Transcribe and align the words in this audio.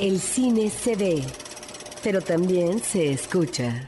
El 0.00 0.20
cine 0.20 0.70
se 0.70 0.94
ve, 0.94 1.24
pero 2.04 2.20
también 2.20 2.78
se 2.78 3.10
escucha. 3.10 3.84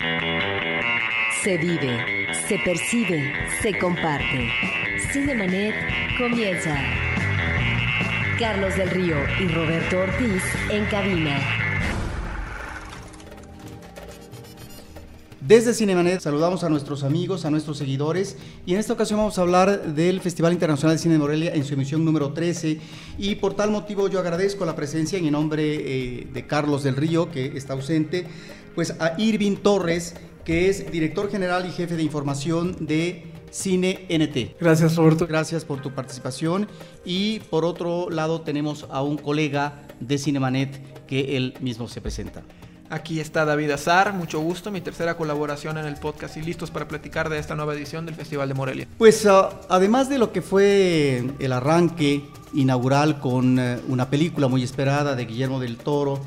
Se 1.45 1.57
vive, 1.57 2.27
se 2.49 2.59
percibe, 2.59 3.33
se 3.63 3.79
comparte. 3.79 4.49
Cinemanet 5.13 5.73
comienza. 6.19 6.77
Carlos 8.41 8.77
del 8.77 8.91
Río 8.91 9.19
y 9.41 9.47
Roberto 9.49 10.01
Ortiz 10.01 10.43
en 10.71 10.85
cabina. 10.87 11.70
Desde 15.51 15.75
Cinemanet 15.75 16.21
saludamos 16.21 16.63
a 16.63 16.69
nuestros 16.69 17.03
amigos, 17.03 17.45
a 17.45 17.51
nuestros 17.51 17.77
seguidores 17.77 18.37
y 18.67 18.75
en 18.75 18.79
esta 18.79 18.93
ocasión 18.93 19.19
vamos 19.19 19.37
a 19.37 19.41
hablar 19.41 19.95
del 19.97 20.21
Festival 20.21 20.53
Internacional 20.53 20.95
de 20.95 21.03
Cine 21.03 21.15
de 21.15 21.19
Morelia 21.19 21.53
en 21.53 21.65
su 21.65 21.75
emisión 21.75 22.05
número 22.05 22.33
13 22.33 22.79
y 23.19 23.35
por 23.35 23.55
tal 23.55 23.73
motivo 23.73 24.07
yo 24.07 24.21
agradezco 24.21 24.65
la 24.65 24.77
presencia 24.77 25.19
en 25.19 25.29
nombre 25.33 25.65
eh, 25.65 26.29
de 26.33 26.47
Carlos 26.47 26.85
del 26.85 26.95
Río 26.95 27.33
que 27.33 27.47
está 27.59 27.73
ausente, 27.73 28.29
pues 28.77 28.93
a 29.01 29.15
Irving 29.19 29.57
Torres 29.57 30.15
que 30.45 30.69
es 30.69 30.89
director 30.93 31.29
general 31.29 31.67
y 31.67 31.73
jefe 31.73 31.97
de 31.97 32.05
información 32.05 32.87
de 32.87 33.25
Cine 33.51 34.07
NT. 34.09 34.57
Gracias 34.61 34.95
Roberto. 34.95 35.27
Gracias 35.27 35.65
por 35.65 35.83
tu 35.83 35.93
participación 35.93 36.69
y 37.05 37.41
por 37.51 37.65
otro 37.65 38.09
lado 38.09 38.43
tenemos 38.43 38.87
a 38.89 39.03
un 39.03 39.19
colega 39.19 39.83
de 39.99 40.17
Cinemanet 40.17 41.07
que 41.09 41.37
él 41.37 41.55
mismo 41.61 41.89
se 41.89 42.01
presenta. 42.01 42.45
Aquí 42.93 43.21
está 43.21 43.45
David 43.45 43.71
Azar, 43.71 44.13
mucho 44.15 44.41
gusto, 44.41 44.73
mi 44.73 44.81
tercera 44.81 45.17
colaboración 45.17 45.79
en 45.79 45.87
el 45.87 45.95
podcast 45.95 46.37
y 46.37 46.43
listos 46.43 46.73
para 46.73 46.89
platicar 46.89 47.29
de 47.29 47.39
esta 47.39 47.55
nueva 47.55 47.73
edición 47.73 48.05
del 48.05 48.17
Festival 48.17 48.49
de 48.49 48.55
Morelia. 48.55 48.89
Pues 48.99 49.25
uh, 49.27 49.45
además 49.69 50.09
de 50.09 50.19
lo 50.19 50.33
que 50.33 50.43
fue 50.43 51.23
el 51.39 51.53
arranque 51.53 52.25
inaugural 52.53 53.21
con 53.21 53.61
uh, 53.61 53.79
una 53.87 54.11
película 54.11 54.49
muy 54.49 54.65
esperada 54.65 55.15
de 55.15 55.25
Guillermo 55.25 55.61
del 55.61 55.77
Toro, 55.77 56.19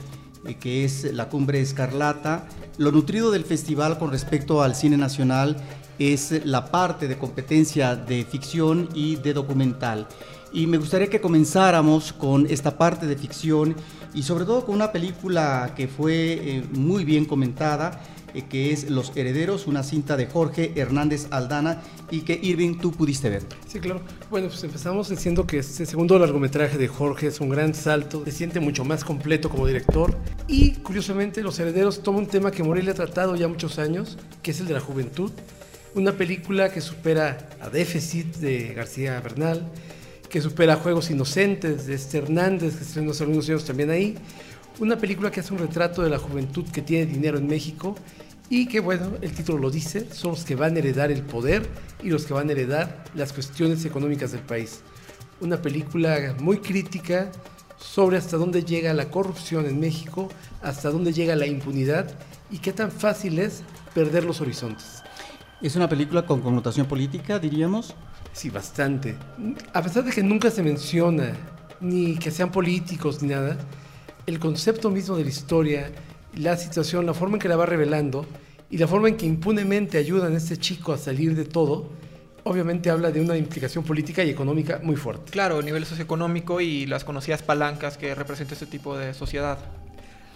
eh, 0.45 0.53
que 0.53 0.85
es 0.85 1.13
La 1.13 1.27
Cumbre 1.27 1.59
Escarlata, 1.59 2.47
lo 2.77 2.93
nutrido 2.93 3.29
del 3.29 3.43
festival 3.43 3.97
con 3.97 4.11
respecto 4.11 4.63
al 4.63 4.73
cine 4.73 4.95
nacional 4.95 5.57
es 5.99 6.45
la 6.45 6.71
parte 6.71 7.09
de 7.09 7.17
competencia 7.17 7.97
de 7.97 8.23
ficción 8.23 8.87
y 8.95 9.17
de 9.17 9.33
documental. 9.33 10.07
Y 10.53 10.67
me 10.67 10.77
gustaría 10.77 11.07
que 11.07 11.19
comenzáramos 11.19 12.13
con 12.13 12.45
esta 12.49 12.77
parte 12.77 13.05
de 13.05 13.17
ficción 13.17 13.75
y 14.13 14.23
sobre 14.23 14.45
todo 14.45 14.65
con 14.65 14.75
una 14.75 14.91
película 14.91 15.73
que 15.75 15.87
fue 15.87 16.33
eh, 16.33 16.63
muy 16.71 17.03
bien 17.03 17.25
comentada, 17.25 18.01
eh, 18.33 18.43
que 18.49 18.71
es 18.71 18.89
Los 18.89 19.15
Herederos, 19.15 19.67
una 19.67 19.83
cinta 19.83 20.17
de 20.17 20.27
Jorge 20.27 20.73
Hernández 20.75 21.27
Aldana 21.31 21.81
y 22.11 22.21
que 22.21 22.39
Irving 22.41 22.77
tú 22.77 22.91
pudiste 22.91 23.29
ver. 23.29 23.43
Sí, 23.67 23.79
claro. 23.79 24.01
Bueno, 24.29 24.47
pues 24.47 24.63
empezamos 24.63 25.09
diciendo 25.09 25.45
que 25.45 25.59
este 25.59 25.85
segundo 25.85 26.17
largometraje 26.17 26.77
de 26.77 26.87
Jorge 26.87 27.27
es 27.27 27.39
un 27.39 27.49
gran 27.49 27.73
salto, 27.73 28.23
se 28.25 28.31
siente 28.31 28.59
mucho 28.59 28.85
más 28.85 29.03
completo 29.03 29.49
como 29.49 29.67
director 29.67 30.17
y 30.47 30.73
curiosamente 30.73 31.41
Los 31.41 31.59
Herederos 31.59 32.01
toma 32.03 32.19
un 32.19 32.27
tema 32.27 32.51
que 32.51 32.63
Morelia 32.63 32.91
ha 32.91 32.95
tratado 32.95 33.35
ya 33.35 33.47
muchos 33.47 33.79
años, 33.79 34.17
que 34.41 34.51
es 34.51 34.59
el 34.59 34.67
de 34.67 34.73
la 34.73 34.79
juventud. 34.79 35.31
Una 35.95 36.13
película 36.13 36.71
que 36.71 36.81
supera 36.81 37.49
a 37.61 37.69
Déficit 37.69 38.37
de 38.37 38.73
García 38.73 39.19
Bernal, 39.21 39.63
que 40.33 40.41
supera 40.41 40.77
Juegos 40.77 41.11
Inocentes 41.11 41.85
de 41.85 41.93
Este 41.93 42.17
Hernández, 42.17 42.75
que 42.75 42.83
estrenó 42.83 43.11
hace 43.11 43.21
algunos 43.21 43.47
años 43.47 43.65
también 43.65 43.91
ahí. 43.91 44.15
Una 44.79 44.97
película 44.97 45.29
que 45.29 45.41
hace 45.41 45.53
un 45.53 45.59
retrato 45.59 46.01
de 46.01 46.09
la 46.09 46.17
juventud 46.17 46.65
que 46.71 46.81
tiene 46.81 47.05
dinero 47.05 47.37
en 47.37 47.45
México 47.45 47.93
y 48.49 48.65
que, 48.65 48.79
bueno, 48.79 49.11
el 49.21 49.31
título 49.31 49.59
lo 49.59 49.69
dice, 49.69 50.11
son 50.11 50.31
los 50.31 50.43
que 50.43 50.55
van 50.55 50.75
a 50.75 50.79
heredar 50.79 51.11
el 51.11 51.21
poder 51.21 51.69
y 52.01 52.09
los 52.09 52.25
que 52.25 52.33
van 52.33 52.49
a 52.49 52.53
heredar 52.53 53.03
las 53.13 53.31
cuestiones 53.31 53.85
económicas 53.85 54.31
del 54.31 54.41
país. 54.41 54.81
Una 55.39 55.61
película 55.61 56.35
muy 56.39 56.57
crítica 56.57 57.31
sobre 57.77 58.17
hasta 58.17 58.35
dónde 58.35 58.63
llega 58.63 58.91
la 58.95 59.11
corrupción 59.11 59.67
en 59.67 59.79
México, 59.79 60.29
hasta 60.63 60.89
dónde 60.89 61.13
llega 61.13 61.35
la 61.35 61.45
impunidad 61.45 62.09
y 62.49 62.57
qué 62.57 62.73
tan 62.73 62.89
fácil 62.91 63.37
es 63.37 63.61
perder 63.93 64.23
los 64.23 64.41
horizontes. 64.41 65.03
¿Es 65.61 65.75
una 65.75 65.87
película 65.87 66.25
con 66.25 66.41
connotación 66.41 66.87
política, 66.87 67.37
diríamos? 67.37 67.93
Sí, 68.33 68.49
bastante. 68.49 69.15
A 69.71 69.81
pesar 69.81 70.03
de 70.03 70.11
que 70.11 70.23
nunca 70.23 70.49
se 70.49 70.63
menciona 70.63 71.33
ni 71.79 72.17
que 72.17 72.31
sean 72.31 72.51
políticos 72.51 73.21
ni 73.21 73.29
nada, 73.29 73.57
el 74.25 74.39
concepto 74.39 74.89
mismo 74.89 75.15
de 75.15 75.23
la 75.23 75.29
historia, 75.29 75.91
la 76.35 76.57
situación, 76.57 77.05
la 77.05 77.13
forma 77.13 77.35
en 77.35 77.41
que 77.41 77.47
la 77.47 77.55
va 77.55 77.65
revelando 77.65 78.25
y 78.69 78.77
la 78.77 78.87
forma 78.87 79.07
en 79.07 79.17
que 79.17 79.25
impunemente 79.25 79.97
ayudan 79.97 80.33
a 80.33 80.37
este 80.37 80.57
chico 80.57 80.93
a 80.93 80.97
salir 80.97 81.35
de 81.35 81.45
todo, 81.45 81.91
obviamente 82.43 82.89
habla 82.89 83.11
de 83.11 83.21
una 83.21 83.37
implicación 83.37 83.83
política 83.83 84.23
y 84.23 84.31
económica 84.31 84.79
muy 84.81 84.95
fuerte. 84.95 85.31
Claro, 85.31 85.59
el 85.59 85.65
nivel 85.65 85.85
socioeconómico 85.85 86.59
y 86.59 86.87
las 86.87 87.03
conocidas 87.03 87.43
palancas 87.43 87.97
que 87.97 88.15
representa 88.15 88.55
este 88.55 88.65
tipo 88.65 88.97
de 88.97 89.13
sociedad. 89.13 89.59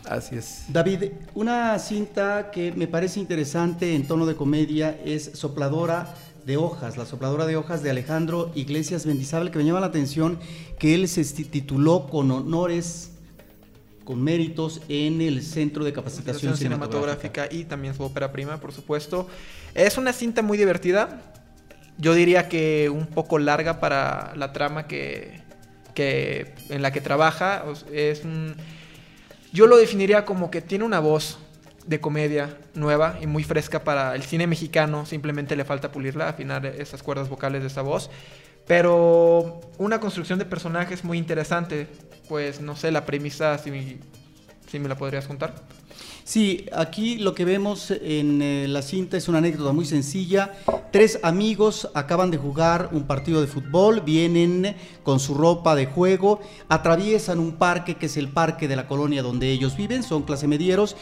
Así 0.06 0.36
es. 0.36 0.66
David, 0.70 1.12
una 1.34 1.78
cinta 1.80 2.50
que 2.52 2.72
me 2.72 2.88
parece 2.88 3.20
interesante 3.20 3.94
en 3.94 4.08
tono 4.08 4.26
de 4.26 4.36
comedia 4.36 4.98
es 5.04 5.32
Sopladora 5.34 6.14
de 6.48 6.56
hojas, 6.56 6.96
la 6.96 7.06
sopladora 7.06 7.46
de 7.46 7.58
hojas 7.58 7.84
de 7.84 7.90
Alejandro 7.90 8.54
Iglesias 8.56 9.06
Mendizábal, 9.06 9.52
que 9.52 9.58
me 9.58 9.66
llama 9.66 9.82
la 9.82 9.88
atención 9.88 10.40
que 10.80 10.96
él 10.96 11.10
se 11.10 11.26
tituló 11.26 12.08
con 12.08 12.32
honores 12.32 13.12
con 14.06 14.24
méritos 14.24 14.82
en 14.88 15.20
el 15.20 15.44
Centro 15.44 15.84
de 15.84 15.92
Capacitación 15.92 16.56
Cinematográfica. 16.56 17.50
y 17.52 17.66
también 17.66 17.94
su 17.94 18.04
ópera 18.04 18.32
prima, 18.32 18.62
por 18.62 18.72
supuesto. 18.72 19.28
Es 19.76 19.98
una 19.98 20.14
cinta 20.14 20.42
muy 20.42 20.58
divertida. 20.58 21.22
Yo 21.98 22.14
diría 22.14 22.48
que 22.48 22.90
un 22.90 23.08
poco 23.08 23.40
larga 23.40 23.82
para 23.82 24.34
la 24.38 24.54
trama 24.54 24.88
que, 24.88 25.42
que 25.94 26.56
en 26.70 26.82
la 26.82 26.94
que 26.94 27.02
trabaja. 27.02 27.66
Es 27.92 28.22
yo 29.52 29.68
lo 29.68 29.76
definiría 29.76 30.24
como 30.24 30.50
que 30.50 30.62
tiene 30.62 30.86
una 30.86 31.02
voz 31.02 31.40
de 31.88 32.00
comedia 32.00 32.58
nueva 32.76 33.18
y 33.22 33.28
muy 33.28 33.44
fresca 33.44 33.84
para 33.84 34.16
el 34.16 34.24
cine 34.24 34.46
mexicano. 34.46 35.06
Simplemente 35.06 35.56
le 35.56 35.66
falta 35.66 35.92
pulirla, 35.92 36.30
afinar 36.30 36.66
esas 36.66 37.02
cuerdas 37.02 37.30
vocales 37.30 37.62
de 37.62 37.68
esa 37.68 37.82
voz. 37.82 38.10
Pero 38.68 39.62
una 39.78 40.00
construcción 40.00 40.38
de 40.38 40.46
personajes 40.46 41.04
muy 41.04 41.18
interesante. 41.18 41.88
Pues 42.28 42.60
no 42.60 42.76
sé, 42.76 42.92
la 42.92 43.06
premisa, 43.06 43.58
si, 43.58 44.00
si 44.70 44.80
me 44.80 44.90
la 44.90 44.96
podrías 44.96 45.26
contar. 45.26 45.56
Sí, 46.28 46.66
aquí 46.74 47.16
lo 47.16 47.34
que 47.34 47.46
vemos 47.46 47.90
en 47.90 48.42
eh, 48.42 48.66
la 48.68 48.82
cinta 48.82 49.16
es 49.16 49.30
una 49.30 49.38
anécdota 49.38 49.72
muy 49.72 49.86
sencilla. 49.86 50.56
Tres 50.92 51.22
amigos 51.24 51.90
acaban 51.94 52.32
de 52.32 52.38
jugar 52.38 52.90
un 52.92 53.08
partido 53.08 53.40
de 53.40 53.48
fútbol, 53.48 54.02
vienen 54.02 54.76
con 55.04 55.22
su 55.22 55.36
ropa 55.36 55.74
de 55.74 55.86
juego, 55.86 56.42
atraviesan 56.68 57.40
un 57.40 57.54
parque 57.54 57.96
que 57.96 58.08
es 58.08 58.18
el 58.18 58.28
parque 58.28 58.68
de 58.68 58.76
la 58.76 58.88
colonia 58.88 59.24
donde 59.24 59.50
ellos 59.50 59.78
viven, 59.78 60.04
son 60.04 60.24
clase 60.24 60.50
medieros, 60.50 60.98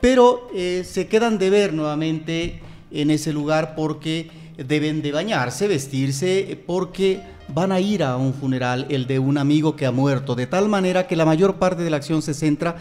pero 0.00 0.48
eh, 0.54 0.84
se 0.84 1.06
quedan 1.06 1.38
de 1.38 1.50
ver 1.50 1.72
nuevamente 1.72 2.60
en 2.90 3.10
ese 3.10 3.32
lugar 3.32 3.74
porque 3.76 4.30
deben 4.56 5.02
de 5.02 5.12
bañarse, 5.12 5.68
vestirse, 5.68 6.58
porque 6.66 7.20
van 7.48 7.72
a 7.72 7.80
ir 7.80 8.02
a 8.02 8.16
un 8.16 8.34
funeral, 8.34 8.86
el 8.90 9.06
de 9.06 9.18
un 9.18 9.38
amigo 9.38 9.76
que 9.76 9.86
ha 9.86 9.92
muerto, 9.92 10.34
de 10.34 10.46
tal 10.46 10.68
manera 10.68 11.06
que 11.06 11.16
la 11.16 11.24
mayor 11.24 11.56
parte 11.56 11.82
de 11.82 11.90
la 11.90 11.96
acción 11.96 12.22
se 12.22 12.34
centra 12.34 12.76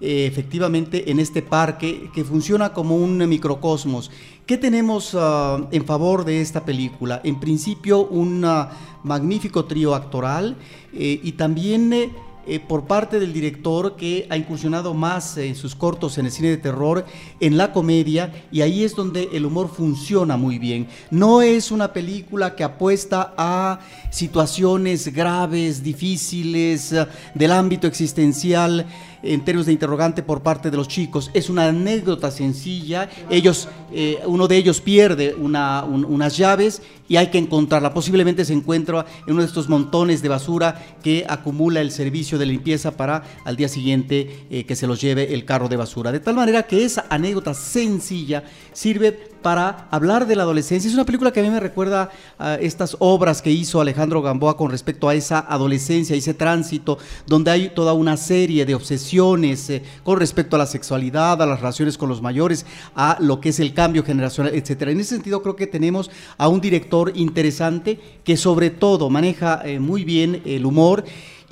eh, 0.00 0.26
efectivamente 0.26 1.10
en 1.10 1.20
este 1.20 1.40
parque 1.40 2.10
que 2.14 2.24
funciona 2.24 2.72
como 2.72 2.96
un 2.96 3.16
microcosmos. 3.28 4.10
¿Qué 4.46 4.58
tenemos 4.58 5.14
ah, 5.14 5.68
en 5.70 5.84
favor 5.84 6.24
de 6.24 6.40
esta 6.40 6.64
película? 6.64 7.20
En 7.24 7.40
principio, 7.40 8.06
un 8.06 8.44
ah, 8.44 8.70
magnífico 9.02 9.64
trío 9.64 9.94
actoral 9.94 10.56
eh, 10.92 11.20
y 11.22 11.32
también 11.32 12.12
eh, 12.46 12.60
por 12.60 12.84
parte 12.84 13.18
del 13.18 13.32
director 13.32 13.96
que 13.96 14.26
ha 14.30 14.36
incursionado 14.36 14.94
más 14.94 15.36
en 15.36 15.54
sus 15.54 15.74
cortos 15.74 16.18
en 16.18 16.26
el 16.26 16.32
cine 16.32 16.48
de 16.50 16.56
terror, 16.56 17.04
en 17.40 17.56
la 17.56 17.72
comedia, 17.72 18.32
y 18.50 18.60
ahí 18.60 18.84
es 18.84 18.94
donde 18.94 19.28
el 19.32 19.46
humor 19.46 19.68
funciona 19.68 20.36
muy 20.36 20.58
bien. 20.58 20.88
No 21.10 21.42
es 21.42 21.70
una 21.70 21.92
película 21.92 22.54
que 22.54 22.64
apuesta 22.64 23.34
a 23.36 23.80
situaciones 24.10 25.12
graves, 25.12 25.82
difíciles, 25.82 26.92
eh, 26.92 27.06
del 27.34 27.52
ámbito 27.52 27.86
existencial 27.86 28.86
en 29.24 29.44
términos 29.44 29.66
de 29.66 29.72
interrogante 29.72 30.22
por 30.22 30.42
parte 30.42 30.70
de 30.70 30.76
los 30.76 30.88
chicos. 30.88 31.30
Es 31.34 31.50
una 31.50 31.68
anécdota 31.68 32.30
sencilla. 32.30 33.08
Ellos, 33.30 33.68
eh, 33.92 34.20
uno 34.26 34.48
de 34.48 34.56
ellos 34.56 34.80
pierde 34.80 35.34
unas 35.34 36.36
llaves 36.36 36.82
y 37.08 37.16
hay 37.16 37.28
que 37.28 37.38
encontrarla. 37.38 37.94
Posiblemente 37.94 38.44
se 38.44 38.52
encuentra 38.52 39.06
en 39.26 39.32
uno 39.32 39.42
de 39.42 39.48
estos 39.48 39.68
montones 39.68 40.22
de 40.22 40.28
basura 40.28 40.82
que 41.02 41.24
acumula 41.28 41.80
el 41.80 41.90
servicio 41.90 42.38
de 42.38 42.46
limpieza 42.46 42.96
para 42.96 43.22
al 43.44 43.56
día 43.56 43.68
siguiente 43.68 44.46
eh, 44.50 44.64
que 44.64 44.76
se 44.76 44.86
los 44.86 45.00
lleve 45.00 45.34
el 45.34 45.44
carro 45.44 45.68
de 45.68 45.76
basura. 45.76 46.12
De 46.12 46.20
tal 46.20 46.34
manera 46.34 46.64
que 46.64 46.84
esa 46.84 47.06
anécdota 47.08 47.54
sencilla 47.54 48.44
sirve 48.72 49.33
para 49.44 49.88
hablar 49.90 50.26
de 50.26 50.36
la 50.36 50.44
adolescencia. 50.44 50.88
Es 50.88 50.94
una 50.94 51.04
película 51.04 51.30
que 51.30 51.40
a 51.40 51.42
mí 51.42 51.50
me 51.50 51.60
recuerda 51.60 52.10
a 52.38 52.54
estas 52.54 52.96
obras 52.98 53.42
que 53.42 53.50
hizo 53.50 53.78
Alejandro 53.78 54.22
Gamboa 54.22 54.56
con 54.56 54.70
respecto 54.70 55.06
a 55.06 55.14
esa 55.14 55.38
adolescencia, 55.38 56.16
ese 56.16 56.32
tránsito, 56.32 56.96
donde 57.26 57.50
hay 57.50 57.68
toda 57.68 57.92
una 57.92 58.16
serie 58.16 58.64
de 58.64 58.74
obsesiones 58.74 59.68
eh, 59.68 59.82
con 60.02 60.18
respecto 60.18 60.56
a 60.56 60.60
la 60.60 60.66
sexualidad, 60.66 61.42
a 61.42 61.46
las 61.46 61.60
relaciones 61.60 61.98
con 61.98 62.08
los 62.08 62.22
mayores, 62.22 62.64
a 62.94 63.18
lo 63.20 63.42
que 63.42 63.50
es 63.50 63.60
el 63.60 63.74
cambio 63.74 64.02
generacional, 64.02 64.54
etcétera. 64.54 64.92
En 64.92 65.00
ese 65.00 65.14
sentido 65.16 65.42
creo 65.42 65.56
que 65.56 65.66
tenemos 65.66 66.10
a 66.38 66.48
un 66.48 66.62
director 66.62 67.12
interesante 67.14 68.00
que 68.24 68.38
sobre 68.38 68.70
todo 68.70 69.10
maneja 69.10 69.60
eh, 69.62 69.78
muy 69.78 70.04
bien 70.04 70.40
el 70.46 70.64
humor 70.64 71.04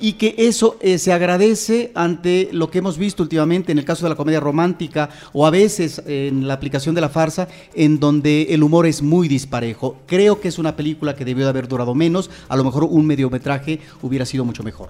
y 0.03 0.13
que 0.13 0.35
eso 0.37 0.75
eh, 0.81 0.97
se 0.97 1.13
agradece 1.13 1.93
ante 1.95 2.49
lo 2.51 2.69
que 2.69 2.79
hemos 2.79 2.97
visto 2.97 3.23
últimamente 3.23 3.71
en 3.71 3.77
el 3.77 3.85
caso 3.85 4.03
de 4.03 4.09
la 4.09 4.17
comedia 4.17 4.41
romántica 4.41 5.09
o 5.31 5.47
a 5.47 5.49
veces 5.49 6.03
en 6.05 6.45
la 6.45 6.55
aplicación 6.55 6.93
de 6.93 6.99
la 6.99 7.07
farsa, 7.07 7.47
en 7.73 8.01
donde 8.01 8.47
el 8.49 8.63
humor 8.63 8.85
es 8.85 9.01
muy 9.01 9.29
disparejo. 9.29 9.95
Creo 10.05 10.41
que 10.41 10.49
es 10.49 10.59
una 10.59 10.75
película 10.75 11.15
que 11.15 11.23
debió 11.23 11.45
de 11.45 11.51
haber 11.51 11.69
durado 11.69 11.95
menos, 11.95 12.29
a 12.49 12.57
lo 12.57 12.65
mejor 12.65 12.83
un 12.83 13.05
mediometraje 13.05 13.79
hubiera 14.01 14.25
sido 14.25 14.43
mucho 14.43 14.61
mejor. 14.61 14.89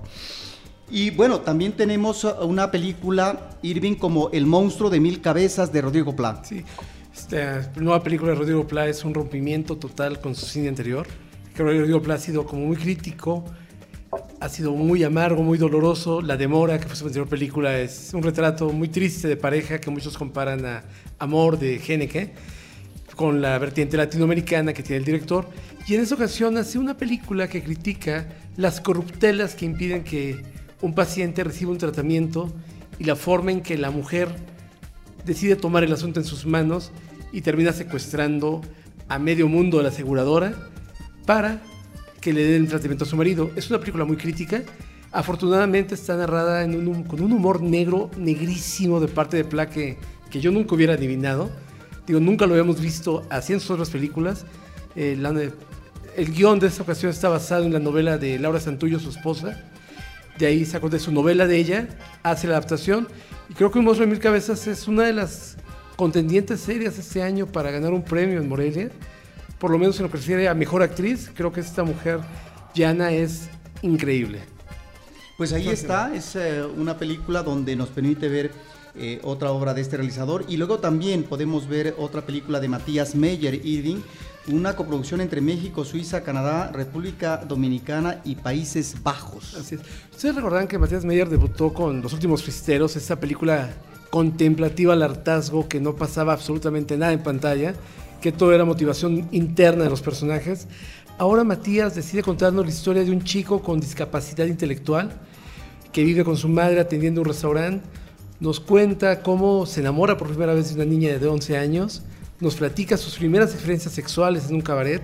Y 0.90 1.12
bueno, 1.12 1.42
también 1.42 1.74
tenemos 1.74 2.24
una 2.42 2.72
película, 2.72 3.52
Irving, 3.62 3.94
como 3.94 4.32
El 4.32 4.48
monstruo 4.48 4.90
de 4.90 5.00
mil 5.00 5.22
cabezas 5.22 5.72
de 5.72 5.82
Rodrigo 5.82 6.16
Pla. 6.16 6.42
Sí, 6.44 6.64
esta 7.16 7.72
nueva 7.76 8.02
película 8.02 8.32
de 8.32 8.40
Rodrigo 8.40 8.66
Pla 8.66 8.88
es 8.88 9.06
un 9.06 9.14
rompimiento 9.14 9.78
total 9.78 10.20
con 10.20 10.34
su 10.34 10.48
cine 10.48 10.70
anterior. 10.70 11.06
Creo 11.54 11.68
que 11.68 11.78
Rodrigo 11.78 12.02
Pla 12.02 12.16
ha 12.16 12.18
sido 12.18 12.48
como 12.48 12.66
muy 12.66 12.78
crítico, 12.78 13.44
ha 14.40 14.50
sido 14.50 14.72
muy 14.74 15.04
amargo, 15.04 15.44
muy 15.44 15.58
doloroso. 15.58 16.22
La 16.22 16.38
Demora, 16.38 16.80
que 16.80 16.88
fue 16.88 16.96
su 16.96 17.06
anterior 17.06 17.28
película, 17.28 17.80
es 17.80 18.12
un 18.14 18.24
retrato 18.24 18.70
muy 18.72 18.88
triste 18.88 19.28
de 19.28 19.38
pareja 19.38 19.80
que 19.80 19.90
muchos 19.90 20.18
comparan 20.18 20.66
a 20.66 20.84
Amor 21.20 21.60
de 21.60 21.80
Geneke, 21.80 22.34
con 23.16 23.42
la 23.42 23.58
vertiente 23.58 23.98
latinoamericana 23.98 24.74
que 24.74 24.84
tiene 24.84 24.98
el 24.98 25.06
director. 25.06 25.48
Y 25.88 25.96
en 25.96 26.02
esa 26.02 26.16
ocasión 26.16 26.58
hace 26.58 26.80
una 26.80 26.98
película 26.98 27.48
que 27.48 27.64
critica 27.64 28.28
las 28.58 28.82
corruptelas 28.82 29.56
que 29.56 29.66
impiden 29.66 30.04
que 30.04 30.44
un 30.82 30.94
paciente 30.94 31.44
reciba 31.44 31.72
un 31.72 31.78
tratamiento 31.78 32.52
y 33.00 33.06
la 33.06 33.16
forma 33.16 33.52
en 33.52 33.62
que 33.62 33.78
la 33.78 33.92
mujer 33.92 34.30
decide 35.26 35.56
tomar 35.56 35.84
el 35.84 35.94
asunto 35.94 36.20
en 36.20 36.26
sus 36.26 36.46
manos 36.46 36.92
y 37.32 37.42
termina 37.42 37.72
secuestrando 37.72 38.62
a 39.08 39.20
medio 39.20 39.48
mundo 39.48 39.78
de 39.78 39.84
la 39.84 39.90
aseguradora 39.90 40.54
para 41.26 41.62
que 42.24 42.32
le 42.32 42.46
den 42.46 42.68
tratamiento 42.68 43.04
a 43.04 43.08
su 43.08 43.18
marido. 43.18 43.52
Es 43.56 43.70
una 43.70 43.80
película 43.80 44.06
muy 44.06 44.16
crítica. 44.16 44.64
Afortunadamente 45.12 45.94
está 45.94 46.16
narrada 46.16 46.64
con 46.64 47.22
un 47.22 47.32
humor 47.34 47.62
negro, 47.62 48.10
negrísimo 48.18 49.02
de 49.02 49.10
parte 49.10 49.36
de 49.36 49.44
Pla 49.44 49.70
que, 49.70 49.98
yo 50.32 50.52
nunca 50.52 50.74
hubiera 50.74 50.94
adivinado. 50.94 51.52
Digo, 52.08 52.20
nunca 52.20 52.48
lo 52.48 52.54
habíamos 52.54 52.80
visto 52.80 53.24
así 53.30 53.54
en 53.54 53.60
sus 53.60 53.72
otras 53.72 53.90
películas. 53.90 54.46
Eh, 54.96 55.22
el 56.16 56.34
guion 56.34 56.60
de 56.60 56.68
esta 56.68 56.84
ocasión 56.84 57.12
está 57.12 57.28
basado 57.28 57.66
en 57.66 57.74
la 57.74 57.80
novela 57.80 58.18
de 58.18 58.40
Laura 58.40 58.60
Santullo, 58.60 59.00
su 59.00 59.10
esposa, 59.10 59.62
de 60.40 60.46
ahí 60.46 60.66
sacó 60.66 60.90
de 60.90 61.00
su 61.00 61.12
novela 61.12 61.46
de 61.46 61.58
ella, 61.58 61.90
hace 62.24 62.48
la 62.48 62.54
adaptación. 62.54 63.08
Y 63.50 63.54
creo 63.54 63.70
que 63.70 63.80
Un 63.80 63.86
monstruo 63.86 64.08
de 64.08 64.14
mil 64.14 64.22
cabezas 64.22 64.66
es 64.68 64.88
una 64.88 65.04
de 65.04 65.14
las 65.14 65.58
contendientes 65.98 66.62
serias 66.62 66.98
este 66.98 67.22
año 67.22 67.48
para 67.48 67.70
ganar 67.70 67.92
un 67.92 68.04
premio 68.04 68.40
en 68.40 68.48
Morelia. 68.48 68.90
Por 69.64 69.72
lo 69.72 69.78
menos 69.78 69.98
en 69.98 70.04
lo 70.04 70.12
que 70.12 70.18
refiere 70.18 70.50
a 70.50 70.54
mejor 70.54 70.84
actriz, 70.84 71.32
creo 71.34 71.54
que 71.54 71.62
esta 71.62 71.86
mujer, 71.86 72.20
Yana, 72.76 73.14
es 73.14 73.48
increíble. 73.82 74.42
Pues 75.38 75.54
ahí 75.54 75.70
está, 75.70 76.14
es 76.14 76.36
eh, 76.36 76.66
una 76.66 76.98
película 76.98 77.44
donde 77.44 77.74
nos 77.78 77.88
permite 77.88 78.28
ver 78.28 78.52
eh, 78.94 79.22
otra 79.24 79.52
obra 79.52 79.74
de 79.74 79.80
este 79.80 79.96
realizador 79.96 80.44
y 80.50 80.58
luego 80.58 80.80
también 80.80 81.24
podemos 81.24 81.70
ver 81.70 81.96
otra 81.98 82.26
película 82.26 82.60
de 82.60 82.68
Matías 82.68 83.16
Meyer 83.16 83.66
Irving 83.66 84.02
una 84.50 84.76
coproducción 84.76 85.22
entre 85.22 85.40
México, 85.40 85.86
Suiza, 85.86 86.24
Canadá, 86.24 86.70
República 86.74 87.38
Dominicana 87.38 88.20
y 88.26 88.36
Países 88.36 89.02
Bajos. 89.02 89.56
Así 89.56 89.76
es. 89.76 89.82
Ustedes 90.12 90.36
recordarán 90.36 90.68
que 90.68 90.78
Matías 90.78 91.06
Meyer 91.06 91.30
debutó 91.30 91.74
con 91.74 92.02
Los 92.02 92.12
Últimos 92.12 92.44
Fisteros, 92.44 92.98
esa 92.98 93.18
película 93.18 93.70
contemplativa 94.10 94.92
al 94.92 95.04
hartazgo 95.04 95.70
que 95.70 95.80
no 95.80 95.96
pasaba 95.96 96.34
absolutamente 96.34 96.98
nada 96.98 97.14
en 97.14 97.24
pantalla, 97.24 97.74
que 98.24 98.32
todo 98.32 98.54
era 98.54 98.64
motivación 98.64 99.28
interna 99.34 99.84
de 99.84 99.90
los 99.90 100.02
personajes. 100.02 100.68
Ahora 101.18 101.44
Matías 101.44 101.94
decide 101.94 102.24
contarnos 102.24 102.66
la 102.66 102.72
historia 102.72 103.04
de 103.04 103.12
un 103.12 103.22
chico 103.22 103.62
con 103.62 103.82
discapacidad 103.82 104.46
intelectual 104.46 105.12
que 105.92 106.06
vive 106.06 106.24
con 106.24 106.38
su 106.38 106.48
madre 106.48 106.80
atendiendo 106.80 107.20
un 107.20 107.28
restaurante. 107.28 107.86
Nos 108.40 108.62
cuenta 108.62 109.22
cómo 109.22 109.66
se 109.66 109.82
enamora 109.82 110.18
por 110.18 110.30
primera 110.30 110.54
vez 110.54 110.70
de 110.70 110.76
una 110.76 110.86
niña 110.86 111.20
de 111.20 111.28
11 111.28 111.58
años 111.58 112.02
nos 112.40 112.56
platica 112.56 112.98
sus 112.98 113.16
primeras 113.16 113.54
experiencias 113.54 113.94
sexuales 113.94 114.50
en 114.50 114.56
un 114.56 114.62
cabaret 114.62 115.02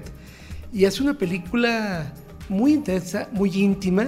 y 0.74 0.86
hace 0.86 1.01
una 1.01 1.18
película 1.18 2.12
muy 2.48 2.74
intensa, 2.74 3.30
muy 3.31 3.50
íntima 3.51 4.07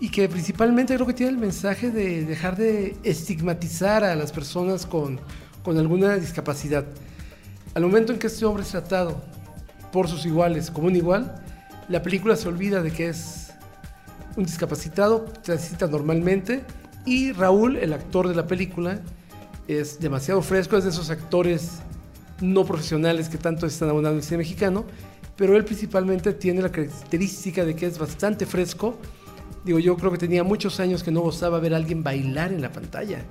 y 0.00 0.10
que 0.10 0.28
principalmente 0.28 0.94
creo 0.94 1.06
que 1.06 1.14
tiene 1.14 1.32
el 1.32 1.38
mensaje 1.38 1.90
de 1.90 2.24
dejar 2.24 2.56
de 2.56 2.96
estigmatizar 3.02 4.04
a 4.04 4.14
las 4.14 4.32
personas 4.32 4.86
con, 4.86 5.20
con 5.62 5.78
alguna 5.78 6.16
discapacidad. 6.16 6.84
Al 7.74 7.82
momento 7.82 8.12
en 8.12 8.18
que 8.18 8.26
este 8.26 8.44
hombre 8.44 8.62
es 8.62 8.70
tratado 8.70 9.20
por 9.92 10.08
sus 10.08 10.26
iguales 10.26 10.70
como 10.70 10.88
un 10.88 10.96
igual, 10.96 11.42
la 11.88 12.02
película 12.02 12.36
se 12.36 12.48
olvida 12.48 12.82
de 12.82 12.90
que 12.90 13.08
es 13.08 13.52
un 14.36 14.44
discapacitado, 14.44 15.24
transita 15.42 15.86
normalmente 15.86 16.64
y 17.04 17.32
Raúl, 17.32 17.76
el 17.76 17.92
actor 17.92 18.28
de 18.28 18.34
la 18.34 18.46
película, 18.46 19.00
es 19.66 20.00
demasiado 20.00 20.42
fresco, 20.42 20.76
es 20.76 20.84
de 20.84 20.90
esos 20.90 21.10
actores 21.10 21.80
no 22.40 22.64
profesionales 22.64 23.28
que 23.28 23.38
tanto 23.38 23.66
están 23.66 23.88
abundando 23.88 24.16
en 24.16 24.20
el 24.20 24.24
cine 24.24 24.38
mexicano, 24.38 24.84
pero 25.36 25.56
él 25.56 25.64
principalmente 25.64 26.32
tiene 26.32 26.62
la 26.62 26.70
característica 26.70 27.64
de 27.64 27.74
que 27.74 27.86
es 27.86 27.98
bastante 27.98 28.44
fresco. 28.44 28.98
Digo, 29.64 29.78
yo 29.78 29.96
creo 29.96 30.10
que 30.12 30.18
tenía 30.18 30.44
muchos 30.44 30.80
años 30.80 31.02
que 31.02 31.10
no 31.10 31.20
gozaba 31.20 31.60
ver 31.60 31.74
a 31.74 31.76
alguien 31.76 32.02
bailar 32.02 32.52
en 32.52 32.60
la 32.60 32.72
pantalla. 32.72 33.22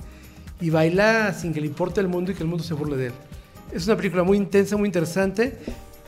Y 0.59 0.69
baila 0.69 1.33
sin 1.33 1.53
que 1.53 1.61
le 1.61 1.67
importe 1.67 2.01
el 2.01 2.07
mundo 2.07 2.31
y 2.31 2.35
que 2.35 2.43
el 2.43 2.49
mundo 2.49 2.63
se 2.63 2.73
burle 2.73 2.97
de 2.97 3.07
él. 3.07 3.13
Es 3.71 3.85
una 3.85 3.97
película 3.97 4.23
muy 4.23 4.37
intensa, 4.37 4.77
muy 4.77 4.87
interesante. 4.87 5.57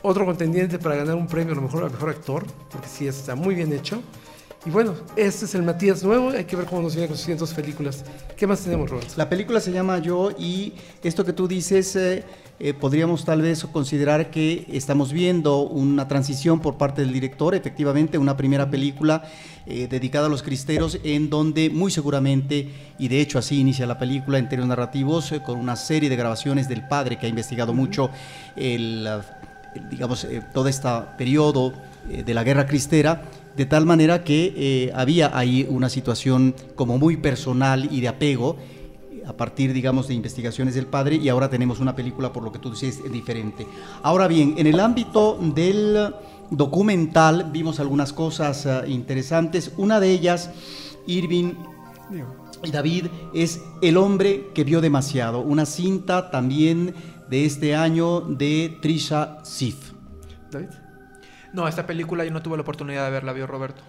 Otro 0.02 0.24
contendiente 0.24 0.78
para 0.78 0.96
ganar 0.96 1.14
un 1.14 1.26
premio 1.26 1.52
a 1.52 1.56
lo 1.56 1.62
mejor 1.62 1.84
a 1.84 1.88
mejor 1.88 2.08
actor, 2.08 2.46
porque 2.70 2.88
sí 2.88 3.06
está 3.06 3.34
muy 3.34 3.54
bien 3.54 3.72
hecho. 3.72 4.02
Y 4.66 4.68
bueno, 4.68 4.94
este 5.16 5.46
es 5.46 5.54
el 5.54 5.62
Matías 5.62 6.04
nuevo, 6.04 6.28
hay 6.28 6.44
que 6.44 6.54
ver 6.54 6.66
cómo 6.66 6.82
nos 6.82 6.94
viene 6.94 7.08
con 7.08 7.16
sus 7.16 7.24
siguientes 7.24 7.54
películas. 7.54 8.04
¿Qué 8.36 8.46
más 8.46 8.60
tenemos, 8.60 8.90
Robert? 8.90 9.08
La 9.16 9.26
película 9.26 9.58
se 9.58 9.72
llama 9.72 10.00
Yo 10.00 10.32
y 10.38 10.74
esto 11.02 11.24
que 11.24 11.32
tú 11.32 11.48
dices, 11.48 11.96
eh, 11.96 12.24
eh, 12.58 12.74
podríamos 12.74 13.24
tal 13.24 13.40
vez 13.40 13.64
considerar 13.64 14.30
que 14.30 14.66
estamos 14.70 15.14
viendo 15.14 15.60
una 15.60 16.06
transición 16.08 16.60
por 16.60 16.76
parte 16.76 17.00
del 17.00 17.10
director, 17.10 17.54
efectivamente, 17.54 18.18
una 18.18 18.36
primera 18.36 18.70
película 18.70 19.22
eh, 19.64 19.88
dedicada 19.88 20.26
a 20.26 20.28
los 20.28 20.42
cristeros, 20.42 20.98
en 21.04 21.30
donde 21.30 21.70
muy 21.70 21.90
seguramente, 21.90 22.68
y 22.98 23.08
de 23.08 23.22
hecho 23.22 23.38
así 23.38 23.60
inicia 23.60 23.86
la 23.86 23.98
película 23.98 24.36
en 24.36 24.50
términos 24.50 24.68
narrativos, 24.68 25.32
con 25.46 25.58
una 25.58 25.74
serie 25.74 26.10
de 26.10 26.16
grabaciones 26.16 26.68
del 26.68 26.86
padre 26.86 27.18
que 27.18 27.24
ha 27.24 27.30
investigado 27.30 27.72
mucho 27.72 28.10
el, 28.56 29.08
digamos, 29.90 30.26
todo 30.52 30.68
este 30.68 30.86
periodo 31.16 31.72
de 32.06 32.34
la 32.34 32.44
guerra 32.44 32.66
cristera 32.66 33.22
de 33.56 33.66
tal 33.66 33.86
manera 33.86 34.24
que 34.24 34.54
eh, 34.56 34.92
había 34.94 35.36
ahí 35.36 35.66
una 35.68 35.88
situación 35.88 36.54
como 36.76 36.98
muy 36.98 37.16
personal 37.16 37.88
y 37.90 38.00
de 38.00 38.08
apego 38.08 38.56
a 39.26 39.36
partir, 39.36 39.72
digamos, 39.72 40.08
de 40.08 40.14
investigaciones 40.14 40.74
del 40.74 40.86
padre 40.86 41.16
y 41.16 41.28
ahora 41.28 41.48
tenemos 41.48 41.78
una 41.78 41.94
película, 41.94 42.32
por 42.32 42.42
lo 42.42 42.52
que 42.52 42.58
tú 42.58 42.70
dices, 42.70 43.00
diferente. 43.12 43.66
Ahora 44.02 44.26
bien, 44.26 44.54
en 44.58 44.66
el 44.66 44.80
ámbito 44.80 45.38
del 45.54 46.12
documental 46.50 47.50
vimos 47.52 47.80
algunas 47.80 48.12
cosas 48.12 48.66
eh, 48.66 48.82
interesantes. 48.88 49.72
Una 49.76 50.00
de 50.00 50.10
ellas, 50.10 50.50
Irving 51.06 51.54
y 52.64 52.70
David, 52.70 53.06
es 53.32 53.60
El 53.82 53.96
hombre 53.96 54.48
que 54.54 54.64
vio 54.64 54.80
demasiado, 54.80 55.40
una 55.40 55.64
cinta 55.64 56.30
también 56.30 56.94
de 57.28 57.44
este 57.44 57.76
año 57.76 58.20
de 58.20 58.78
Trisha 58.82 59.38
Sif. 59.44 59.92
David. 60.50 60.79
No, 61.52 61.66
esta 61.66 61.86
película 61.86 62.24
yo 62.24 62.30
no 62.30 62.42
tuve 62.42 62.56
la 62.56 62.62
oportunidad 62.62 63.04
de 63.04 63.10
verla, 63.10 63.32
vio 63.32 63.46
Roberto. 63.46 63.82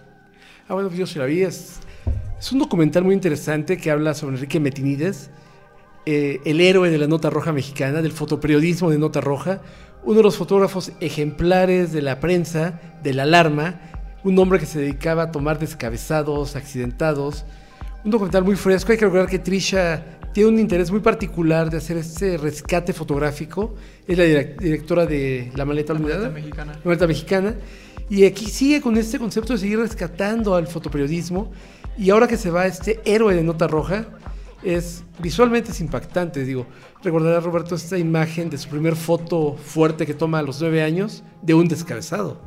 Ah, 0.67 0.73
bueno, 0.73 0.89
yo 0.91 1.05
sí 1.05 1.19
la 1.19 1.25
vi. 1.25 1.41
Es, 1.43 1.79
un 2.51 2.59
documental 2.59 3.03
muy 3.03 3.13
interesante 3.13 3.77
que 3.77 3.91
habla 3.91 4.13
sobre 4.13 4.35
Enrique 4.35 4.59
Metinides, 4.59 5.29
eh, 6.05 6.39
el 6.45 6.59
héroe 6.59 6.89
de 6.89 6.97
la 6.97 7.07
nota 7.07 7.29
roja 7.29 7.53
mexicana, 7.53 8.01
del 8.01 8.11
fotoperiodismo 8.11 8.89
de 8.89 8.97
nota 8.97 9.21
roja, 9.21 9.61
uno 10.03 10.17
de 10.17 10.23
los 10.23 10.37
fotógrafos 10.37 10.91
ejemplares 10.99 11.91
de 11.91 12.01
la 12.01 12.19
prensa, 12.19 12.79
de 13.03 13.13
la 13.13 13.23
alarma, 13.23 13.79
un 14.23 14.37
hombre 14.39 14.59
que 14.59 14.65
se 14.65 14.79
dedicaba 14.79 15.23
a 15.23 15.31
tomar 15.31 15.59
descabezados, 15.59 16.55
accidentados. 16.55 17.45
Un 18.03 18.09
documental 18.09 18.43
muy 18.43 18.55
fresco. 18.55 18.91
Hay 18.91 18.97
que 18.97 19.05
recordar 19.05 19.29
que 19.29 19.37
Trisha 19.37 20.03
tiene 20.33 20.49
un 20.49 20.59
interés 20.59 20.91
muy 20.91 21.01
particular 21.01 21.69
de 21.69 21.77
hacer 21.77 21.97
este 21.97 22.37
rescate 22.37 22.93
fotográfico. 22.93 23.75
Es 24.07 24.17
la 24.17 24.23
directora 24.23 25.05
de 25.05 25.51
La 25.55 25.65
Maleta 25.65 25.93
Olvidada. 25.93 26.23
La 26.23 26.29
Maleta 26.29 26.41
Mexicana. 26.41 26.73
La 26.73 26.81
Maleta 26.85 27.07
Mexicana. 27.07 27.55
Y 28.09 28.25
aquí 28.25 28.45
sigue 28.45 28.81
con 28.81 28.97
este 28.97 29.19
concepto 29.19 29.53
de 29.53 29.59
seguir 29.59 29.79
rescatando 29.79 30.55
al 30.55 30.67
fotoperiodismo. 30.67 31.51
Y 31.97 32.09
ahora 32.09 32.27
que 32.27 32.37
se 32.37 32.49
va 32.49 32.65
este 32.65 33.01
héroe 33.05 33.35
de 33.35 33.43
nota 33.43 33.67
roja, 33.67 34.07
es 34.63 35.03
visualmente 35.19 35.71
es 35.71 35.81
impactante. 35.81 36.43
Digo, 36.45 36.65
recordará 37.03 37.39
Roberto 37.39 37.75
esta 37.75 37.97
imagen 37.97 38.49
de 38.49 38.57
su 38.57 38.69
primer 38.69 38.95
foto 38.95 39.55
fuerte 39.55 40.05
que 40.05 40.13
toma 40.13 40.39
a 40.39 40.43
los 40.43 40.61
nueve 40.61 40.83
años 40.83 41.23
de 41.41 41.53
un 41.53 41.67
descabezado. 41.67 42.41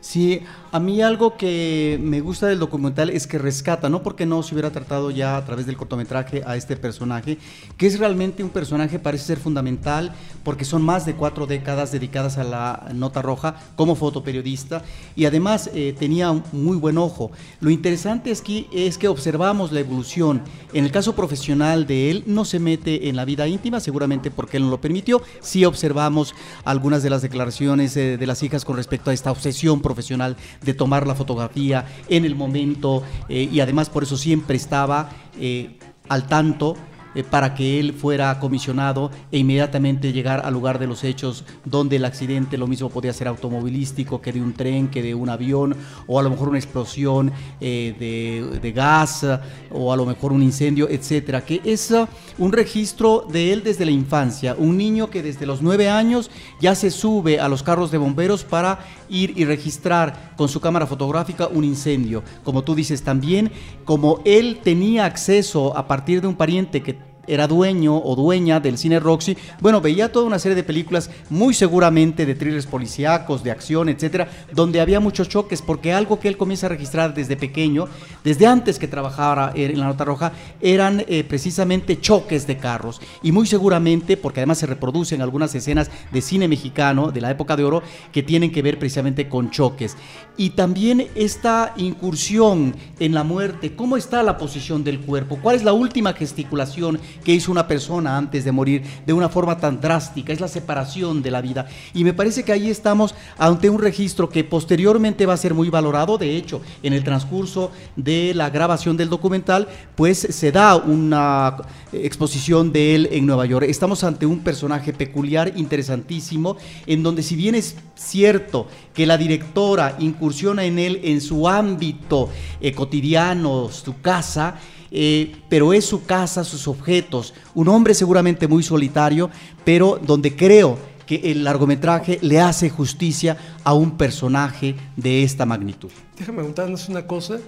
Sí, 0.00 0.42
a 0.72 0.78
mí 0.78 1.00
algo 1.00 1.36
que 1.36 1.98
me 2.02 2.20
gusta 2.20 2.46
del 2.46 2.58
documental 2.58 3.10
es 3.10 3.26
que 3.26 3.38
rescata, 3.38 3.88
no 3.88 4.02
porque 4.02 4.26
no 4.26 4.42
se 4.42 4.54
hubiera 4.54 4.70
tratado 4.70 5.10
ya 5.10 5.36
a 5.36 5.44
través 5.44 5.66
del 5.66 5.76
cortometraje 5.76 6.42
a 6.46 6.56
este 6.56 6.76
personaje, 6.76 7.38
que 7.76 7.86
es 7.86 7.98
realmente 7.98 8.44
un 8.44 8.50
personaje, 8.50 8.98
parece 8.98 9.24
ser 9.24 9.38
fundamental, 9.38 10.12
porque 10.44 10.64
son 10.64 10.82
más 10.82 11.06
de 11.06 11.14
cuatro 11.14 11.46
décadas 11.46 11.92
dedicadas 11.92 12.38
a 12.38 12.44
la 12.44 12.88
nota 12.94 13.22
roja 13.22 13.56
como 13.74 13.96
fotoperiodista 13.96 14.82
y 15.16 15.24
además 15.24 15.70
eh, 15.74 15.94
tenía 15.98 16.30
un 16.30 16.42
muy 16.52 16.76
buen 16.76 16.98
ojo. 16.98 17.30
Lo 17.60 17.70
interesante 17.70 18.30
es 18.30 18.42
que, 18.42 18.66
es 18.72 18.98
que 18.98 19.08
observamos 19.08 19.72
la 19.72 19.80
evolución. 19.80 20.42
En 20.72 20.84
el 20.84 20.92
caso 20.92 21.14
profesional 21.14 21.86
de 21.86 22.10
él, 22.10 22.24
no 22.26 22.44
se 22.44 22.58
mete 22.58 23.08
en 23.08 23.16
la 23.16 23.24
vida 23.24 23.48
íntima, 23.48 23.80
seguramente 23.80 24.30
porque 24.30 24.58
él 24.58 24.64
no 24.64 24.70
lo 24.70 24.80
permitió. 24.80 25.22
Sí 25.40 25.64
observamos 25.64 26.34
algunas 26.64 27.02
de 27.02 27.10
las 27.10 27.22
declaraciones 27.22 27.96
eh, 27.96 28.18
de 28.18 28.26
las 28.26 28.42
hijas 28.42 28.64
con 28.64 28.76
respecto 28.76 29.10
a 29.10 29.14
esta 29.14 29.30
obsesión 29.30 29.80
profesional 29.86 30.36
de 30.62 30.74
tomar 30.74 31.06
la 31.06 31.14
fotografía 31.14 31.86
en 32.08 32.24
el 32.24 32.34
momento 32.34 33.04
eh, 33.28 33.48
y 33.52 33.60
además 33.60 33.88
por 33.88 34.02
eso 34.02 34.16
siempre 34.16 34.56
estaba 34.56 35.10
eh, 35.38 35.78
al 36.08 36.26
tanto 36.26 36.76
eh, 37.16 37.24
para 37.24 37.54
que 37.54 37.80
él 37.80 37.94
fuera 37.94 38.38
comisionado 38.38 39.10
e 39.32 39.38
inmediatamente 39.38 40.12
llegar 40.12 40.42
al 40.44 40.52
lugar 40.52 40.78
de 40.78 40.86
los 40.86 41.02
hechos 41.02 41.44
donde 41.64 41.96
el 41.96 42.04
accidente 42.04 42.58
lo 42.58 42.66
mismo 42.66 42.90
podía 42.90 43.14
ser 43.14 43.26
automovilístico 43.26 44.20
que 44.20 44.34
de 44.34 44.42
un 44.42 44.52
tren, 44.52 44.88
que 44.88 45.00
de 45.00 45.14
un 45.14 45.30
avión 45.30 45.74
o 46.06 46.20
a 46.20 46.22
lo 46.22 46.28
mejor 46.28 46.50
una 46.50 46.58
explosión 46.58 47.32
eh, 47.58 48.58
de, 48.60 48.72
gas 48.72 49.24
o 49.72 49.92
a 49.94 49.96
lo 49.96 50.04
mejor 50.04 50.32
un 50.32 50.42
incendio, 50.42 50.90
etcétera, 50.90 51.42
que 51.42 51.62
es 51.64 51.90
uh, 51.90 52.06
un 52.36 52.52
registro 52.52 53.26
de 53.30 53.54
él 53.54 53.62
desde 53.64 53.86
la 53.86 53.92
infancia, 53.92 54.54
un 54.58 54.76
niño 54.76 55.08
que 55.08 55.22
desde 55.22 55.46
los 55.46 55.62
nueve 55.62 55.88
años 55.88 56.30
ya 56.60 56.74
se 56.74 56.90
sube 56.90 57.40
a 57.40 57.48
los 57.48 57.62
carros 57.62 57.90
de 57.90 57.96
bomberos 57.96 58.44
para 58.44 58.80
ir 59.08 59.32
y 59.36 59.44
registrar 59.44 60.34
con 60.36 60.48
su 60.48 60.60
cámara 60.60 60.86
fotográfica 60.86 61.46
un 61.48 61.64
incendio. 61.64 62.22
Como 62.44 62.62
tú 62.62 62.74
dices 62.74 63.02
también, 63.02 63.50
como 63.84 64.20
él 64.24 64.60
tenía 64.62 65.04
acceso 65.04 65.76
a 65.76 65.86
partir 65.86 66.20
de 66.20 66.28
un 66.28 66.34
pariente 66.34 66.82
que 66.82 66.98
era 67.26 67.46
dueño 67.46 67.96
o 67.96 68.16
dueña 68.16 68.60
del 68.60 68.78
cine 68.78 69.00
Roxy, 69.00 69.36
bueno, 69.60 69.80
veía 69.80 70.12
toda 70.12 70.26
una 70.26 70.38
serie 70.38 70.56
de 70.56 70.62
películas, 70.62 71.10
muy 71.30 71.54
seguramente 71.54 72.26
de 72.26 72.34
thrillers 72.34 72.66
policíacos, 72.66 73.42
de 73.42 73.50
acción, 73.50 73.88
etcétera, 73.88 74.28
donde 74.52 74.80
había 74.80 75.00
muchos 75.00 75.28
choques, 75.28 75.62
porque 75.62 75.92
algo 75.92 76.20
que 76.20 76.28
él 76.28 76.36
comienza 76.36 76.66
a 76.66 76.70
registrar 76.70 77.14
desde 77.14 77.36
pequeño, 77.36 77.88
desde 78.24 78.46
antes 78.46 78.78
que 78.78 78.88
trabajara 78.88 79.52
en 79.54 79.78
la 79.78 79.86
Nota 79.86 80.04
Roja, 80.04 80.32
eran 80.60 81.04
eh, 81.08 81.24
precisamente 81.24 82.00
choques 82.00 82.46
de 82.46 82.56
carros. 82.56 83.00
Y 83.22 83.32
muy 83.32 83.46
seguramente, 83.46 84.16
porque 84.16 84.40
además 84.40 84.58
se 84.58 84.66
reproducen 84.66 85.22
algunas 85.22 85.54
escenas 85.54 85.90
de 86.12 86.20
cine 86.20 86.48
mexicano 86.48 87.10
de 87.10 87.20
la 87.20 87.30
época 87.30 87.56
de 87.56 87.64
oro 87.64 87.82
que 88.12 88.22
tienen 88.22 88.52
que 88.52 88.62
ver 88.62 88.78
precisamente 88.78 89.28
con 89.28 89.50
choques. 89.50 89.96
Y 90.36 90.50
también 90.50 91.08
esta 91.14 91.72
incursión 91.76 92.74
en 92.98 93.14
la 93.14 93.24
muerte, 93.24 93.74
¿cómo 93.74 93.96
está 93.96 94.22
la 94.22 94.38
posición 94.38 94.84
del 94.84 95.00
cuerpo? 95.00 95.38
¿Cuál 95.42 95.56
es 95.56 95.64
la 95.64 95.72
última 95.72 96.12
gesticulación 96.12 96.98
que 97.24 97.32
hizo 97.32 97.50
una 97.50 97.66
persona 97.66 98.16
antes 98.16 98.44
de 98.44 98.52
morir 98.52 98.82
de 99.06 99.12
una 99.12 99.28
forma 99.28 99.58
tan 99.58 99.80
drástica, 99.80 100.32
es 100.32 100.40
la 100.40 100.48
separación 100.48 101.22
de 101.22 101.30
la 101.30 101.40
vida. 101.40 101.66
Y 101.94 102.04
me 102.04 102.14
parece 102.14 102.44
que 102.44 102.52
ahí 102.52 102.70
estamos 102.70 103.14
ante 103.38 103.70
un 103.70 103.80
registro 103.80 104.28
que 104.28 104.44
posteriormente 104.44 105.26
va 105.26 105.34
a 105.34 105.38
ser 105.38 105.54
muy 105.54 105.70
valorado, 105.70 106.18
de 106.18 106.36
hecho, 106.36 106.60
en 106.82 106.92
el 106.92 107.04
transcurso 107.04 107.70
de 107.96 108.32
la 108.34 108.50
grabación 108.50 108.96
del 108.96 109.08
documental, 109.08 109.68
pues 109.94 110.18
se 110.18 110.52
da 110.52 110.76
una 110.76 111.56
exposición 111.92 112.72
de 112.72 112.94
él 112.94 113.08
en 113.12 113.26
Nueva 113.26 113.46
York. 113.46 113.66
Estamos 113.68 114.04
ante 114.04 114.26
un 114.26 114.40
personaje 114.40 114.92
peculiar, 114.92 115.52
interesantísimo, 115.56 116.56
en 116.86 117.02
donde 117.02 117.22
si 117.22 117.36
bien 117.36 117.54
es 117.54 117.76
cierto 117.94 118.66
que 118.94 119.06
la 119.06 119.18
directora 119.18 119.96
incursiona 119.98 120.64
en 120.64 120.78
él 120.78 121.00
en 121.04 121.20
su 121.20 121.48
ámbito 121.48 122.28
eh, 122.60 122.72
cotidiano, 122.72 123.70
su 123.70 124.00
casa, 124.00 124.56
eh, 124.90 125.36
pero 125.48 125.72
es 125.72 125.84
su 125.84 126.04
casa, 126.04 126.44
sus 126.44 126.68
objetos. 126.68 127.34
Un 127.54 127.68
hombre 127.68 127.94
seguramente 127.94 128.48
muy 128.48 128.62
solitario, 128.62 129.30
pero 129.64 130.00
donde 130.02 130.34
creo 130.36 130.78
que 131.06 131.30
el 131.30 131.44
largometraje 131.44 132.18
le 132.22 132.40
hace 132.40 132.68
justicia 132.68 133.36
a 133.64 133.72
un 133.74 133.96
personaje 133.96 134.74
de 134.96 135.22
esta 135.22 135.46
magnitud. 135.46 135.90
Déjame 136.18 136.38
preguntarnos 136.38 136.88
una 136.88 137.06
cosa. 137.06 137.38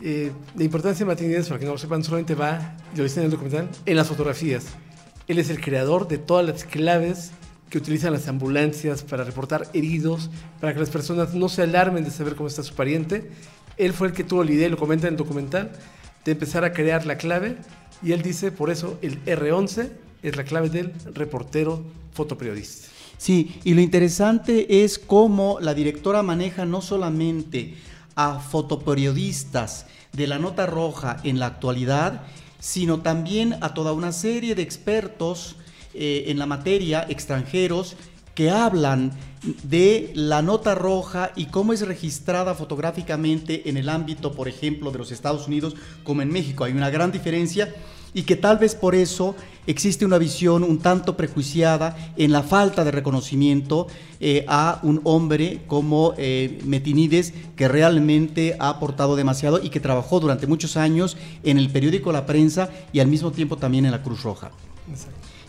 Eh, 0.00 0.32
la 0.56 0.64
importancia 0.64 1.04
de 1.04 1.06
Martín 1.06 1.32
para 1.48 1.58
que 1.58 1.66
no 1.66 1.72
lo 1.72 1.78
sepan, 1.78 2.04
solamente 2.04 2.34
va, 2.34 2.76
lo 2.94 3.02
dicen 3.02 3.20
en 3.20 3.24
el 3.26 3.30
documental, 3.30 3.68
en 3.84 3.96
las 3.96 4.06
fotografías. 4.06 4.66
Él 5.26 5.38
es 5.38 5.50
el 5.50 5.60
creador 5.60 6.08
de 6.08 6.18
todas 6.18 6.46
las 6.46 6.64
claves 6.64 7.32
que 7.68 7.78
utilizan 7.78 8.12
las 8.12 8.28
ambulancias 8.28 9.02
para 9.02 9.24
reportar 9.24 9.68
heridos, 9.74 10.30
para 10.60 10.72
que 10.72 10.80
las 10.80 10.90
personas 10.90 11.34
no 11.34 11.48
se 11.48 11.62
alarmen 11.62 12.04
de 12.04 12.10
saber 12.10 12.34
cómo 12.34 12.48
está 12.48 12.62
su 12.62 12.74
pariente. 12.74 13.30
Él 13.76 13.92
fue 13.92 14.08
el 14.08 14.14
que 14.14 14.24
tuvo 14.24 14.42
la 14.42 14.52
idea, 14.52 14.68
lo 14.68 14.78
comenta 14.78 15.06
en 15.06 15.14
el 15.14 15.18
documental, 15.18 15.72
de 16.24 16.32
empezar 16.32 16.64
a 16.64 16.72
crear 16.72 17.06
la 17.06 17.16
clave 17.16 17.56
y 18.02 18.12
él 18.12 18.22
dice, 18.22 18.52
por 18.52 18.70
eso 18.70 18.98
el 19.02 19.24
R11 19.24 19.90
es 20.22 20.36
la 20.36 20.44
clave 20.44 20.68
del 20.68 20.92
reportero 21.14 21.82
fotoperiodista. 22.12 22.88
Sí, 23.16 23.60
y 23.64 23.74
lo 23.74 23.80
interesante 23.80 24.84
es 24.84 24.98
cómo 24.98 25.58
la 25.60 25.74
directora 25.74 26.22
maneja 26.22 26.64
no 26.64 26.80
solamente 26.80 27.74
a 28.14 28.38
fotoperiodistas 28.38 29.86
de 30.12 30.26
la 30.26 30.38
nota 30.38 30.66
roja 30.66 31.18
en 31.24 31.38
la 31.38 31.46
actualidad, 31.46 32.22
sino 32.60 33.00
también 33.00 33.56
a 33.60 33.74
toda 33.74 33.92
una 33.92 34.12
serie 34.12 34.54
de 34.54 34.62
expertos 34.62 35.56
eh, 35.94 36.24
en 36.28 36.38
la 36.38 36.46
materia, 36.46 37.06
extranjeros, 37.08 37.96
que 38.38 38.50
hablan 38.52 39.10
de 39.64 40.12
la 40.14 40.42
nota 40.42 40.76
roja 40.76 41.32
y 41.34 41.46
cómo 41.46 41.72
es 41.72 41.80
registrada 41.80 42.54
fotográficamente 42.54 43.68
en 43.68 43.76
el 43.76 43.88
ámbito, 43.88 44.30
por 44.30 44.46
ejemplo, 44.46 44.92
de 44.92 44.98
los 44.98 45.10
Estados 45.10 45.48
Unidos 45.48 45.74
como 46.04 46.22
en 46.22 46.30
México. 46.30 46.62
Hay 46.62 46.72
una 46.72 46.88
gran 46.88 47.10
diferencia 47.10 47.74
y 48.14 48.22
que 48.22 48.36
tal 48.36 48.58
vez 48.58 48.76
por 48.76 48.94
eso 48.94 49.34
existe 49.66 50.06
una 50.06 50.18
visión 50.18 50.62
un 50.62 50.78
tanto 50.78 51.16
prejuiciada 51.16 51.96
en 52.16 52.30
la 52.30 52.44
falta 52.44 52.84
de 52.84 52.92
reconocimiento 52.92 53.88
eh, 54.20 54.44
a 54.46 54.78
un 54.84 55.00
hombre 55.02 55.62
como 55.66 56.14
eh, 56.16 56.60
Metinides, 56.64 57.34
que 57.56 57.66
realmente 57.66 58.54
ha 58.60 58.68
aportado 58.68 59.16
demasiado 59.16 59.60
y 59.60 59.70
que 59.70 59.80
trabajó 59.80 60.20
durante 60.20 60.46
muchos 60.46 60.76
años 60.76 61.16
en 61.42 61.58
el 61.58 61.70
periódico 61.70 62.12
La 62.12 62.24
Prensa 62.24 62.70
y 62.92 63.00
al 63.00 63.08
mismo 63.08 63.32
tiempo 63.32 63.56
también 63.56 63.84
en 63.84 63.90
la 63.90 64.02
Cruz 64.04 64.22
Roja. 64.22 64.52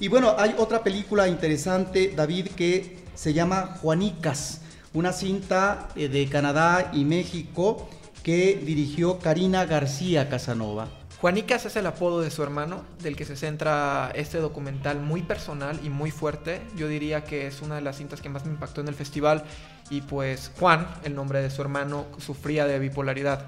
Y 0.01 0.07
bueno, 0.07 0.33
hay 0.37 0.55
otra 0.57 0.81
película 0.81 1.27
interesante, 1.27 2.13
David, 2.15 2.47
que 2.55 2.99
se 3.15 3.33
llama 3.33 3.77
Juanicas, 3.81 4.61
una 4.93 5.11
cinta 5.11 5.89
eh, 5.97 6.07
de 6.07 6.25
Canadá 6.29 6.91
y 6.93 7.03
México 7.03 7.89
que 8.23 8.61
dirigió 8.65 9.19
Karina 9.19 9.65
García 9.65 10.29
Casanova. 10.29 10.87
Juanicas 11.19 11.65
es 11.65 11.75
el 11.75 11.85
apodo 11.85 12.21
de 12.21 12.31
su 12.31 12.41
hermano, 12.43 12.85
del 13.03 13.17
que 13.17 13.25
se 13.25 13.35
centra 13.35 14.09
este 14.15 14.37
documental 14.37 15.01
muy 15.01 15.21
personal 15.21 15.77
y 15.83 15.89
muy 15.89 16.11
fuerte. 16.11 16.61
Yo 16.77 16.87
diría 16.87 17.25
que 17.25 17.47
es 17.47 17.61
una 17.61 17.75
de 17.75 17.81
las 17.81 17.97
cintas 17.97 18.21
que 18.21 18.29
más 18.29 18.45
me 18.45 18.53
impactó 18.53 18.79
en 18.79 18.87
el 18.87 18.95
festival. 18.95 19.43
Y 19.89 19.99
pues 19.99 20.53
Juan, 20.57 20.87
el 21.03 21.13
nombre 21.13 21.41
de 21.41 21.49
su 21.49 21.61
hermano, 21.61 22.05
sufría 22.19 22.65
de 22.65 22.79
bipolaridad 22.79 23.47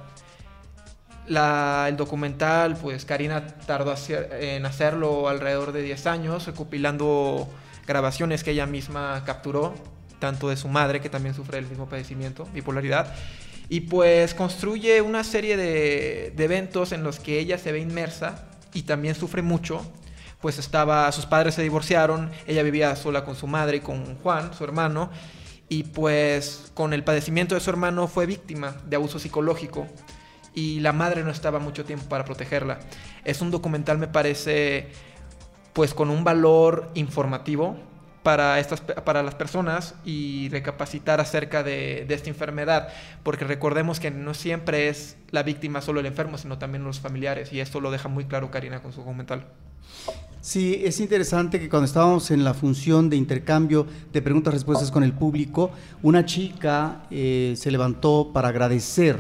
el 1.37 1.97
documental, 1.97 2.75
pues 2.77 3.05
Karina 3.05 3.47
tardó 3.65 3.95
en 4.09 4.65
hacerlo 4.65 5.29
alrededor 5.29 5.71
de 5.71 5.81
10 5.81 6.07
años, 6.07 6.45
recopilando 6.45 7.47
grabaciones 7.87 8.43
que 8.43 8.51
ella 8.51 8.65
misma 8.65 9.23
capturó, 9.25 9.73
tanto 10.19 10.49
de 10.49 10.57
su 10.57 10.67
madre, 10.67 11.01
que 11.01 11.09
también 11.09 11.33
sufre 11.33 11.57
el 11.59 11.67
mismo 11.67 11.87
padecimiento, 11.87 12.47
bipolaridad, 12.53 13.13
y 13.69 13.81
pues 13.81 14.33
construye 14.33 15.01
una 15.01 15.23
serie 15.23 15.55
de, 15.55 16.33
de 16.35 16.43
eventos 16.43 16.91
en 16.91 17.03
los 17.03 17.19
que 17.19 17.39
ella 17.39 17.57
se 17.57 17.71
ve 17.71 17.79
inmersa 17.79 18.45
y 18.73 18.83
también 18.83 19.15
sufre 19.15 19.41
mucho, 19.41 19.81
pues 20.41 20.59
estaba, 20.59 21.11
sus 21.11 21.25
padres 21.25 21.55
se 21.55 21.61
divorciaron, 21.61 22.31
ella 22.47 22.63
vivía 22.63 22.95
sola 22.95 23.23
con 23.23 23.35
su 23.35 23.47
madre 23.47 23.77
y 23.77 23.79
con 23.79 24.17
Juan, 24.17 24.53
su 24.53 24.63
hermano, 24.63 25.09
y 25.69 25.83
pues 25.83 26.71
con 26.73 26.91
el 26.93 27.03
padecimiento 27.03 27.55
de 27.55 27.61
su 27.61 27.69
hermano 27.69 28.09
fue 28.09 28.25
víctima 28.25 28.75
de 28.85 28.97
abuso 28.97 29.19
psicológico 29.19 29.87
y 30.53 30.79
la 30.79 30.93
madre 30.93 31.23
no 31.23 31.31
estaba 31.31 31.59
mucho 31.59 31.85
tiempo 31.85 32.05
para 32.07 32.25
protegerla. 32.25 32.79
Es 33.23 33.41
un 33.41 33.51
documental, 33.51 33.97
me 33.97 34.07
parece, 34.07 34.89
pues 35.73 35.93
con 35.93 36.09
un 36.09 36.23
valor 36.23 36.89
informativo 36.95 37.77
para, 38.23 38.59
estas, 38.59 38.81
para 38.81 39.23
las 39.23 39.35
personas 39.35 39.95
y 40.05 40.49
recapacitar 40.49 41.19
acerca 41.19 41.63
de, 41.63 42.05
de, 42.07 42.13
esta 42.13 42.29
enfermedad, 42.29 42.89
porque 43.23 43.45
recordemos 43.45 43.99
que 43.99 44.11
no 44.11 44.33
siempre 44.33 44.89
es 44.89 45.17
la 45.31 45.43
víctima 45.43 45.81
solo 45.81 45.99
el 45.99 46.05
enfermo, 46.05 46.37
sino 46.37 46.57
también 46.57 46.83
los 46.83 46.99
familiares, 46.99 47.51
y 47.51 47.59
esto 47.59 47.81
lo 47.81 47.89
deja 47.89 48.09
muy 48.09 48.25
claro 48.25 48.51
Karina 48.51 48.81
con 48.81 48.93
su 48.93 48.99
documental. 48.99 49.45
Sí, 50.41 50.81
es 50.83 50.99
interesante 50.99 51.59
que 51.59 51.69
cuando 51.69 51.85
estábamos 51.85 52.31
en 52.31 52.43
la 52.43 52.55
función 52.55 53.11
de 53.11 53.15
intercambio 53.15 53.85
de 54.11 54.23
preguntas-respuestas 54.23 54.89
con 54.89 55.03
el 55.03 55.13
público, 55.13 55.69
una 56.01 56.25
chica 56.25 57.03
eh, 57.11 57.53
se 57.55 57.69
levantó 57.69 58.31
para 58.33 58.47
agradecer 58.47 59.19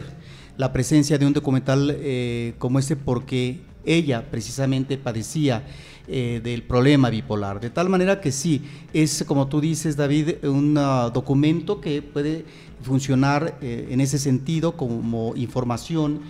la 0.61 0.71
presencia 0.71 1.17
de 1.17 1.25
un 1.25 1.33
documental 1.33 1.97
eh, 1.97 2.53
como 2.59 2.77
este 2.77 2.95
porque 2.95 3.61
ella 3.83 4.29
precisamente 4.29 4.95
padecía 4.95 5.63
eh, 6.07 6.39
del 6.43 6.61
problema 6.61 7.09
bipolar. 7.09 7.59
De 7.59 7.71
tal 7.71 7.89
manera 7.89 8.21
que 8.21 8.31
sí, 8.31 8.61
es 8.93 9.23
como 9.27 9.47
tú 9.47 9.59
dices, 9.59 9.97
David, 9.97 10.45
un 10.45 10.77
ah, 10.77 11.09
documento 11.11 11.81
que 11.81 12.03
puede 12.03 12.45
funcionar 12.83 13.57
eh, 13.59 13.87
en 13.89 14.01
ese 14.01 14.19
sentido 14.19 14.77
como 14.77 15.35
información 15.35 16.21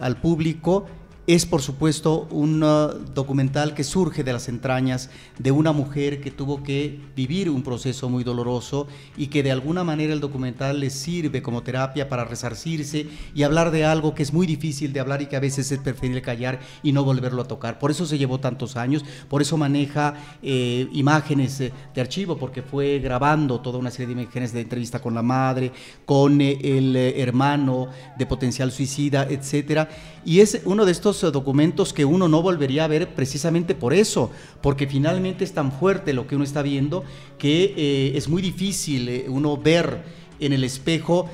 al 0.00 0.20
público 0.20 0.86
es 1.26 1.44
por 1.44 1.60
supuesto 1.60 2.28
un 2.30 2.62
uh, 2.62 2.92
documental 3.12 3.74
que 3.74 3.82
surge 3.82 4.22
de 4.22 4.32
las 4.32 4.48
entrañas 4.48 5.10
de 5.38 5.50
una 5.50 5.72
mujer 5.72 6.20
que 6.20 6.30
tuvo 6.30 6.62
que 6.62 7.00
vivir 7.16 7.50
un 7.50 7.64
proceso 7.64 8.08
muy 8.08 8.22
doloroso 8.22 8.86
y 9.16 9.26
que 9.26 9.42
de 9.42 9.50
alguna 9.50 9.82
manera 9.82 10.12
el 10.12 10.20
documental 10.20 10.78
le 10.78 10.90
sirve 10.90 11.42
como 11.42 11.64
terapia 11.64 12.08
para 12.08 12.24
resarcirse 12.24 13.08
y 13.34 13.42
hablar 13.42 13.72
de 13.72 13.84
algo 13.84 14.14
que 14.14 14.22
es 14.22 14.32
muy 14.32 14.46
difícil 14.46 14.92
de 14.92 15.00
hablar 15.00 15.20
y 15.20 15.26
que 15.26 15.34
a 15.34 15.40
veces 15.40 15.72
es 15.72 15.80
preferible 15.80 16.22
callar 16.22 16.60
y 16.84 16.92
no 16.92 17.02
volverlo 17.02 17.42
a 17.42 17.48
tocar. 17.48 17.80
Por 17.80 17.90
eso 17.90 18.06
se 18.06 18.18
llevó 18.18 18.38
tantos 18.38 18.76
años, 18.76 19.04
por 19.28 19.42
eso 19.42 19.56
maneja 19.56 20.14
eh, 20.42 20.88
imágenes 20.92 21.60
eh, 21.60 21.72
de 21.92 22.00
archivo, 22.00 22.38
porque 22.38 22.62
fue 22.62 23.00
grabando 23.00 23.60
toda 23.60 23.78
una 23.78 23.90
serie 23.90 24.14
de 24.14 24.22
imágenes 24.22 24.52
de 24.52 24.60
entrevista 24.60 25.00
con 25.00 25.14
la 25.14 25.22
madre, 25.22 25.72
con 26.04 26.40
eh, 26.40 26.58
el 26.62 26.94
hermano 26.94 27.88
de 28.16 28.26
potencial 28.26 28.70
suicida, 28.70 29.26
etcétera. 29.28 29.88
Y 30.24 30.40
es 30.40 30.60
uno 30.64 30.84
de 30.84 30.92
estos 30.92 31.15
eh, 31.24 31.30
documentos 31.30 31.92
que 31.92 32.04
uno 32.04 32.28
no 32.28 32.42
volvería 32.42 32.84
a 32.84 32.88
ver 32.88 33.14
precisamente 33.14 33.74
por 33.74 33.94
eso, 33.94 34.30
porque 34.60 34.86
finalmente 34.86 35.44
es 35.44 35.52
tan 35.52 35.72
fuerte 35.72 36.12
lo 36.12 36.26
que 36.26 36.36
uno 36.36 36.44
está 36.44 36.62
viendo 36.62 37.04
que 37.38 37.74
eh, 37.76 38.12
es 38.16 38.28
muy 38.28 38.42
difícil 38.42 39.08
eh, 39.08 39.26
uno 39.28 39.56
ver 39.56 40.02
en 40.38 40.52
el 40.52 40.64
espejo, 40.64 41.30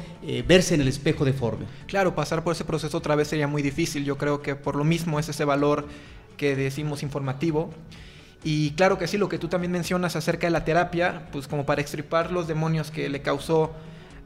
verse 0.47 0.77
en 0.77 0.81
el 0.81 0.87
espejo 0.87 1.25
deforme. 1.25 1.67
Claro, 1.89 2.15
pasar 2.15 2.45
por 2.45 2.53
ese 2.53 2.65
proceso 2.65 2.99
otra 2.99 3.17
vez 3.17 3.27
sería 3.27 3.49
muy 3.49 3.61
difícil. 3.61 4.05
Yo 4.05 4.17
creo 4.17 4.43
que 4.43 4.55
por 4.55 4.77
lo 4.77 4.85
mismo 4.85 5.19
es 5.19 5.29
ese 5.29 5.45
valor 5.45 5.89
que 6.37 6.55
decimos 6.55 7.03
informativo. 7.03 7.71
Y 8.45 8.71
claro 8.73 8.99
que 8.99 9.09
sí, 9.09 9.19
lo 9.19 9.29
que 9.29 9.39
tú 9.39 9.49
también 9.49 9.73
mencionas 9.73 10.15
acerca 10.15 10.47
de 10.47 10.53
la 10.53 10.65
terapia, 10.65 11.27
pues 11.33 11.49
como 11.49 11.67
para 11.67 11.81
extripar 11.81 12.31
los 12.31 12.47
demonios 12.47 12.93
que 12.93 13.09
le 13.09 13.23
causó 13.23 13.73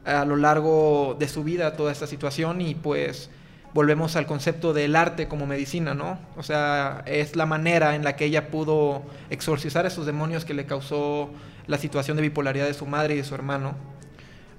a 0.07 0.23
lo 0.25 0.37
largo 0.37 1.15
de 1.19 1.27
su 1.27 1.43
vida 1.43 1.75
toda 1.75 1.91
esta 1.91 2.07
situación 2.07 2.61
y 2.61 2.75
pues 2.75 3.29
volvemos 3.73 4.15
al 4.15 4.25
concepto 4.25 4.73
del 4.73 4.95
arte 4.95 5.27
como 5.27 5.45
medicina, 5.45 5.93
¿no? 5.93 6.19
O 6.35 6.43
sea, 6.43 7.03
es 7.05 7.35
la 7.35 7.45
manera 7.45 7.95
en 7.95 8.03
la 8.03 8.15
que 8.15 8.25
ella 8.25 8.49
pudo 8.49 9.03
exorcizar 9.29 9.85
esos 9.85 10.05
demonios 10.05 10.45
que 10.45 10.53
le 10.53 10.65
causó 10.65 11.29
la 11.67 11.77
situación 11.77 12.17
de 12.17 12.23
bipolaridad 12.23 12.65
de 12.65 12.73
su 12.73 12.85
madre 12.85 13.13
y 13.13 13.17
de 13.17 13.23
su 13.23 13.35
hermano, 13.35 13.75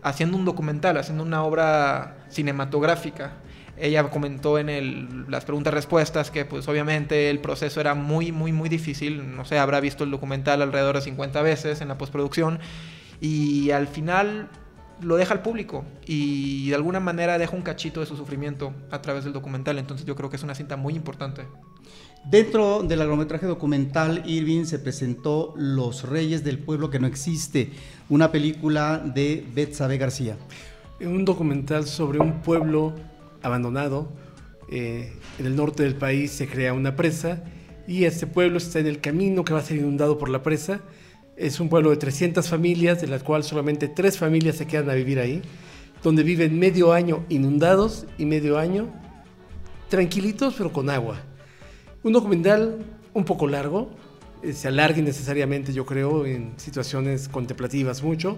haciendo 0.03 0.37
un 0.37 0.45
documental, 0.45 0.97
haciendo 0.99 1.25
una 1.25 1.43
obra 1.43 2.19
cinematográfica. 2.29 3.33
Ella 3.77 4.03
comentó 4.11 4.59
en 4.59 4.69
el, 4.69 5.31
las 5.31 5.45
preguntas-respuestas 5.45 6.31
que 6.31 6.45
pues 6.45 6.67
obviamente 6.69 7.31
el 7.31 7.39
proceso 7.39 7.81
era 7.81 7.95
muy, 7.95 8.33
muy, 8.33 8.53
muy 8.53 8.69
difícil. 8.69 9.37
No 9.37 9.45
sé, 9.45 9.59
habrá 9.59 9.81
visto 9.81 10.05
el 10.05 10.11
documental 10.11 10.63
alrededor 10.63 10.97
de 10.97 11.03
50 11.03 11.43
veces 11.43 11.81
en 11.81 11.89
la 11.89 11.97
postproducción. 11.97 12.59
Y 13.21 13.71
al 13.71 13.87
final 13.87 14.49
lo 15.01 15.17
deja 15.17 15.35
al 15.35 15.43
público 15.43 15.85
y 16.07 16.69
de 16.71 16.75
alguna 16.75 17.01
manera 17.01 17.39
deja 17.39 17.55
un 17.57 17.63
cachito 17.63 18.01
de 18.01 18.07
su 18.07 18.17
sufrimiento 18.17 18.73
a 18.91 19.01
través 19.01 19.25
del 19.25 19.33
documental. 19.33 19.79
Entonces 19.79 20.07
yo 20.07 20.17
creo 20.17 20.31
que 20.31 20.37
es 20.37 20.43
una 20.43 20.55
cinta 20.55 20.77
muy 20.77 20.95
importante. 20.95 21.43
Dentro 22.25 22.83
del 22.83 22.99
largometraje 22.99 23.47
documental, 23.47 24.23
Irving 24.27 24.65
se 24.65 24.79
presentó 24.79 25.55
Los 25.57 26.03
Reyes 26.09 26.45
del 26.45 26.59
Pueblo 26.59 26.91
que 26.91 26.99
no 26.99 27.07
existe, 27.07 27.71
una 28.09 28.31
película 28.33 28.99
de 28.99 29.47
Betsabe 29.55 29.99
García. 29.99 30.37
Un 31.01 31.25
documental 31.25 31.87
sobre 31.87 32.19
un 32.19 32.43
pueblo 32.43 32.95
abandonado. 33.43 34.09
Eh, 34.71 35.13
en 35.39 35.47
el 35.47 35.57
norte 35.57 35.85
del 35.85 35.95
país 35.95 36.33
se 36.33 36.49
crea 36.49 36.75
una 36.75 36.97
presa 36.97 37.43
y 37.87 38.05
este 38.05 38.27
pueblo 38.27 38.59
está 38.59 38.81
en 38.81 38.87
el 38.87 39.01
camino 39.01 39.45
que 39.45 39.55
va 39.55 39.61
a 39.61 39.63
ser 39.63 39.79
inundado 39.79 40.19
por 40.19 40.29
la 40.29 40.43
presa 40.43 40.83
es 41.39 41.61
un 41.61 41.69
pueblo 41.69 41.91
de 41.91 41.97
300 41.97 42.49
familias, 42.49 43.01
de 43.01 43.07
las 43.07 43.23
cuales 43.23 43.47
solamente 43.47 43.89
tres 43.89 44.19
familias 44.19 44.57
se 44.57 44.67
quedan 44.67 44.91
a 44.91 44.95
vivir 44.95 45.21
ahí, 45.21 45.41
donde 46.03 46.23
viven 46.23 46.59
medio 46.59 46.93
año 46.93 47.25
inundados 47.29 48.07
y 48.19 48.27
medio 48.27 48.59
año 48.59 48.89
tranquilitos 49.89 50.55
pero 50.59 50.73
con 50.73 50.91
agua. 50.91 51.21
Un 52.03 52.13
documental 52.13 52.85
un 53.15 53.25
poco 53.25 53.47
largo, 53.47 53.91
eh, 54.43 54.53
se 54.53 54.69
alarga 54.69 54.99
innecesariamente 54.99 55.73
yo 55.73 55.87
creo 55.87 56.27
en 56.27 56.53
situaciones 56.57 57.29
contemplativas 57.29 58.03
mucho, 58.03 58.37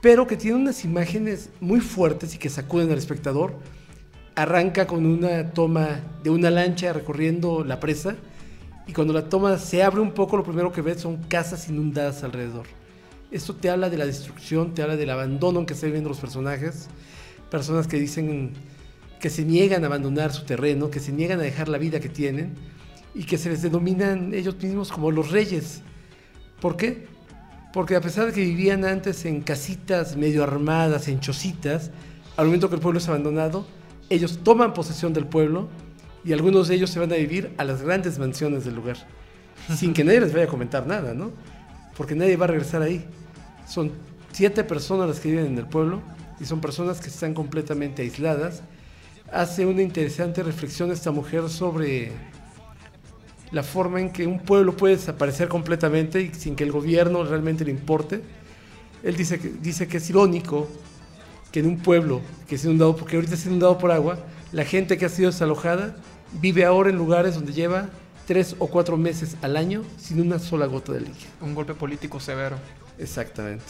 pero 0.00 0.26
que 0.26 0.36
tiene 0.36 0.56
unas 0.56 0.84
imágenes 0.84 1.50
muy 1.60 1.80
fuertes 1.80 2.34
y 2.34 2.38
que 2.38 2.50
sacuden 2.50 2.90
al 2.90 2.98
espectador. 2.98 3.54
Arranca 4.34 4.86
con 4.86 5.06
una 5.06 5.50
toma 5.50 6.00
de 6.22 6.30
una 6.30 6.50
lancha 6.50 6.92
recorriendo 6.92 7.64
la 7.64 7.78
presa, 7.78 8.16
y 8.86 8.92
cuando 8.92 9.12
la 9.12 9.28
toma 9.28 9.58
se 9.58 9.82
abre 9.82 10.00
un 10.00 10.12
poco, 10.12 10.36
lo 10.36 10.44
primero 10.44 10.72
que 10.72 10.82
ves 10.82 11.00
son 11.00 11.16
casas 11.24 11.68
inundadas 11.68 12.24
alrededor. 12.24 12.66
Esto 13.30 13.54
te 13.54 13.70
habla 13.70 13.88
de 13.88 13.96
la 13.96 14.06
destrucción, 14.06 14.74
te 14.74 14.82
habla 14.82 14.96
del 14.96 15.10
abandono 15.10 15.60
en 15.60 15.66
que 15.66 15.74
están 15.74 15.88
viviendo 15.88 16.10
los 16.10 16.18
personajes. 16.18 16.88
Personas 17.50 17.86
que 17.86 17.98
dicen 17.98 18.52
que 19.20 19.30
se 19.30 19.44
niegan 19.44 19.84
a 19.84 19.86
abandonar 19.86 20.32
su 20.32 20.44
terreno, 20.44 20.90
que 20.90 21.00
se 21.00 21.12
niegan 21.12 21.38
a 21.38 21.42
dejar 21.42 21.68
la 21.68 21.78
vida 21.78 22.00
que 22.00 22.08
tienen 22.08 22.54
y 23.14 23.24
que 23.24 23.38
se 23.38 23.48
les 23.48 23.62
denominan 23.62 24.34
ellos 24.34 24.56
mismos 24.60 24.90
como 24.90 25.10
los 25.10 25.30
reyes. 25.30 25.82
¿Por 26.60 26.76
qué? 26.76 27.06
Porque 27.72 27.96
a 27.96 28.00
pesar 28.00 28.26
de 28.26 28.32
que 28.32 28.40
vivían 28.40 28.84
antes 28.84 29.24
en 29.24 29.40
casitas 29.42 30.16
medio 30.16 30.42
armadas, 30.42 31.08
en 31.08 31.20
chocitas, 31.20 31.90
al 32.36 32.46
momento 32.46 32.68
que 32.68 32.74
el 32.74 32.80
pueblo 32.80 32.98
es 32.98 33.08
abandonado, 33.08 33.64
ellos 34.10 34.40
toman 34.42 34.74
posesión 34.74 35.12
del 35.12 35.26
pueblo 35.26 35.68
y 36.24 36.32
algunos 36.32 36.68
de 36.68 36.76
ellos 36.76 36.90
se 36.90 37.00
van 37.00 37.12
a 37.12 37.16
vivir 37.16 37.52
a 37.58 37.64
las 37.64 37.82
grandes 37.82 38.18
mansiones 38.18 38.64
del 38.64 38.74
lugar, 38.74 38.96
sin 39.76 39.92
que 39.92 40.04
nadie 40.04 40.20
les 40.20 40.32
vaya 40.32 40.44
a 40.44 40.48
comentar 40.48 40.86
nada, 40.86 41.14
¿no? 41.14 41.30
Porque 41.96 42.14
nadie 42.14 42.36
va 42.36 42.44
a 42.44 42.48
regresar 42.48 42.82
ahí. 42.82 43.04
Son 43.68 43.90
siete 44.32 44.64
personas 44.64 45.08
las 45.08 45.20
que 45.20 45.30
viven 45.30 45.46
en 45.46 45.58
el 45.58 45.66
pueblo 45.66 46.00
y 46.40 46.44
son 46.44 46.60
personas 46.60 47.00
que 47.00 47.08
están 47.08 47.34
completamente 47.34 48.02
aisladas. 48.02 48.62
Hace 49.32 49.66
una 49.66 49.82
interesante 49.82 50.42
reflexión 50.42 50.90
esta 50.90 51.10
mujer 51.10 51.48
sobre 51.48 52.12
la 53.50 53.62
forma 53.62 54.00
en 54.00 54.10
que 54.10 54.26
un 54.26 54.40
pueblo 54.40 54.76
puede 54.76 54.96
desaparecer 54.96 55.48
completamente 55.48 56.20
y 56.22 56.34
sin 56.34 56.56
que 56.56 56.64
el 56.64 56.72
gobierno 56.72 57.24
realmente 57.24 57.64
le 57.64 57.70
importe. 57.70 58.22
Él 59.02 59.16
dice 59.16 59.38
que, 59.38 59.48
dice 59.48 59.86
que 59.88 59.98
es 59.98 60.10
irónico 60.10 60.68
que 61.50 61.60
en 61.60 61.66
un 61.66 61.78
pueblo 61.78 62.22
que 62.48 62.54
es 62.54 62.64
inundado, 62.64 62.96
porque 62.96 63.16
ahorita 63.16 63.34
es 63.34 63.44
inundado 63.44 63.76
por 63.76 63.90
agua, 63.90 64.18
la 64.52 64.64
gente 64.64 64.96
que 64.96 65.04
ha 65.04 65.08
sido 65.10 65.30
desalojada 65.30 65.96
vive 66.40 66.64
ahora 66.64 66.90
en 66.90 66.96
lugares 66.96 67.34
donde 67.34 67.52
lleva 67.52 67.88
tres 68.26 68.56
o 68.58 68.66
cuatro 68.66 68.96
meses 68.96 69.36
al 69.42 69.56
año 69.56 69.82
sin 69.98 70.20
una 70.20 70.38
sola 70.38 70.66
gota 70.66 70.92
de 70.92 71.00
líquido. 71.00 71.30
Un 71.40 71.54
golpe 71.54 71.74
político 71.74 72.20
severo. 72.20 72.56
Exactamente. 72.98 73.64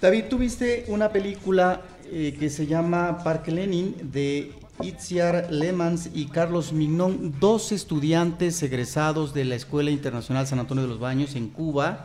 David, 0.00 0.24
tuviste 0.28 0.84
una 0.88 1.10
película 1.10 1.82
eh, 2.10 2.36
que 2.38 2.50
se 2.50 2.66
llama 2.66 3.18
Parque 3.22 3.52
Lenin 3.52 3.94
de 4.12 4.52
Itziar 4.82 5.48
Lemans 5.50 6.10
y 6.12 6.26
Carlos 6.26 6.72
Mignon, 6.72 7.34
dos 7.38 7.70
estudiantes 7.70 8.62
egresados 8.62 9.32
de 9.32 9.44
la 9.44 9.54
Escuela 9.54 9.90
Internacional 9.90 10.46
San 10.46 10.58
Antonio 10.58 10.82
de 10.82 10.88
los 10.88 10.98
Baños 10.98 11.36
en 11.36 11.48
Cuba 11.48 12.04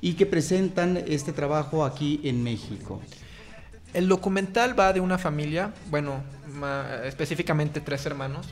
y 0.00 0.14
que 0.14 0.26
presentan 0.26 1.02
este 1.08 1.32
trabajo 1.32 1.84
aquí 1.84 2.20
en 2.22 2.42
México. 2.42 3.00
El 3.94 4.08
documental 4.08 4.78
va 4.78 4.92
de 4.92 5.00
una 5.00 5.18
familia, 5.18 5.72
bueno, 5.90 6.22
específicamente 7.04 7.80
tres 7.80 8.06
hermanos. 8.06 8.48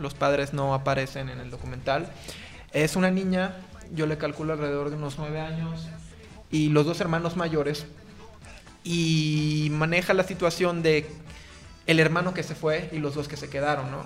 Los 0.00 0.14
padres 0.14 0.52
no 0.52 0.74
aparecen 0.74 1.28
en 1.28 1.40
el 1.40 1.50
documental. 1.50 2.08
Es 2.72 2.96
una 2.96 3.10
niña, 3.10 3.56
yo 3.92 4.06
le 4.06 4.18
calculo 4.18 4.52
alrededor 4.52 4.90
de 4.90 4.96
unos 4.96 5.18
nueve 5.18 5.40
años, 5.40 5.88
y 6.50 6.68
los 6.68 6.86
dos 6.86 7.00
hermanos 7.00 7.36
mayores. 7.36 7.86
Y 8.84 9.68
maneja 9.72 10.14
la 10.14 10.24
situación 10.24 10.82
de 10.82 11.06
el 11.86 12.00
hermano 12.00 12.34
que 12.34 12.42
se 12.42 12.54
fue 12.54 12.88
y 12.92 12.98
los 12.98 13.14
dos 13.14 13.28
que 13.28 13.36
se 13.36 13.48
quedaron, 13.48 13.90
¿no? 13.90 14.04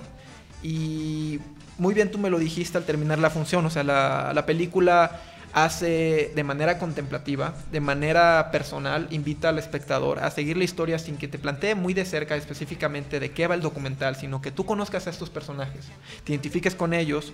Y 0.63 1.41
muy 1.79 1.95
bien 1.95 2.11
tú 2.11 2.19
me 2.19 2.31
lo 2.31 2.39
dijiste 2.39 2.79
al 2.79 2.85
terminar 2.85 3.19
la 3.19 3.31
función, 3.31 3.65
o 3.67 3.71
sea, 3.71 3.85
la, 3.85 4.33
la 4.35 4.47
película 4.47 5.21
hace 5.53 6.33
de 6.35 6.45
manera 6.45 6.79
contemplativa, 6.79 7.55
de 7.73 7.81
manera 7.81 8.51
personal, 8.51 9.07
invita 9.11 9.49
al 9.49 9.59
espectador 9.59 10.19
a 10.21 10.31
seguir 10.31 10.57
la 10.57 10.65
historia 10.65 10.99
sin 10.99 11.17
que 11.17 11.29
te 11.29 11.39
plantee 11.39 11.75
muy 11.75 11.95
de 11.95 12.05
cerca 12.05 12.37
específicamente 12.37 13.21
de 13.21 13.31
qué 13.31 13.47
va 13.47 13.55
el 13.55 13.61
documental, 13.61 14.17
sino 14.17 14.41
que 14.41 14.51
tú 14.51 14.67
conozcas 14.67 15.07
a 15.07 15.11
estos 15.11 15.31
personajes, 15.31 15.87
te 16.25 16.33
identifiques 16.33 16.75
con 16.75 16.95
ellos, 16.95 17.33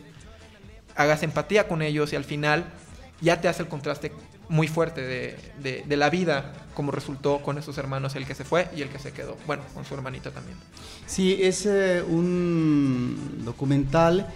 hagas 0.97 1.23
empatía 1.23 1.67
con 1.69 1.83
ellos 1.83 2.13
y 2.13 2.17
al 2.17 2.25
final 2.25 2.65
ya 3.21 3.41
te 3.41 3.49
hace 3.49 3.63
el 3.63 3.69
contraste 3.69 4.13
muy 4.49 4.69
fuerte 4.69 5.01
de, 5.01 5.97
la 5.97 6.11
vida 6.11 6.53
como 6.75 6.93
resultó 6.93 7.41
con 7.41 7.59
esos 7.59 7.79
hermanos, 7.79 8.15
el 8.17 8.27
que 8.27 8.35
se 8.35 8.45
fue 8.45 8.69
y 8.77 8.83
el 8.83 8.89
que 8.89 8.99
se 8.99 9.13
quedó, 9.13 9.37
bueno, 9.47 9.63
con 9.73 9.85
su 9.85 9.95
hermanita 9.95 10.31
también. 10.31 10.59
Sí, 11.07 11.39
es 11.41 11.67
eh, 11.67 12.03
un 12.03 13.43
documental 13.45 14.29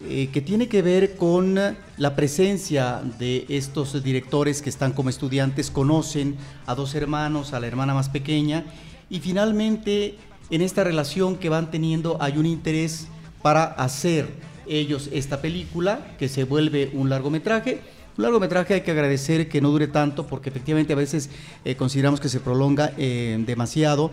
eh, 0.00 0.28
que 0.32 0.40
tiene 0.40 0.68
que 0.68 0.82
ver 0.82 1.16
con 1.16 1.54
la 1.96 2.16
presencia 2.16 3.00
de 3.18 3.46
estos 3.48 4.02
directores 4.02 4.60
que 4.60 4.68
están 4.68 4.92
como 4.92 5.08
estudiantes, 5.08 5.70
conocen 5.70 6.36
a 6.66 6.74
dos 6.74 6.94
hermanos, 6.94 7.52
a 7.52 7.60
la 7.60 7.66
hermana 7.66 7.94
más 7.94 8.08
pequeña, 8.08 8.64
y 9.08 9.20
finalmente 9.20 10.16
en 10.50 10.60
esta 10.60 10.84
relación 10.84 11.36
que 11.36 11.48
van 11.48 11.70
teniendo 11.70 12.18
hay 12.20 12.36
un 12.36 12.46
interés 12.46 13.08
para 13.40 13.64
hacer 13.64 14.28
ellos 14.66 15.08
esta 15.12 15.40
película, 15.40 16.14
que 16.18 16.28
se 16.28 16.44
vuelve 16.44 16.90
un 16.92 17.08
largometraje. 17.08 17.80
Un 18.16 18.24
largometraje 18.24 18.74
hay 18.74 18.80
que 18.82 18.90
agradecer 18.90 19.48
que 19.48 19.60
no 19.60 19.70
dure 19.70 19.88
tanto, 19.88 20.26
porque 20.26 20.50
efectivamente 20.50 20.92
a 20.92 20.96
veces 20.96 21.30
eh, 21.64 21.76
consideramos 21.76 22.20
que 22.20 22.28
se 22.28 22.40
prolonga 22.40 22.92
eh, 22.96 23.42
demasiado. 23.46 24.10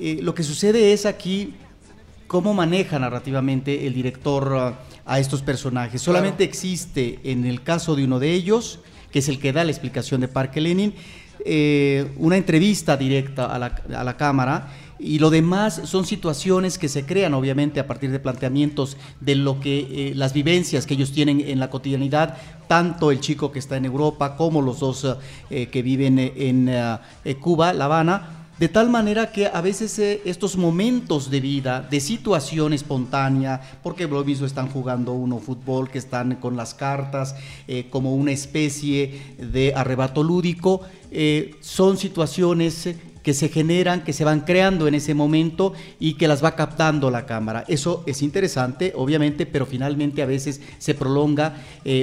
Lo 0.00 0.34
que 0.34 0.42
sucede 0.44 0.92
es 0.92 1.06
aquí 1.06 1.54
cómo 2.28 2.54
maneja 2.54 2.98
narrativamente 2.98 3.86
el 3.86 3.94
director 3.94 4.52
uh, 4.52 4.87
a 5.08 5.18
estos 5.18 5.42
personajes. 5.42 6.00
Solamente 6.00 6.44
existe 6.44 7.18
en 7.24 7.44
el 7.44 7.62
caso 7.62 7.96
de 7.96 8.04
uno 8.04 8.20
de 8.20 8.32
ellos, 8.32 8.78
que 9.10 9.18
es 9.18 9.28
el 9.28 9.40
que 9.40 9.52
da 9.52 9.64
la 9.64 9.72
explicación 9.72 10.20
de 10.20 10.28
Parque 10.28 10.60
Lenin, 10.60 10.94
eh, 11.44 12.12
una 12.16 12.36
entrevista 12.36 12.96
directa 12.96 13.46
a 13.46 13.58
la, 13.58 13.66
a 13.96 14.04
la 14.04 14.16
cámara 14.16 14.68
y 14.98 15.20
lo 15.20 15.30
demás 15.30 15.82
son 15.84 16.04
situaciones 16.04 16.76
que 16.76 16.88
se 16.88 17.06
crean 17.06 17.34
obviamente 17.34 17.78
a 17.78 17.86
partir 17.86 18.10
de 18.10 18.18
planteamientos 18.18 18.96
de 19.20 19.36
lo 19.36 19.60
que 19.60 19.78
eh, 20.10 20.12
las 20.14 20.32
vivencias 20.32 20.86
que 20.86 20.94
ellos 20.94 21.12
tienen 21.12 21.40
en 21.40 21.60
la 21.60 21.70
cotidianidad, 21.70 22.36
tanto 22.66 23.10
el 23.10 23.20
chico 23.20 23.52
que 23.52 23.60
está 23.60 23.76
en 23.76 23.84
Europa 23.84 24.36
como 24.36 24.60
los 24.60 24.80
dos 24.80 25.06
eh, 25.50 25.66
que 25.66 25.82
viven 25.82 26.18
en 26.18 26.68
eh, 26.68 27.36
Cuba, 27.40 27.72
La 27.72 27.84
Habana, 27.84 28.37
de 28.58 28.68
tal 28.68 28.90
manera 28.90 29.30
que 29.30 29.46
a 29.46 29.60
veces 29.60 29.98
eh, 29.98 30.20
estos 30.24 30.56
momentos 30.56 31.30
de 31.30 31.40
vida, 31.40 31.86
de 31.88 32.00
situación 32.00 32.72
espontánea, 32.72 33.60
porque 33.82 34.08
lo 34.08 34.24
mismo 34.24 34.46
están 34.46 34.68
jugando 34.68 35.12
uno 35.12 35.38
fútbol, 35.38 35.90
que 35.90 35.98
están 35.98 36.34
con 36.36 36.56
las 36.56 36.74
cartas, 36.74 37.36
eh, 37.68 37.86
como 37.88 38.14
una 38.14 38.32
especie 38.32 39.36
de 39.38 39.72
arrebato 39.76 40.24
lúdico, 40.24 40.80
eh, 41.12 41.54
son 41.60 41.98
situaciones 41.98 42.96
que 43.22 43.34
se 43.34 43.48
generan, 43.48 44.02
que 44.02 44.12
se 44.12 44.24
van 44.24 44.40
creando 44.40 44.88
en 44.88 44.94
ese 44.94 45.14
momento 45.14 45.74
y 46.00 46.14
que 46.14 46.26
las 46.26 46.42
va 46.42 46.56
captando 46.56 47.10
la 47.10 47.26
cámara. 47.26 47.64
Eso 47.68 48.02
es 48.06 48.22
interesante, 48.22 48.92
obviamente, 48.96 49.44
pero 49.44 49.66
finalmente 49.66 50.22
a 50.22 50.26
veces 50.26 50.62
se 50.78 50.94
prolonga 50.94 51.56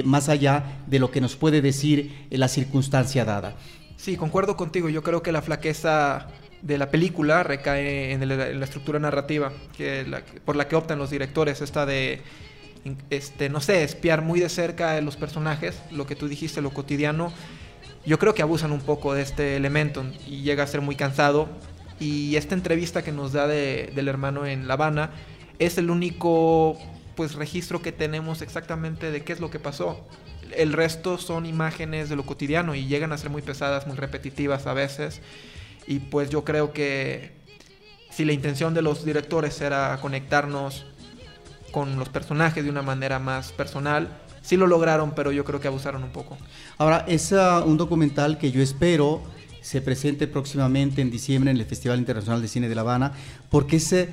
más 0.04 0.28
allá 0.28 0.82
de 0.86 1.00
lo 1.00 1.10
que 1.10 1.20
nos 1.20 1.34
puede 1.34 1.62
decir 1.62 2.26
la 2.30 2.46
circunstancia 2.46 3.24
dada. 3.24 3.56
Sí, 3.96 4.16
concuerdo 4.16 4.56
contigo. 4.56 4.88
Yo 4.88 5.02
creo 5.02 5.22
que 5.22 5.32
la 5.32 5.42
flaqueza 5.42 6.28
de 6.62 6.78
la 6.78 6.90
película 6.90 7.42
recae 7.42 8.12
en, 8.12 8.22
el, 8.22 8.32
en 8.32 8.58
la 8.58 8.64
estructura 8.64 8.98
narrativa 8.98 9.52
que 9.76 10.04
la, 10.04 10.22
por 10.44 10.56
la 10.56 10.68
que 10.68 10.76
optan 10.76 10.98
los 10.98 11.10
directores, 11.10 11.60
esta 11.60 11.86
de, 11.86 12.22
este, 13.10 13.48
no 13.48 13.60
sé, 13.60 13.82
espiar 13.82 14.22
muy 14.22 14.40
de 14.40 14.48
cerca 14.48 14.92
a 14.92 15.00
los 15.00 15.16
personajes, 15.16 15.80
lo 15.90 16.06
que 16.06 16.16
tú 16.16 16.28
dijiste, 16.28 16.60
lo 16.60 16.70
cotidiano. 16.70 17.32
Yo 18.04 18.18
creo 18.18 18.34
que 18.34 18.42
abusan 18.42 18.72
un 18.72 18.80
poco 18.80 19.14
de 19.14 19.22
este 19.22 19.56
elemento 19.56 20.04
y 20.26 20.42
llega 20.42 20.62
a 20.62 20.66
ser 20.66 20.80
muy 20.80 20.94
cansado. 20.94 21.48
Y 21.98 22.36
esta 22.36 22.54
entrevista 22.54 23.02
que 23.02 23.10
nos 23.10 23.32
da 23.32 23.46
de, 23.46 23.90
del 23.94 24.08
hermano 24.08 24.46
en 24.46 24.68
La 24.68 24.74
Habana 24.74 25.10
es 25.58 25.78
el 25.78 25.90
único 25.90 26.78
pues 27.16 27.34
registro 27.34 27.80
que 27.80 27.92
tenemos 27.92 28.42
exactamente 28.42 29.10
de 29.10 29.24
qué 29.24 29.32
es 29.32 29.40
lo 29.40 29.50
que 29.50 29.58
pasó. 29.58 30.06
El 30.54 30.72
resto 30.74 31.18
son 31.18 31.46
imágenes 31.46 32.08
de 32.08 32.14
lo 32.14 32.24
cotidiano 32.24 32.74
y 32.74 32.86
llegan 32.86 33.12
a 33.12 33.18
ser 33.18 33.30
muy 33.30 33.42
pesadas, 33.42 33.86
muy 33.86 33.96
repetitivas 33.96 34.66
a 34.66 34.74
veces. 34.74 35.20
Y 35.86 36.00
pues 36.00 36.30
yo 36.30 36.44
creo 36.44 36.72
que 36.72 37.32
si 38.10 38.24
la 38.24 38.32
intención 38.32 38.74
de 38.74 38.82
los 38.82 39.04
directores 39.04 39.60
era 39.60 39.98
conectarnos 40.00 40.86
con 41.70 41.98
los 41.98 42.08
personajes 42.08 42.64
de 42.64 42.70
una 42.70 42.82
manera 42.82 43.18
más 43.18 43.52
personal, 43.52 44.08
sí 44.40 44.56
lo 44.56 44.66
lograron, 44.66 45.12
pero 45.14 45.32
yo 45.32 45.44
creo 45.44 45.60
que 45.60 45.68
abusaron 45.68 46.02
un 46.02 46.10
poco. 46.10 46.38
Ahora, 46.78 47.04
es 47.06 47.32
uh, 47.32 47.62
un 47.66 47.76
documental 47.76 48.38
que 48.38 48.50
yo 48.50 48.62
espero 48.62 49.22
se 49.60 49.82
presente 49.82 50.28
próximamente 50.28 51.02
en 51.02 51.10
diciembre 51.10 51.50
en 51.50 51.56
el 51.56 51.66
Festival 51.66 51.98
Internacional 51.98 52.40
de 52.40 52.48
Cine 52.48 52.68
de 52.68 52.74
La 52.74 52.82
Habana, 52.82 53.12
porque 53.50 53.76
es 53.76 53.92
uh, 53.92 54.06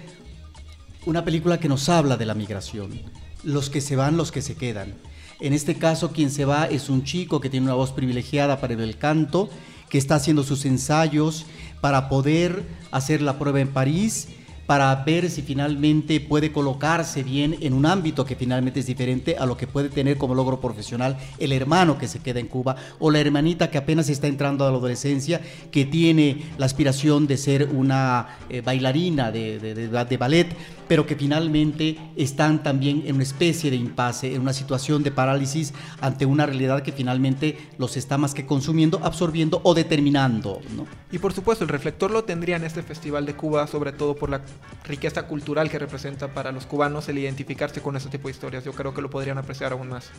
una 1.05 1.23
película 1.23 1.59
que 1.59 1.69
nos 1.69 1.87
habla 1.89 2.17
de 2.17 2.25
la 2.25 2.33
migración, 2.33 2.99
los 3.43 3.69
que 3.69 3.79
se 3.79 3.95
van, 3.95 4.17
los 4.17 4.31
que 4.31 4.41
se 4.41 4.55
quedan. 4.55 4.95
En 5.39 5.53
este 5.53 5.75
caso, 5.75 6.11
quien 6.11 6.31
se 6.31 6.45
va 6.45 6.65
es 6.65 6.89
un 6.89 7.03
chico 7.03 7.39
que 7.39 7.49
tiene 7.49 7.65
una 7.65 7.75
voz 7.75 7.91
privilegiada 7.91 8.59
para 8.59 8.73
el 8.73 8.97
canto, 8.97 9.49
que 9.93 9.99
está 9.99 10.15
haciendo 10.15 10.41
sus 10.41 10.65
ensayos 10.65 11.45
para 11.79 12.09
poder 12.09 12.63
hacer 12.89 13.21
la 13.21 13.37
prueba 13.37 13.59
en 13.59 13.67
París, 13.67 14.27
para 14.65 14.95
ver 14.95 15.29
si 15.29 15.43
finalmente 15.43 16.19
puede 16.19 16.51
colocarse 16.51 17.21
bien 17.21 17.57
en 17.61 17.73
un 17.73 17.85
ámbito 17.85 18.25
que 18.25 18.35
finalmente 18.35 18.79
es 18.79 18.87
diferente 18.87 19.37
a 19.37 19.45
lo 19.45 19.55
que 19.55 19.67
puede 19.67 19.89
tener 19.89 20.17
como 20.17 20.33
logro 20.33 20.59
profesional 20.59 21.15
el 21.37 21.51
hermano 21.51 21.99
que 21.99 22.07
se 22.07 22.17
queda 22.21 22.39
en 22.39 22.47
Cuba 22.47 22.75
o 22.97 23.11
la 23.11 23.19
hermanita 23.19 23.69
que 23.69 23.77
apenas 23.77 24.09
está 24.09 24.25
entrando 24.25 24.65
a 24.65 24.71
la 24.71 24.77
adolescencia, 24.77 25.41
que 25.69 25.85
tiene 25.85 26.41
la 26.57 26.65
aspiración 26.65 27.27
de 27.27 27.37
ser 27.37 27.69
una 27.71 28.39
eh, 28.49 28.61
bailarina 28.61 29.31
de, 29.31 29.59
de, 29.59 30.17
ballet, 30.17 30.47
pero 30.87 31.05
que 31.05 31.15
finalmente 31.15 31.97
están 32.15 32.63
también 32.63 33.03
en 33.05 33.15
una 33.15 33.23
especie 33.23 33.69
de 33.69 33.77
impasse, 33.77 34.33
en 34.33 34.41
una 34.41 34.53
situación 34.53 35.03
de 35.03 35.11
parálisis 35.11 35.73
ante 36.01 36.25
una 36.25 36.45
realidad 36.45 36.83
que 36.83 36.91
finalmente 36.91 37.57
los 37.77 37.97
está 37.97 38.17
más 38.17 38.33
que 38.33 38.45
consumiendo, 38.45 38.99
absorbiendo 39.03 39.61
o 39.63 39.73
determinando. 39.73 40.61
¿no? 40.75 40.85
Y 41.11 41.19
por 41.19 41.33
supuesto, 41.33 41.63
el 41.63 41.69
reflector 41.69 42.11
lo 42.11 42.23
tendría 42.23 42.55
en 42.55 42.63
este 42.63 42.83
Festival 42.83 43.25
de 43.25 43.35
Cuba, 43.35 43.67
sobre 43.67 43.91
todo 43.91 44.15
por 44.15 44.29
la 44.29 44.41
riqueza 44.85 45.27
cultural 45.27 45.69
que 45.69 45.79
representa 45.79 46.33
para 46.33 46.51
los 46.51 46.65
cubanos 46.65 47.07
el 47.09 47.17
identificarse 47.17 47.81
con 47.81 47.95
este 47.95 48.09
tipo 48.09 48.27
de 48.27 48.33
historias. 48.33 48.63
Yo 48.63 48.73
creo 48.73 48.93
que 48.93 49.01
lo 49.01 49.09
podrían 49.09 49.37
apreciar 49.37 49.71
aún 49.73 49.89
más. 49.89 50.09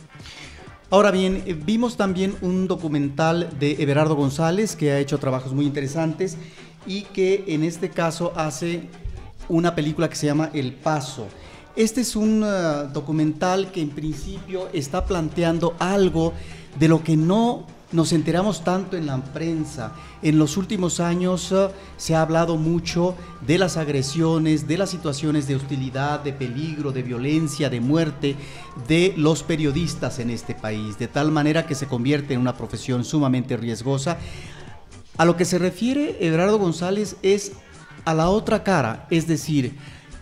Ahora 0.91 1.09
bien, 1.09 1.43
vimos 1.65 1.97
también 1.97 2.35
un 2.41 2.67
documental 2.67 3.49
de 3.59 3.71
Everardo 3.79 4.15
González 4.15 4.75
que 4.75 4.91
ha 4.91 4.99
hecho 4.99 5.17
trabajos 5.17 5.51
muy 5.53 5.65
interesantes 5.65 6.37
y 6.85 7.03
que 7.03 7.43
en 7.47 7.63
este 7.63 7.89
caso 7.89 8.33
hace 8.35 8.87
una 9.49 9.75
película 9.75 10.09
que 10.09 10.15
se 10.15 10.27
llama 10.27 10.49
El 10.53 10.73
Paso. 10.73 11.27
Este 11.75 12.01
es 12.01 12.15
un 12.15 12.41
uh, 12.41 12.87
documental 12.93 13.71
que 13.71 13.81
en 13.81 13.89
principio 13.89 14.69
está 14.71 15.05
planteando 15.05 15.75
algo 15.77 16.33
de 16.79 16.87
lo 16.87 17.03
que 17.03 17.17
no 17.17 17.65
nos 17.91 18.13
enteramos 18.13 18.63
tanto 18.63 18.97
en 18.97 19.05
la 19.05 19.17
prensa. 19.17 19.93
En 20.21 20.39
los 20.39 20.57
últimos 20.57 20.99
años 20.99 21.51
uh, 21.51 21.69
se 21.97 22.15
ha 22.15 22.21
hablado 22.21 22.55
mucho 22.55 23.15
de 23.45 23.57
las 23.57 23.75
agresiones, 23.75 24.67
de 24.67 24.77
las 24.77 24.89
situaciones 24.89 25.47
de 25.47 25.57
hostilidad, 25.57 26.21
de 26.21 26.31
peligro, 26.31 26.91
de 26.91 27.03
violencia, 27.03 27.69
de 27.69 27.81
muerte 27.81 28.35
de 28.87 29.13
los 29.17 29.43
periodistas 29.43 30.19
en 30.19 30.29
este 30.29 30.55
país, 30.55 30.97
de 30.97 31.09
tal 31.09 31.31
manera 31.31 31.67
que 31.67 31.75
se 31.75 31.87
convierte 31.87 32.33
en 32.33 32.39
una 32.39 32.55
profesión 32.55 33.03
sumamente 33.03 33.57
riesgosa. 33.57 34.17
A 35.17 35.25
lo 35.25 35.37
que 35.37 35.45
se 35.45 35.59
refiere 35.59 36.17
Eduardo 36.19 36.57
González 36.57 37.17
es 37.21 37.53
a 38.05 38.13
la 38.13 38.29
otra 38.29 38.63
cara, 38.63 39.07
es 39.09 39.27
decir, 39.27 39.75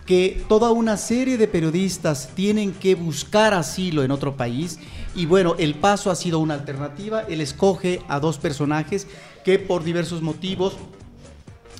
que 0.06 0.44
toda 0.48 0.70
una 0.70 0.96
serie 0.96 1.38
de 1.38 1.48
periodistas 1.48 2.30
tienen 2.34 2.72
que 2.72 2.94
buscar 2.94 3.54
asilo 3.54 4.02
en 4.02 4.10
otro 4.10 4.36
país. 4.36 4.78
Y 5.14 5.26
bueno, 5.26 5.54
el 5.58 5.74
paso 5.76 6.10
ha 6.10 6.16
sido 6.16 6.40
una 6.40 6.54
alternativa, 6.54 7.22
él 7.22 7.40
escoge 7.40 8.02
a 8.08 8.20
dos 8.20 8.38
personajes 8.38 9.06
que 9.44 9.58
por 9.58 9.84
diversos 9.84 10.22
motivos 10.22 10.74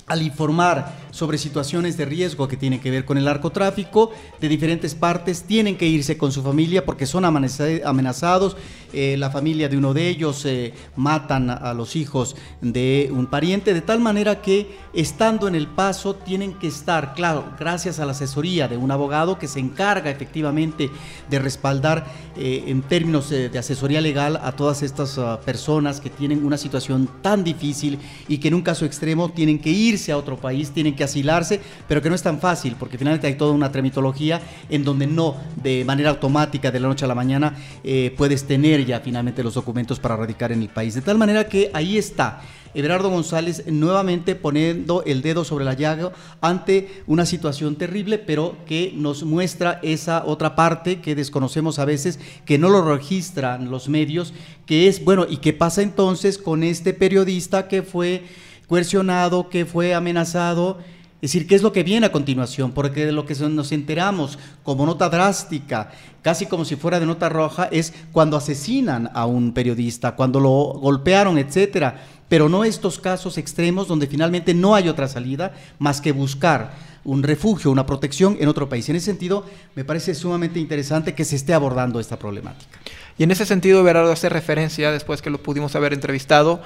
al 0.06 0.22
informar 0.22 1.04
sobre 1.10 1.38
situaciones 1.38 1.96
de 1.96 2.04
riesgo 2.04 2.48
que 2.48 2.56
tienen 2.56 2.80
que 2.80 2.90
ver 2.90 3.04
con 3.04 3.16
el 3.16 3.24
narcotráfico 3.24 4.12
de 4.40 4.48
diferentes 4.48 4.94
partes, 4.94 5.44
tienen 5.44 5.76
que 5.76 5.86
irse 5.86 6.18
con 6.18 6.32
su 6.32 6.42
familia 6.42 6.84
porque 6.84 7.06
son 7.06 7.24
amenazados. 7.24 8.56
Eh, 8.92 9.16
la 9.16 9.30
familia 9.30 9.68
de 9.68 9.76
uno 9.76 9.94
de 9.94 10.08
ellos 10.08 10.44
eh, 10.44 10.72
matan 10.94 11.50
a 11.50 11.74
los 11.74 11.96
hijos 11.96 12.36
de 12.60 13.10
un 13.12 13.26
pariente, 13.26 13.74
de 13.74 13.80
tal 13.80 14.00
manera 14.00 14.40
que 14.40 14.76
estando 14.92 15.48
en 15.48 15.54
el 15.54 15.66
paso 15.66 16.14
tienen 16.14 16.54
que 16.54 16.68
estar, 16.68 17.14
claro, 17.14 17.44
gracias 17.58 17.98
a 17.98 18.06
la 18.06 18.12
asesoría 18.12 18.68
de 18.68 18.76
un 18.76 18.90
abogado 18.90 19.38
que 19.38 19.48
se 19.48 19.58
encarga 19.58 20.10
efectivamente 20.10 20.90
de 21.28 21.38
respaldar 21.38 22.06
eh, 22.36 22.64
en 22.66 22.82
términos 22.82 23.30
de, 23.30 23.50
asesoría 23.58 24.00
legal 24.00 24.40
a 24.42 24.52
todas 24.52 24.82
estas 24.82 25.16
uh, 25.16 25.38
personas 25.44 26.00
que 26.00 26.10
tienen 26.10 26.44
una 26.44 26.56
situación 26.56 27.08
tan 27.22 27.44
difícil 27.44 27.98
y 28.28 28.38
que 28.38 28.48
en 28.48 28.54
un 28.54 28.62
caso 28.62 28.84
extremo 28.84 29.30
tienen 29.30 29.60
que 29.60 29.70
irse 29.94 30.12
a 30.12 30.18
otro 30.18 30.36
país, 30.36 30.70
tienen 30.70 30.94
que 30.94 31.04
asilarse, 31.04 31.60
pero 31.88 32.02
que 32.02 32.08
no 32.08 32.14
es 32.14 32.22
tan 32.22 32.38
fácil, 32.38 32.76
porque 32.78 32.98
finalmente 32.98 33.26
hay 33.26 33.34
toda 33.34 33.52
una 33.52 33.72
tramitología 33.72 34.40
en 34.68 34.84
donde 34.84 35.06
no 35.06 35.36
de 35.62 35.84
manera 35.84 36.10
automática 36.10 36.70
de 36.70 36.80
la 36.80 36.88
noche 36.88 37.04
a 37.04 37.08
la 37.08 37.14
mañana 37.14 37.56
eh, 37.82 38.14
puedes 38.16 38.44
tener 38.44 38.84
ya 38.84 39.00
finalmente 39.00 39.42
los 39.42 39.54
documentos 39.54 39.98
para 39.98 40.16
radicar 40.16 40.52
en 40.52 40.62
el 40.62 40.68
país. 40.68 40.94
De 40.94 41.00
tal 41.00 41.18
manera 41.18 41.48
que 41.48 41.70
ahí 41.72 41.98
está. 41.98 42.42
Everardo 42.74 43.08
González 43.08 43.64
nuevamente 43.68 44.34
poniendo 44.34 45.04
el 45.04 45.22
dedo 45.22 45.44
sobre 45.44 45.64
la 45.64 45.74
llaga 45.74 46.12
ante 46.40 47.02
una 47.06 47.24
situación 47.24 47.76
terrible, 47.76 48.18
pero 48.18 48.56
que 48.66 48.92
nos 48.96 49.22
muestra 49.22 49.78
esa 49.82 50.24
otra 50.26 50.56
parte 50.56 51.00
que 51.00 51.14
desconocemos 51.14 51.78
a 51.78 51.84
veces, 51.84 52.18
que 52.44 52.58
no 52.58 52.68
lo 52.68 52.82
registran 52.82 53.70
los 53.70 53.88
medios, 53.88 54.34
que 54.66 54.88
es, 54.88 55.04
bueno, 55.04 55.24
¿y 55.28 55.36
qué 55.36 55.52
pasa 55.52 55.82
entonces 55.82 56.36
con 56.36 56.64
este 56.64 56.92
periodista 56.92 57.68
que 57.68 57.82
fue 57.82 58.24
coercionado, 58.68 59.48
que 59.48 59.66
fue 59.66 59.94
amenazado? 59.94 60.78
Es 61.24 61.32
decir, 61.32 61.46
¿qué 61.46 61.54
es 61.54 61.62
lo 61.62 61.72
que 61.72 61.82
viene 61.82 62.04
a 62.04 62.12
continuación? 62.12 62.72
Porque 62.72 63.06
de 63.06 63.12
lo 63.12 63.24
que 63.24 63.34
nos 63.34 63.72
enteramos 63.72 64.38
como 64.62 64.84
nota 64.84 65.08
drástica, 65.08 65.90
casi 66.20 66.44
como 66.44 66.66
si 66.66 66.76
fuera 66.76 67.00
de 67.00 67.06
nota 67.06 67.30
roja, 67.30 67.64
es 67.72 67.94
cuando 68.12 68.36
asesinan 68.36 69.10
a 69.14 69.24
un 69.24 69.54
periodista, 69.54 70.16
cuando 70.16 70.38
lo 70.38 70.50
golpearon, 70.50 71.38
etcétera. 71.38 72.04
Pero 72.28 72.50
no 72.50 72.62
estos 72.62 72.98
casos 72.98 73.38
extremos 73.38 73.88
donde 73.88 74.06
finalmente 74.06 74.52
no 74.52 74.74
hay 74.74 74.90
otra 74.90 75.08
salida 75.08 75.54
más 75.78 76.02
que 76.02 76.12
buscar 76.12 76.74
un 77.04 77.22
refugio, 77.22 77.70
una 77.70 77.86
protección 77.86 78.36
en 78.38 78.48
otro 78.48 78.68
país. 78.68 78.86
En 78.90 78.96
ese 78.96 79.06
sentido, 79.06 79.46
me 79.74 79.84
parece 79.84 80.14
sumamente 80.14 80.58
interesante 80.58 81.14
que 81.14 81.24
se 81.24 81.36
esté 81.36 81.54
abordando 81.54 82.00
esta 82.00 82.18
problemática. 82.18 82.78
Y 83.16 83.22
en 83.22 83.30
ese 83.30 83.46
sentido, 83.46 83.82
Berardo 83.82 84.12
hace 84.12 84.28
referencia, 84.28 84.90
después 84.90 85.22
que 85.22 85.30
lo 85.30 85.42
pudimos 85.42 85.76
haber 85.76 85.92
entrevistado, 85.92 86.60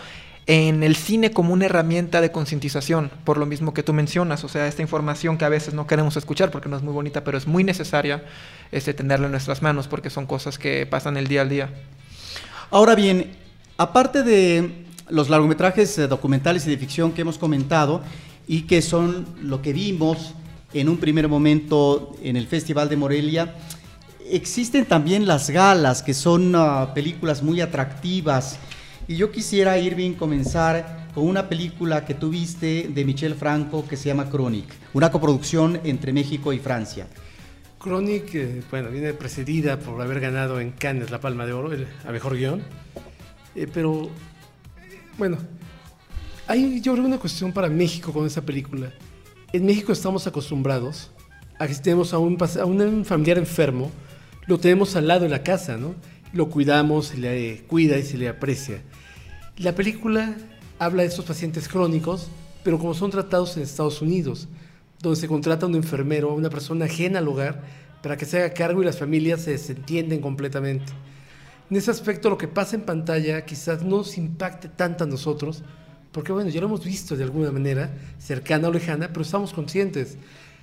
en 0.49 0.83
el 0.83 0.97
cine 0.97 1.31
como 1.31 1.53
una 1.53 1.67
herramienta 1.67 2.23
de 2.23 2.33
concientización, 2.33 3.11
por 3.25 3.37
lo 3.37 3.45
mismo 3.45 3.75
que 3.75 3.83
tú 3.83 3.93
mencionas, 3.93 4.45
o 4.45 4.49
sea, 4.49 4.67
esta 4.67 4.81
información 4.81 5.37
que 5.37 5.45
a 5.45 5.51
veces 5.51 5.75
no 5.75 5.87
queremos 5.87 6.17
escuchar 6.17 6.51
porque 6.51 6.71
no 6.71 6.77
es 6.79 6.83
muy 6.83 6.95
bonita, 6.95 7.23
pero 7.23 7.37
es 7.37 7.47
muy 7.47 7.65
necesaria 7.65 8.25
este, 8.73 8.95
tenerla 8.95 9.27
en 9.27 9.33
nuestras 9.33 9.61
manos 9.61 9.89
porque 9.89 10.09
son 10.09 10.25
cosas 10.25 10.59
que 10.59 10.87
pasan 10.87 11.19
el 11.19 11.29
día 11.29 11.43
al 11.43 11.51
día. 11.51 11.69
Ahora 12.71 12.95
bien, 12.95 13.31
aparte 13.77 14.23
de 14.23 14.87
los 15.11 15.29
largometrajes 15.29 15.99
eh, 15.99 16.09
documentales 16.09 16.67
y 16.67 16.71
de 16.71 16.79
ficción 16.79 17.13
que 17.13 17.21
hemos 17.21 17.37
comentado 17.37 18.01
y 18.47 18.63
que 18.63 18.81
son 18.81 19.27
lo 19.43 19.61
que 19.61 19.75
vimos 19.75 20.33
en 20.73 20.89
un 20.89 20.97
primer 20.97 21.29
momento 21.29 22.17
en 22.23 22.39
el 22.39 22.47
Festival 22.47 22.89
de 22.89 22.97
Morelia, 22.97 23.55
existen 24.31 24.87
también 24.87 25.27
las 25.27 25.51
galas, 25.51 26.03
que 26.03 26.15
son 26.15 26.55
uh, 26.55 26.95
películas 26.95 27.43
muy 27.43 27.61
atractivas 27.61 28.59
y 29.09 29.16
yo 29.16 29.33
quisiera, 29.33 29.79
Irving, 29.79 30.12
comenzar 30.12 31.09
con 31.14 31.27
una 31.27 31.49
película 31.49 32.05
que 32.05 32.12
tuviste 32.12 32.90
de 32.94 33.05
Michel 33.07 33.35
Franco 33.35 33.88
que 33.88 33.97
se 33.97 34.09
llama 34.09 34.29
Chronic, 34.29 34.66
una 34.92 35.11
coproducción 35.11 35.81
entre 35.85 36.12
México 36.12 36.53
y 36.53 36.59
Francia. 36.59 37.07
Chronic, 37.83 38.35
eh, 38.35 38.62
bueno, 38.71 38.90
viene 38.90 39.14
precedida 39.14 39.79
por 39.79 40.01
haber 40.03 40.21
ganado 40.21 40.61
en 40.61 40.73
Cannes 40.73 41.11
la 41.11 41.21
Palma 41.21 41.47
de 41.47 41.55
Oro, 41.55 41.73
el, 41.73 41.87
a 42.07 42.12
mejor 42.12 42.37
guion. 42.37 42.62
Eh, 43.55 43.66
pero, 43.73 44.11
bueno, 45.16 45.38
hay 46.47 46.81
yo 46.83 46.92
creo 46.92 47.07
una 47.07 47.18
cuestión 47.18 47.51
para 47.51 47.68
México 47.68 48.12
con 48.12 48.27
esa 48.27 48.42
película. 48.42 48.92
En 49.55 49.64
México 49.64 49.92
estamos 49.92 50.27
acostumbrados 50.27 51.11
a 51.59 51.66
que 51.66 51.73
si 51.73 51.81
tenemos 51.81 52.12
a 52.12 52.18
un, 52.18 52.37
a 52.61 52.64
un 52.66 53.05
familiar 53.07 53.38
enfermo, 53.38 53.90
lo 54.47 54.59
tenemos 54.59 54.97
al 54.97 55.09
lado 55.09 55.23
de 55.23 55.31
la 55.31 55.42
casa, 55.42 55.79
¿no? 55.79 55.94
Lo 56.33 56.51
cuidamos, 56.51 57.07
se 57.07 57.17
le 57.17 57.64
cuida 57.67 57.97
y 57.97 58.03
se 58.03 58.19
le 58.19 58.29
aprecia. 58.29 58.83
La 59.57 59.75
película 59.75 60.37
habla 60.79 61.03
de 61.03 61.09
estos 61.09 61.25
pacientes 61.25 61.69
crónicos, 61.69 62.29
pero 62.62 62.79
como 62.79 62.93
son 62.93 63.11
tratados 63.11 63.57
en 63.57 63.62
Estados 63.62 64.03
Unidos, 64.03 64.47
donde 65.01 65.19
se 65.19 65.27
contrata 65.27 65.64
a 65.64 65.69
un 65.69 65.75
enfermero, 65.75 66.35
una 66.35 66.51
persona 66.51 66.85
ajena 66.85 67.21
al 67.21 67.29
hogar, 67.29 67.62
para 68.03 68.17
que 68.17 68.27
se 68.27 68.38
haga 68.38 68.53
cargo 68.53 68.83
y 68.83 68.85
las 68.85 68.99
familias 68.99 69.43
se 69.43 69.53
desentienden 69.53 70.21
completamente. 70.21 70.93
En 71.71 71.77
ese 71.77 71.91
aspecto 71.91 72.29
lo 72.29 72.38
que 72.38 72.47
pasa 72.47 72.77
en 72.77 72.83
pantalla 72.83 73.45
quizás 73.45 73.83
no 73.83 73.99
nos 73.99 74.19
impacte 74.19 74.69
tanto 74.69 75.05
a 75.05 75.07
nosotros, 75.07 75.62
porque 76.12 76.33
bueno, 76.33 76.51
ya 76.51 76.61
lo 76.61 76.67
hemos 76.67 76.85
visto 76.85 77.17
de 77.17 77.25
alguna 77.25 77.51
manera, 77.51 77.91
cercana 78.19 78.69
o 78.69 78.73
lejana, 78.73 79.09
pero 79.09 79.23
estamos 79.23 79.53
conscientes. 79.53 80.19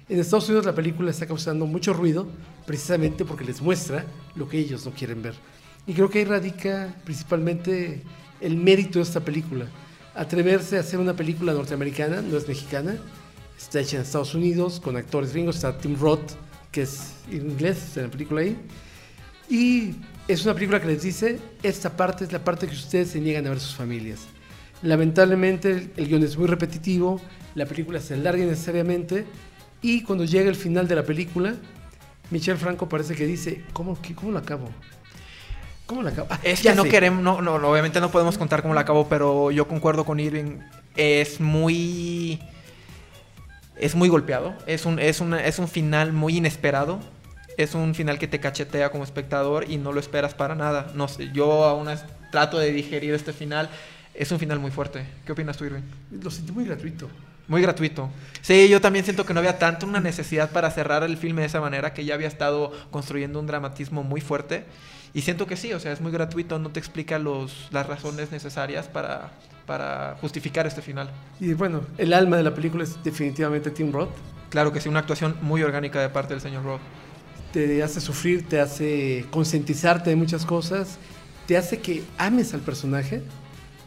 En 0.09 0.19
Estados 0.19 0.47
Unidos 0.47 0.65
la 0.65 0.75
película 0.75 1.09
está 1.09 1.25
causando 1.25 1.65
mucho 1.65 1.91
ruido 1.91 2.27
precisamente 2.67 3.25
porque 3.25 3.43
les 3.43 3.61
muestra 3.61 4.05
lo 4.35 4.47
que 4.47 4.59
ellos 4.59 4.85
no 4.85 4.91
quieren 4.91 5.21
ver. 5.23 5.33
Y 5.87 5.93
creo 5.93 6.09
que 6.09 6.19
ahí 6.19 6.25
radica 6.25 6.95
principalmente 7.03 8.01
el 8.41 8.57
mérito 8.57 8.99
de 8.99 9.03
esta 9.03 9.19
película. 9.19 9.67
Atreverse 10.15 10.77
a 10.77 10.79
hacer 10.79 10.99
una 10.99 11.15
película 11.15 11.53
norteamericana, 11.53 12.21
no 12.21 12.37
es 12.37 12.47
mexicana, 12.47 12.95
está 13.57 13.81
hecha 13.81 13.97
en 13.97 14.03
Estados 14.03 14.33
Unidos 14.33 14.79
con 14.79 14.95
actores 14.95 15.33
gringos, 15.33 15.57
está 15.57 15.77
Tim 15.77 15.97
Roth, 15.99 16.31
que 16.71 16.83
es 16.83 17.13
inglés 17.31 17.95
en 17.97 18.03
la 18.03 18.09
película 18.09 18.41
ahí. 18.41 18.57
Y 19.49 19.95
es 20.27 20.43
una 20.43 20.53
película 20.55 20.81
que 20.81 20.87
les 20.87 21.03
dice, 21.03 21.39
esta 21.61 21.95
parte 21.95 22.23
es 22.23 22.31
la 22.31 22.43
parte 22.43 22.67
que 22.67 22.73
ustedes 22.73 23.11
se 23.11 23.19
niegan 23.19 23.45
a 23.45 23.49
ver 23.49 23.59
sus 23.59 23.75
familias. 23.75 24.21
Lamentablemente 24.81 25.91
el 25.95 26.07
guion 26.07 26.23
es 26.23 26.37
muy 26.37 26.47
repetitivo, 26.47 27.21
la 27.53 27.65
película 27.65 27.99
se 27.99 28.15
alarga 28.15 28.43
innecesariamente 28.43 29.25
y 29.81 30.01
cuando 30.01 30.25
llega 30.25 30.49
el 30.49 30.55
final 30.55 30.87
de 30.87 30.95
la 30.95 31.03
película, 31.03 31.55
Michel 32.31 32.57
Franco 32.57 32.89
parece 32.89 33.15
que 33.15 33.25
dice, 33.25 33.63
¿cómo, 33.71 33.97
cómo 34.15 34.31
lo 34.31 34.39
acabo? 34.39 34.69
¿Cómo 35.85 36.01
la 36.01 36.09
acabó? 36.09 36.27
Es 36.43 36.61
que 36.61 36.73
no 36.73 36.83
queremos, 36.83 37.21
no, 37.21 37.41
no, 37.41 37.55
obviamente 37.69 38.01
no 38.01 38.09
podemos 38.09 38.37
contar 38.37 38.61
cómo 38.61 38.73
la 38.73 38.81
acabó, 38.81 39.07
pero 39.07 39.51
yo 39.51 39.67
concuerdo 39.67 40.05
con 40.05 40.19
Irving. 40.19 40.59
Es 40.95 41.39
muy. 41.39 42.39
Es 43.77 43.93
muy 43.93 44.09
golpeado. 44.09 44.55
Es 44.65 44.85
un, 44.85 44.99
es, 44.99 45.21
es 45.21 45.59
un 45.59 45.67
final 45.67 46.13
muy 46.13 46.37
inesperado. 46.37 46.99
Es 47.57 47.75
un 47.75 47.95
final 47.95 48.19
que 48.19 48.27
te 48.27 48.39
cachetea 48.39 48.89
como 48.89 49.03
espectador 49.03 49.69
y 49.69 49.77
no 49.77 49.93
lo 49.93 49.99
esperas 49.99 50.33
para 50.33 50.55
nada. 50.55 50.91
No 50.95 51.07
sé, 51.07 51.31
yo 51.31 51.65
aún 51.65 51.87
trato 52.31 52.57
de 52.57 52.71
digerir 52.71 53.13
este 53.13 53.31
final. 53.31 53.69
Es 54.13 54.31
un 54.31 54.39
final 54.39 54.59
muy 54.59 54.71
fuerte. 54.71 55.05
¿Qué 55.25 55.33
opinas 55.33 55.57
tú, 55.57 55.65
Irving? 55.65 55.83
Lo 56.21 56.31
sentí 56.31 56.51
muy 56.51 56.65
gratuito. 56.65 57.09
Muy 57.47 57.61
gratuito. 57.61 58.09
Sí, 58.41 58.67
yo 58.69 58.81
también 58.81 59.05
siento 59.05 59.25
que 59.25 59.33
no 59.33 59.39
había 59.39 59.59
tanto 59.59 59.85
una 59.85 59.99
necesidad 59.99 60.49
para 60.51 60.71
cerrar 60.71 61.03
el 61.03 61.17
filme 61.17 61.41
de 61.41 61.47
esa 61.47 61.61
manera, 61.61 61.93
que 61.93 62.03
ya 62.03 62.15
había 62.15 62.27
estado 62.27 62.71
construyendo 62.91 63.39
un 63.39 63.45
dramatismo 63.45 64.03
muy 64.03 64.19
fuerte. 64.19 64.65
Y 65.15 65.21
siento 65.21 65.47
que 65.47 65.55
sí, 65.55 65.71
o 65.71 65.79
sea, 65.79 65.93
es 65.93 66.01
muy 66.01 66.11
gratuito, 66.11 66.59
no 66.59 66.71
te 66.71 66.79
explica 66.79 67.17
los, 67.17 67.69
las 67.71 67.87
razones 67.87 68.33
necesarias 68.33 68.89
para, 68.89 69.31
para 69.65 70.17
justificar 70.19 70.67
este 70.67 70.81
final. 70.81 71.09
Y 71.39 71.53
bueno, 71.53 71.83
el 71.97 72.11
alma 72.11 72.35
de 72.35 72.43
la 72.43 72.53
película 72.53 72.83
es 72.83 73.01
definitivamente 73.01 73.71
Tim 73.71 73.93
Roth. 73.93 74.09
Claro 74.49 74.73
que 74.73 74.81
sí, 74.81 74.89
una 74.89 74.99
actuación 74.99 75.37
muy 75.41 75.63
orgánica 75.63 76.01
de 76.01 76.09
parte 76.09 76.33
del 76.33 76.41
señor 76.41 76.65
Roth. 76.65 76.81
Te 77.53 77.81
hace 77.81 78.01
sufrir, 78.01 78.45
te 78.45 78.59
hace 78.59 79.25
concientizarte 79.31 80.09
de 80.09 80.17
muchas 80.17 80.45
cosas, 80.45 80.97
te 81.47 81.55
hace 81.55 81.79
que 81.79 82.03
ames 82.17 82.53
al 82.53 82.59
personaje 82.59 83.23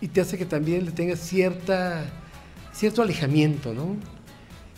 y 0.01 0.09
te 0.09 0.23
hace 0.23 0.39
que 0.39 0.47
también 0.47 0.87
le 0.87 0.93
tengas 0.93 1.19
cierta, 1.19 2.07
cierto 2.73 3.03
alejamiento, 3.03 3.75
¿no? 3.75 3.97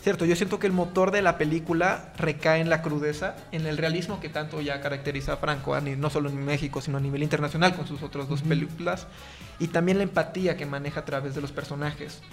Cierto, 0.01 0.25
yo 0.25 0.35
siento 0.35 0.57
que 0.57 0.65
el 0.65 0.73
motor 0.73 1.11
de 1.11 1.21
la 1.21 1.37
película 1.37 2.11
recae 2.17 2.59
en 2.59 2.69
la 2.71 2.81
crudeza, 2.81 3.35
en 3.51 3.67
el 3.67 3.77
realismo 3.77 4.19
que 4.19 4.29
tanto 4.29 4.59
ya 4.59 4.81
caracteriza 4.81 5.33
a 5.33 5.37
Franco, 5.37 5.79
no 5.79 6.09
solo 6.09 6.29
en 6.29 6.43
México, 6.43 6.81
sino 6.81 6.97
a 6.97 7.01
nivel 7.01 7.21
internacional 7.21 7.75
con 7.75 7.87
sus 7.87 8.01
otras 8.01 8.27
dos 8.27 8.41
películas, 8.41 9.05
y 9.59 9.67
también 9.67 9.97
la 9.97 10.03
empatía 10.03 10.57
que 10.57 10.65
maneja 10.65 11.01
a 11.01 11.05
través 11.05 11.35
de 11.35 11.41
los 11.41 11.51
personajes. 11.51 12.23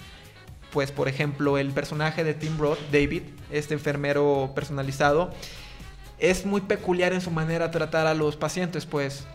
Pues, 0.71 0.91
por 0.91 1.07
ejemplo, 1.07 1.59
el 1.59 1.69
personaje 1.69 2.23
de 2.23 2.33
Tim 2.33 2.57
Roth, 2.57 2.79
David, 2.91 3.21
este 3.51 3.75
enfermero 3.75 4.51
personalizado, 4.55 5.29
es 6.17 6.47
muy 6.47 6.61
peculiar 6.61 7.13
en 7.13 7.21
su 7.21 7.29
manera 7.29 7.67
de 7.67 7.73
tratar 7.73 8.07
a 8.07 8.15
los 8.15 8.35
pacientes, 8.35 8.87
pues 8.87 9.27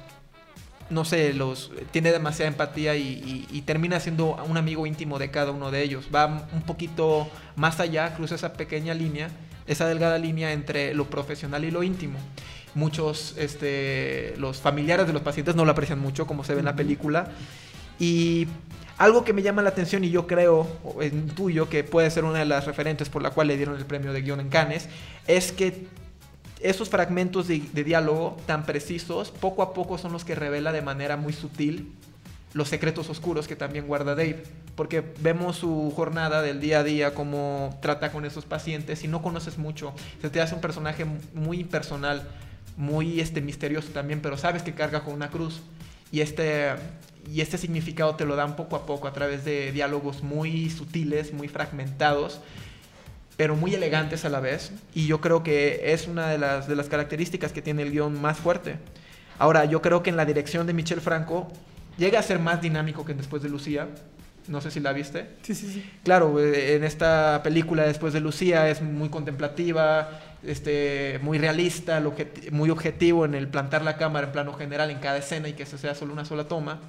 no 0.91 1.05
sé, 1.05 1.33
los 1.33 1.71
tiene 1.91 2.13
demasiada 2.13 2.51
empatía 2.51 2.97
y, 2.97 3.63
termina 3.67 4.01
siendo 4.01 4.37
un 4.49 4.57
amigo 4.57 4.87
íntimo 4.87 5.19
de 5.19 5.31
cada 5.31 5.51
uno 5.51 5.71
de 5.71 5.83
ellos. 5.83 6.09
Va 6.15 6.47
un 6.53 6.63
poquito 6.63 7.29
más 7.57 7.81
allá, 7.81 8.15
cruza 8.15 8.35
esa 8.35 8.53
pequeña 8.53 8.95
línea, 8.95 9.31
esa 9.67 9.87
delgada 9.87 10.19
línea 10.19 10.53
entre 10.53 10.95
lo 10.95 11.07
profesional 11.07 11.65
y 11.65 11.71
lo 11.71 11.83
íntimo. 11.83 12.19
Muchos, 12.75 13.35
este, 13.39 14.35
los 14.37 14.61
familiares 14.61 15.07
de 15.07 15.13
los 15.13 15.23
pacientes 15.23 15.55
no 15.55 15.65
lo 15.65 15.73
aprecian 15.73 16.01
mucho, 16.01 16.27
como 16.27 16.45
se 16.45 16.55
ve 16.55 16.59
en 16.59 16.67
la 16.67 16.77
película. 16.77 17.29
Y 17.99 18.49
algo 18.99 19.25
que 19.25 19.33
me 19.33 19.43
llama 19.43 19.63
la 19.63 19.71
atención 19.71 20.05
y 20.05 20.11
yo 20.11 20.27
creo, 20.27 20.69
en 21.01 21.29
tuyo, 21.29 21.69
que 21.69 21.85
puede 21.85 22.11
ser 22.11 22.25
una 22.25 22.41
de 22.41 22.45
las 22.45 22.67
referentes 22.67 23.09
por 23.09 23.23
la 23.23 23.31
cual 23.31 23.49
le 23.49 23.57
dieron 23.57 23.77
el 23.77 23.87
premio 23.87 24.13
de 24.13 24.23
guion 24.23 24.41
en 24.41 24.49
Cannes, 24.49 24.89
es 25.27 25.53
que 25.53 25.87
esos 26.65 26.89
fragmentos 26.89 27.47
de, 27.47 27.61
diálogo 27.85 28.39
tan 28.47 28.65
precisos, 28.65 29.31
poco 29.31 29.63
a 29.63 29.75
poco 29.75 29.99
son 29.99 30.13
los 30.13 30.25
que 30.25 30.35
revela 30.35 30.73
de 30.73 30.81
manera 30.81 31.19
muy 31.19 31.35
sutil 31.35 31.93
los 32.55 32.69
secretos 32.69 33.11
oscuros 33.11 33.47
que 33.47 33.55
también 33.55 33.87
guarda 33.87 34.15
Dave. 34.15 34.43
Porque 34.75 35.05
vemos 35.21 35.57
su 35.57 35.93
jornada 35.95 36.41
del 36.41 36.61
día 36.61 36.79
a 36.79 36.83
día, 36.83 37.15
cómo 37.15 37.79
trata 37.83 38.13
con 38.13 38.25
esos 38.25 38.47
pacientes 38.47 39.05
y 39.05 39.09
no 39.09 39.21
conoces 39.21 39.59
mucho. 39.59 39.93
Se 40.23 40.31
te 40.31 40.41
hace 40.41 40.55
un 40.55 40.63
personaje 40.63 41.05
muy 41.35 41.61
impersonal, 41.61 42.27
muy 42.79 43.21
este, 43.21 43.43
misterioso 43.43 43.91
también, 43.91 44.23
pero 44.23 44.39
sabes 44.39 44.63
que 44.63 44.73
carga 44.73 45.05
con 45.05 45.13
una 45.13 45.29
cruz. 45.29 45.61
Y 46.13 46.23
este, 46.23 46.71
y 47.31 47.43
este 47.43 47.59
significado 47.59 48.15
te 48.15 48.25
lo 48.25 48.37
dan 48.37 48.57
poco 48.57 48.77
a 48.77 48.87
poco 48.87 49.07
a 49.07 49.13
través 49.13 49.45
de 49.45 49.71
diálogos 49.71 50.23
muy 50.23 50.71
sutiles, 50.71 51.35
muy 51.35 51.49
fragmentados 51.49 52.41
pero 53.37 53.57
muy 53.57 53.75
elegantes 53.75 54.25
a 54.25 54.29
la 54.29 54.41
vez. 54.41 54.73
Y 54.95 55.07
yo 55.07 55.21
creo 55.21 55.43
que 55.43 55.93
es 55.93 56.07
una 56.07 56.29
de 56.29 56.39
las, 56.39 56.69
de 56.69 56.77
las 56.77 56.89
características 56.89 57.53
que 57.53 57.63
tiene 57.63 57.83
el 57.83 57.91
guion 57.91 58.21
más 58.21 58.39
fuerte. 58.39 58.77
Ahora, 59.39 59.65
yo 59.65 59.83
creo 59.83 60.03
que 60.03 60.11
en 60.11 60.17
la 60.17 60.25
dirección 60.25 60.67
de 60.67 60.73
Michel 60.73 61.01
Franco 61.01 61.51
llega 61.97 62.19
a 62.21 62.23
ser 62.23 62.39
más 62.39 62.61
dinámico 62.61 63.05
que 63.05 63.15
después 63.15 63.43
de 63.43 63.49
Lucía. 63.49 63.89
No 64.47 64.61
sé 64.61 64.71
si 64.71 64.79
la 64.79 64.93
viste. 64.93 65.27
Sí, 65.43 65.55
sí, 65.55 65.69
sí. 65.73 65.91
Claro, 66.03 66.39
eh, 66.39 66.77
en 66.77 66.85
esta 66.85 67.41
película 67.43 67.85
después 67.85 68.13
de 68.13 68.21
Lucía 68.21 68.69
es 68.69 68.83
muy 68.83 69.09
contemplativa, 69.09 70.21
este, 70.43 71.19
muy 71.23 71.39
realista, 71.39 72.03
muy 72.51 72.69
objetivo 72.69 73.25
en 73.25 73.35
el 73.35 73.49
plantar 73.49 73.83
la 73.83 73.97
cámara 73.97 74.27
en 74.27 74.33
plano 74.33 74.53
general 74.53 74.91
en 74.91 74.99
cada 74.99 75.17
escena 75.17 75.49
y 75.49 75.55
que 75.55 75.63
eso 75.63 75.79
sea 75.79 75.95
solo 75.95 76.13
una 76.13 76.27
sola 76.27 76.47
toma. 76.47 76.81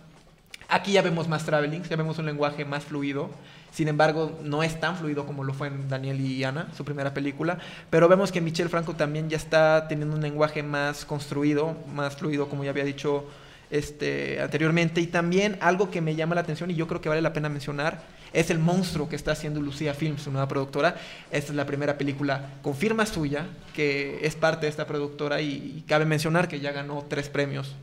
Aquí 0.68 0.94
ya 0.94 1.02
vemos 1.02 1.30
más 1.30 1.46
traveling, 1.46 1.84
ya 1.84 1.96
vemos 1.96 2.18
un 2.18 2.26
lenguaje 2.26 2.66
más 2.66 2.84
fluido. 2.84 3.30
Sin 3.76 3.90
embargo, 3.90 4.40
no 4.42 4.64
es 4.64 4.80
tan 4.80 4.96
fluido 4.96 5.26
como 5.26 5.44
lo 5.44 5.54
fue 5.54 5.68
en 5.68 5.90
Daniel 5.90 6.22
y 6.22 6.42
Ana, 6.46 6.70
su 6.78 6.86
primera 6.86 7.14
película. 7.14 7.60
Pero 7.90 8.08
vemos 8.08 8.32
que 8.32 8.40
Michel 8.40 8.70
Franco 8.70 8.96
también 8.96 9.30
ya 9.30 9.36
está 9.36 9.90
teniendo 9.90 10.16
un 10.16 10.22
lenguaje 10.22 10.64
más 10.64 11.04
construido, 11.04 11.76
más 11.94 12.16
fluido, 12.16 12.48
como 12.48 12.64
ya 12.64 12.70
había 12.70 12.86
dicho 12.86 13.26
este, 13.70 14.40
anteriormente. 14.40 15.02
Y 15.02 15.08
también 15.08 15.58
algo 15.60 15.92
que 15.92 16.00
me 16.00 16.16
llama 16.16 16.36
la 16.36 16.42
atención 16.42 16.72
y 16.72 16.76
yo 16.76 16.88
creo 16.88 17.02
que 17.02 17.10
vale 17.10 17.22
la 17.22 17.34
pena 17.34 17.50
mencionar 17.50 18.02
es 18.32 18.50
el 18.50 18.60
monstruo 18.60 19.10
que 19.10 19.18
está 19.18 19.34
haciendo 19.34 19.60
Lucía 19.60 19.94
Films, 19.94 20.22
su 20.22 20.32
nueva 20.32 20.48
productora. 20.48 20.96
Esta 21.30 21.52
es 21.52 21.56
la 21.58 21.66
primera 21.66 21.98
película 21.98 22.52
con 22.62 22.76
firma 22.76 23.06
suya, 23.06 23.46
que 23.74 24.26
es 24.26 24.38
parte 24.38 24.68
de 24.68 24.70
esta 24.70 24.88
productora 24.88 25.42
y, 25.42 25.76
y 25.80 25.84
cabe 25.86 26.06
mencionar 26.06 26.48
que 26.48 26.62
ya 26.62 26.72
ganó 26.72 27.06
tres 27.10 27.28
premios. 27.28 27.76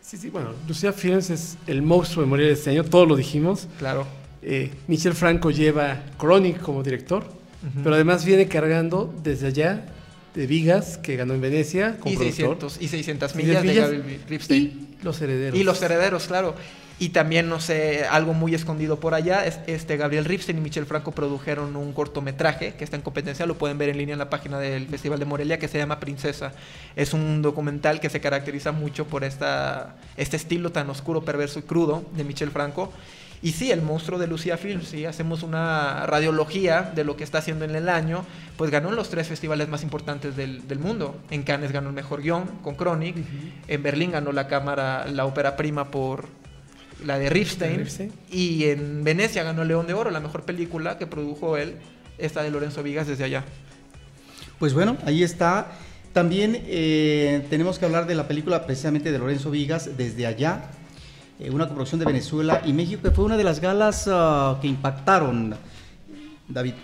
Sí, 0.00 0.16
sí, 0.16 0.30
bueno, 0.30 0.52
Lucía 0.68 0.92
Films 0.92 1.28
es 1.30 1.58
el 1.66 1.82
monstruo 1.82 2.24
de 2.24 2.30
morir 2.30 2.50
este 2.50 2.70
año, 2.70 2.84
todos 2.84 3.08
lo 3.08 3.16
dijimos. 3.16 3.66
Claro. 3.80 4.21
Eh, 4.42 4.70
Michel 4.88 5.14
Franco 5.14 5.50
lleva 5.50 6.02
Chronic 6.18 6.60
como 6.60 6.82
director, 6.82 7.24
pero 7.82 7.94
además 7.94 8.24
viene 8.24 8.48
cargando 8.48 9.14
desde 9.22 9.46
allá 9.46 9.86
de 10.34 10.46
Vigas, 10.46 10.98
que 10.98 11.16
ganó 11.16 11.34
en 11.34 11.40
Venecia 11.40 11.96
como 12.00 12.12
y, 12.12 12.16
productor. 12.16 12.70
600, 12.70 12.78
y 12.80 12.88
600 12.88 13.34
Y 13.34 13.36
millas 13.38 13.62
de 13.62 13.74
Gabriel 13.74 14.20
Ripstein. 14.28 14.88
Y 15.00 15.04
Los 15.04 15.20
Herederos. 15.20 15.60
Y 15.60 15.64
los 15.64 15.82
herederos, 15.82 16.26
claro. 16.26 16.54
Y 16.98 17.08
también, 17.08 17.48
no 17.48 17.58
sé, 17.58 18.04
algo 18.04 18.32
muy 18.32 18.54
escondido 18.54 19.00
por 19.00 19.14
allá, 19.14 19.44
es, 19.44 19.58
este 19.66 19.96
Gabriel 19.96 20.24
Ripstein 20.24 20.58
y 20.58 20.60
Michel 20.60 20.86
Franco 20.86 21.10
produjeron 21.10 21.74
un 21.74 21.92
cortometraje 21.92 22.74
que 22.74 22.84
está 22.84 22.96
en 22.96 23.02
competencia, 23.02 23.44
lo 23.44 23.58
pueden 23.58 23.76
ver 23.76 23.88
en 23.88 23.98
línea 23.98 24.12
en 24.12 24.20
la 24.20 24.30
página 24.30 24.60
del 24.60 24.86
Festival 24.86 25.18
de 25.18 25.24
Morelia, 25.24 25.58
que 25.58 25.66
se 25.66 25.78
llama 25.78 25.98
Princesa. 25.98 26.52
Es 26.94 27.12
un 27.12 27.42
documental 27.42 27.98
que 27.98 28.08
se 28.08 28.20
caracteriza 28.20 28.70
mucho 28.70 29.06
por 29.06 29.24
esta, 29.24 29.96
este 30.16 30.36
estilo 30.36 30.70
tan 30.70 30.88
oscuro, 30.90 31.24
perverso 31.24 31.58
y 31.58 31.62
crudo 31.62 32.04
de 32.14 32.22
Michel 32.22 32.52
Franco. 32.52 32.92
Y 33.42 33.52
sí, 33.52 33.72
el 33.72 33.82
monstruo 33.82 34.20
de 34.20 34.28
Lucía 34.28 34.56
Films, 34.56 34.88
si 34.88 35.04
hacemos 35.04 35.42
una 35.42 36.06
radiología 36.06 36.92
de 36.94 37.02
lo 37.02 37.16
que 37.16 37.24
está 37.24 37.38
haciendo 37.38 37.64
en 37.64 37.74
el 37.74 37.88
año, 37.88 38.24
pues 38.56 38.70
ganó 38.70 38.90
en 38.90 38.96
los 38.96 39.10
tres 39.10 39.26
festivales 39.26 39.68
más 39.68 39.82
importantes 39.82 40.36
del, 40.36 40.68
del 40.68 40.78
mundo. 40.78 41.16
En 41.30 41.42
Cannes 41.42 41.72
ganó 41.72 41.88
el 41.88 41.94
mejor 41.94 42.22
guion 42.22 42.46
con 42.62 42.76
Chronic, 42.76 43.16
en 43.66 43.82
Berlín 43.82 44.12
ganó 44.12 44.30
la 44.30 44.46
cámara, 44.46 45.06
la 45.06 45.26
ópera 45.26 45.56
prima 45.56 45.90
por 45.90 46.28
la 47.04 47.18
de 47.18 47.30
Ripstein, 47.30 48.12
y 48.30 48.66
en 48.66 49.02
Venecia 49.02 49.42
ganó 49.42 49.64
León 49.64 49.88
de 49.88 49.94
Oro, 49.94 50.10
la 50.10 50.20
mejor 50.20 50.44
película 50.44 50.96
que 50.96 51.08
produjo 51.08 51.56
él, 51.56 51.74
esta 52.18 52.44
de 52.44 52.50
Lorenzo 52.50 52.84
Vigas 52.84 53.08
desde 53.08 53.24
allá. 53.24 53.44
Pues 54.60 54.72
bueno, 54.72 54.96
ahí 55.04 55.24
está. 55.24 55.66
También 56.12 56.62
eh, 56.66 57.44
tenemos 57.50 57.80
que 57.80 57.86
hablar 57.86 58.06
de 58.06 58.14
la 58.14 58.28
película 58.28 58.66
precisamente 58.66 59.10
de 59.10 59.18
Lorenzo 59.18 59.50
Vigas, 59.50 59.96
desde 59.96 60.26
allá, 60.26 60.70
eh, 61.42 61.50
una 61.50 61.66
coproducción 61.66 61.98
de 61.98 62.06
Venezuela 62.06 62.62
y 62.64 62.72
México, 62.72 63.02
que 63.02 63.10
fue 63.10 63.24
una 63.24 63.36
de 63.36 63.44
las 63.44 63.60
galas 63.60 64.08
ah, 64.08 64.58
que 64.60 64.68
impactaron, 64.68 65.56
David. 66.48 66.74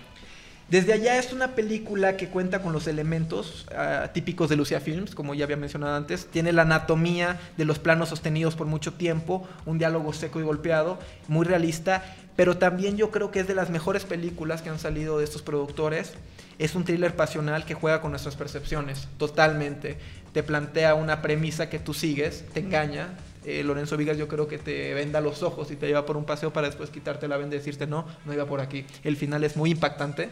Desde 0.68 0.92
allá 0.92 1.16
es 1.16 1.33
una 1.33 1.55
película 1.55 2.18
que 2.18 2.29
cuenta 2.29 2.61
con 2.61 2.73
los 2.73 2.88
elementos 2.88 3.66
ah, 3.75 4.11
típicos 4.12 4.51
de 4.51 4.57
Lucia 4.57 4.81
Films, 4.81 5.14
como 5.14 5.35
ya 5.35 5.44
había 5.44 5.57
mencionado 5.57 5.97
antes. 5.97 6.27
Tiene 6.27 6.53
la 6.53 6.62
anatomía 6.62 7.40
de 7.57 7.64
los 7.64 7.79
planos 7.79 8.09
sostenidos 8.09 8.55
por 8.55 8.66
mucho 8.66 8.92
tiempo, 8.94 9.49
un 9.64 9.79
diálogo 9.79 10.12
seco 10.12 10.40
y 10.40 10.42
golpeado, 10.42 10.99
muy 11.29 11.47
realista, 11.47 12.05
pero 12.37 12.59
también 12.59 12.97
yo 12.97 13.11
creo 13.11 13.31
que 13.31 13.40
es 13.40 13.49
de 13.49 13.55
las 13.55 13.71
mejores 13.71 14.05
películas 14.05 14.61
que 14.61 14.71
han 14.71 14.79
salido 14.79 15.18
de 15.18 15.25
estos 15.25 15.42
productores. 15.42 16.12
Es 16.59 16.75
un 16.75 16.85
thriller 16.85 17.14
pasional 17.14 17.64
que 17.64 17.75
juega 17.75 18.01
con 18.01 18.11
nuestras 18.11 18.35
percepciones, 18.35 19.09
totalmente. 19.18 19.99
Te 20.33 20.42
plantea 20.42 20.94
una 20.94 21.23
premisa 21.23 21.71
que 21.71 21.79
tú 21.79 21.94
sigues, 21.94 22.44
te 22.53 22.61
engaña. 22.61 23.09
Eh, 23.48 23.64
Lorenzo 23.64 23.96
Vigas 23.96 24.18
yo 24.18 24.28
creo 24.28 24.46
que 24.46 24.58
te 24.58 24.92
venda 24.92 25.22
los 25.22 25.42
ojos 25.42 25.70
y 25.70 25.76
te 25.76 25.87
lleva 25.87 26.04
por 26.04 26.18
un 26.18 26.26
paseo 26.26 26.52
para 26.52 26.66
después 26.66 26.90
quitarte 26.90 27.28
la 27.28 27.38
venda 27.38 27.56
y 27.56 27.58
decirte 27.61 27.87
no, 27.87 28.04
no 28.26 28.34
iba 28.34 28.44
por 28.44 28.61
aquí. 28.61 28.84
El 29.04 29.16
final 29.16 29.42
es 29.42 29.56
muy 29.56 29.70
impactante 29.70 30.28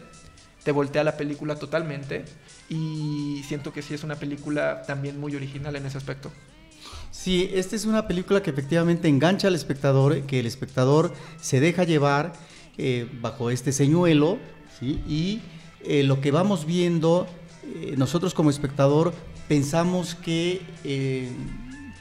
te 0.63 0.71
voltea 0.73 1.03
la 1.03 1.15
película 1.15 1.55
totalmente 1.55 2.25
y 2.69 3.41
siento 3.47 3.71
que 3.71 3.81
sí 3.81 3.93
es 3.93 4.03
una 4.03 4.15
película 4.15 4.83
también 4.85 5.17
muy 5.17 5.33
original 5.33 5.75
en 5.77 5.85
ese 5.85 5.97
aspecto. 5.97 6.29
Sí, 7.09 7.49
esta 7.53 7.75
es 7.77 7.85
una 7.85 8.05
película 8.05 8.43
que 8.43 8.49
efectivamente 8.49 9.07
engancha 9.07 9.47
al 9.47 9.55
espectador, 9.55 10.23
que 10.23 10.41
el 10.41 10.45
espectador 10.45 11.13
se 11.39 11.61
deja 11.61 11.85
llevar 11.85 12.33
eh, 12.77 13.09
bajo 13.21 13.49
este 13.49 13.71
señuelo, 13.71 14.39
y 14.81 15.39
eh, 15.85 16.03
lo 16.03 16.19
que 16.19 16.31
vamos 16.31 16.65
viendo, 16.65 17.27
nosotros 17.95 18.33
como 18.33 18.49
espectador 18.49 19.13
pensamos 19.47 20.15
que 20.15 20.61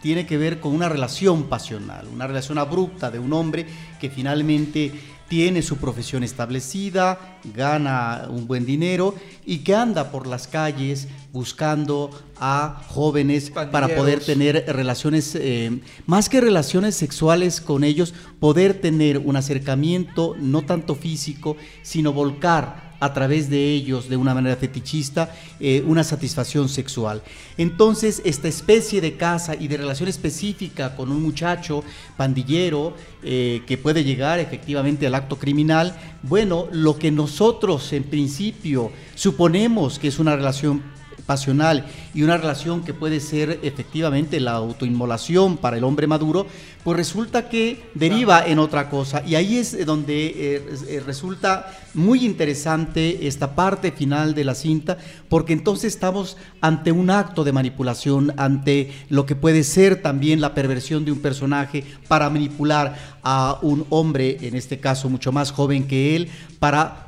tiene 0.07 0.25
que 0.25 0.39
ver 0.39 0.61
con 0.61 0.73
una 0.73 0.89
relación 0.89 1.49
pasional, 1.49 2.07
una 2.15 2.29
relación 2.29 2.59
abrupta 2.59 3.11
de 3.11 3.19
un 3.19 3.33
hombre 3.33 3.67
que 3.99 4.09
finalmente 4.09 4.93
tiene 5.27 5.63
su 5.63 5.79
profesión 5.79 6.23
establecida, 6.23 7.39
gana 7.53 8.29
un 8.31 8.47
buen 8.47 8.65
dinero 8.65 9.17
y 9.45 9.65
que 9.65 9.75
anda 9.75 10.13
por 10.13 10.29
las 10.29 10.47
calles 10.47 11.09
buscando 11.33 12.11
a 12.39 12.85
jóvenes 12.87 13.51
para 13.51 13.89
poder 13.97 14.21
tener 14.21 14.65
relaciones, 14.69 15.35
eh, 15.35 15.81
más 16.07 16.29
que 16.29 16.41
relaciones 16.41 16.95
sexuales 16.95 17.61
con 17.61 17.83
ellos, 17.83 18.15
poder 18.39 18.81
tener 18.81 19.19
un 19.19 19.35
acercamiento 19.35 20.37
no 20.39 20.63
tanto 20.63 20.95
físico, 20.95 21.57
sino 21.83 22.13
volcar 22.13 22.86
a 23.01 23.13
través 23.13 23.51
de 23.51 23.73
ellos 23.73 24.09
de 24.09 24.17
una 24.17 24.35
manera 24.35 24.57
fetichista 24.57 25.35
eh, 25.61 25.83
una 25.87 26.05
satisfacción 26.05 26.69
sexual. 26.69 27.23
Entonces, 27.59 28.23
esta 28.25 28.49
especie 28.49 29.01
de 29.01 29.17
casa 29.17 29.55
y 29.55 29.69
de 29.69 29.77
relación 29.77 30.09
específica 30.09 30.95
con 30.97 31.11
un 31.11 31.23
muchacho 31.23 31.85
pandillero 32.17 32.95
eh, 33.23 33.63
que 33.67 33.79
puede 33.79 34.05
llegar 34.05 34.39
efectivamente 34.39 35.07
al 35.07 35.15
acto 35.15 35.39
criminal, 35.39 35.97
bueno, 36.23 36.69
lo 36.73 36.99
que 36.99 37.11
nosotros 37.11 37.93
en 37.93 38.05
principio 38.05 38.91
suponemos 39.15 39.99
que 39.99 40.09
es 40.09 40.19
una 40.19 40.37
relación 40.37 40.83
pasional 41.27 41.85
y 42.15 42.23
una 42.23 42.37
relación 42.37 42.85
que 42.85 42.95
puede 42.95 43.21
ser 43.21 43.61
efectivamente 43.63 44.41
la 44.41 44.53
autoinmolación 44.53 45.57
para 45.57 45.77
el 45.77 45.85
hombre 45.85 46.07
maduro, 46.07 46.47
pues 46.85 46.97
resulta 46.97 47.49
que 47.49 47.91
deriva 47.95 48.47
en 48.47 48.59
otra 48.61 48.89
cosa. 48.89 49.23
Y 49.27 49.35
ahí 49.35 49.57
es 49.57 49.85
donde 49.85 50.27
eh, 50.27 50.63
eh, 50.89 51.03
resulta 51.05 51.73
muy 51.95 52.25
interesante 52.25 53.27
esta 53.27 53.55
parte 53.55 53.91
final 53.91 54.35
de 54.35 54.45
la 54.45 54.55
cinta, 54.55 54.97
porque 55.29 55.53
entonces 55.53 55.95
estamos 55.95 56.37
ante 56.61 56.93
un 56.93 57.11
acto 57.11 57.43
de 57.43 57.53
manipulación, 57.53 58.33
ante 58.37 58.93
lo 59.09 59.27
que 59.27 59.35
puede 59.35 59.65
ser 59.65 60.01
también 60.01 60.41
la 60.41 60.55
perversión 60.55 61.05
de 61.05 61.13
un 61.13 61.19
personaje 61.19 61.85
para 62.07 62.31
manipular 62.31 62.97
a 63.23 63.59
un 63.63 63.85
hombre, 63.91 64.39
en 64.43 64.55
este 64.55 64.79
caso 64.79 65.09
mucho 65.09 65.33
más 65.33 65.51
joven 65.51 65.89
que 65.89 66.15
él, 66.15 66.29
para 66.61 67.06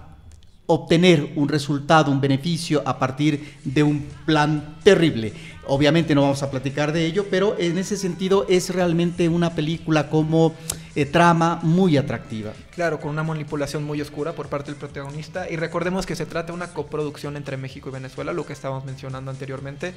obtener 0.70 1.32
un 1.34 1.48
resultado, 1.48 2.12
un 2.12 2.20
beneficio 2.20 2.82
a 2.84 2.98
partir 2.98 3.56
de 3.64 3.82
un 3.82 4.06
plan 4.26 4.76
terrible. 4.82 5.32
Obviamente 5.66 6.14
no 6.14 6.22
vamos 6.22 6.42
a 6.42 6.50
platicar 6.50 6.92
de 6.92 7.06
ello, 7.06 7.26
pero 7.30 7.56
en 7.58 7.78
ese 7.78 7.96
sentido 7.96 8.44
es 8.50 8.68
realmente 8.70 9.30
una 9.30 9.54
película 9.54 10.10
como 10.10 10.54
eh, 10.94 11.06
trama 11.06 11.58
muy 11.62 11.96
atractiva. 11.96 12.52
Claro, 12.74 13.00
con 13.00 13.10
una 13.10 13.22
manipulación 13.22 13.84
muy 13.84 14.00
oscura 14.02 14.34
por 14.34 14.48
parte 14.48 14.70
del 14.70 14.78
protagonista. 14.78 15.50
Y 15.50 15.56
recordemos 15.56 16.04
que 16.04 16.16
se 16.16 16.26
trata 16.26 16.48
de 16.48 16.52
una 16.52 16.68
coproducción 16.74 17.38
entre 17.38 17.56
México 17.56 17.88
y 17.88 17.92
Venezuela, 17.92 18.34
lo 18.34 18.44
que 18.44 18.52
estábamos 18.52 18.84
mencionando 18.84 19.30
anteriormente. 19.30 19.94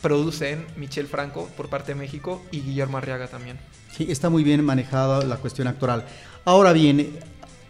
Producen 0.00 0.64
Michel 0.76 1.06
Franco 1.06 1.48
por 1.54 1.68
parte 1.68 1.92
de 1.92 1.96
México 1.96 2.42
y 2.50 2.60
Guillermo 2.60 2.96
Arriaga 2.96 3.28
también. 3.28 3.58
Sí, 3.94 4.06
está 4.10 4.30
muy 4.30 4.42
bien 4.42 4.64
manejada 4.64 5.22
la 5.24 5.36
cuestión 5.36 5.68
actoral. 5.68 6.06
Ahora 6.44 6.72
bien, 6.72 7.18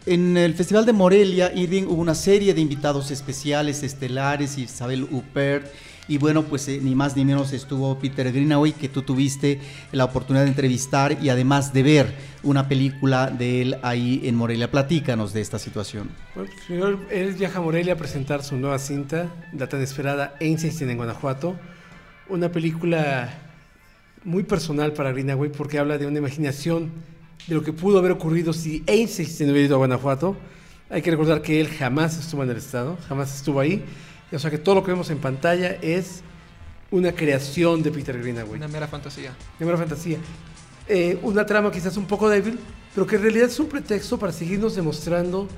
en 0.06 0.36
el 0.36 0.54
Festival 0.54 0.84
de 0.84 0.92
Morelia, 0.92 1.52
Irving, 1.54 1.84
hubo 1.84 2.00
una 2.00 2.14
serie 2.14 2.54
de 2.54 2.60
invitados 2.60 3.10
especiales, 3.10 3.82
estelares, 3.82 4.58
Isabel 4.58 5.06
Huppert, 5.10 5.66
y 6.08 6.18
bueno, 6.18 6.42
pues 6.42 6.66
eh, 6.68 6.80
ni 6.82 6.94
más 6.96 7.16
ni 7.16 7.24
menos 7.24 7.52
estuvo 7.52 7.96
Peter 7.98 8.30
Greenaway, 8.32 8.72
que 8.72 8.88
tú 8.88 9.02
tuviste 9.02 9.60
la 9.92 10.04
oportunidad 10.04 10.44
de 10.44 10.50
entrevistar 10.50 11.16
y 11.22 11.28
además 11.28 11.72
de 11.72 11.82
ver 11.84 12.14
una 12.42 12.68
película 12.68 13.30
de 13.30 13.62
él 13.62 13.76
ahí 13.82 14.20
en 14.24 14.34
Morelia. 14.34 14.70
Platícanos 14.70 15.32
de 15.32 15.40
esta 15.40 15.60
situación. 15.60 16.10
Bueno, 16.34 16.50
primero, 16.66 17.00
él 17.08 17.34
viaja 17.34 17.60
a 17.60 17.62
Morelia 17.62 17.92
a 17.92 17.96
presentar 17.96 18.42
su 18.42 18.56
nueva 18.56 18.80
cinta, 18.80 19.32
la 19.56 19.68
tan 19.68 19.80
esperada 19.80 20.34
Einstein 20.40 20.90
en 20.90 20.96
Guanajuato. 20.96 21.56
Una 22.28 22.50
película 22.50 23.32
muy 24.24 24.42
personal 24.42 24.92
para 24.92 25.12
Greenaway 25.12 25.50
porque 25.50 25.78
habla 25.78 25.98
de 25.98 26.06
una 26.06 26.18
imaginación 26.18 26.90
de 27.46 27.54
lo 27.54 27.62
que 27.62 27.72
pudo 27.72 27.98
haber 27.98 28.12
ocurrido 28.12 28.52
si 28.52 28.82
Einstein 28.86 29.50
hubiera 29.50 29.66
ido 29.66 29.74
a 29.76 29.78
Guanajuato. 29.78 30.36
Hay 30.90 31.02
que 31.02 31.10
recordar 31.10 31.42
que 31.42 31.60
él 31.60 31.68
jamás 31.68 32.18
estuvo 32.18 32.42
en 32.42 32.50
el 32.50 32.56
estado, 32.56 32.98
jamás 33.08 33.34
estuvo 33.34 33.60
ahí. 33.60 33.84
O 34.30 34.38
sea 34.38 34.50
que 34.50 34.58
todo 34.58 34.76
lo 34.76 34.84
que 34.84 34.90
vemos 34.90 35.10
en 35.10 35.18
pantalla 35.18 35.76
es 35.82 36.22
una 36.90 37.12
creación 37.12 37.82
de 37.82 37.90
Peter 37.90 38.18
Greenaway. 38.18 38.56
Una 38.56 38.68
mera 38.68 38.86
fantasía. 38.86 39.32
Primera 39.56 39.78
fantasía. 39.78 40.18
Eh, 40.88 41.18
una 41.22 41.46
trama 41.46 41.70
quizás 41.70 41.96
un 41.96 42.06
poco 42.06 42.28
débil, 42.28 42.58
pero 42.94 43.06
que 43.06 43.16
en 43.16 43.22
realidad 43.22 43.48
es 43.48 43.58
un 43.58 43.68
pretexto 43.68 44.18
para 44.18 44.32
seguirnos 44.32 44.74
demostrando 44.74 45.48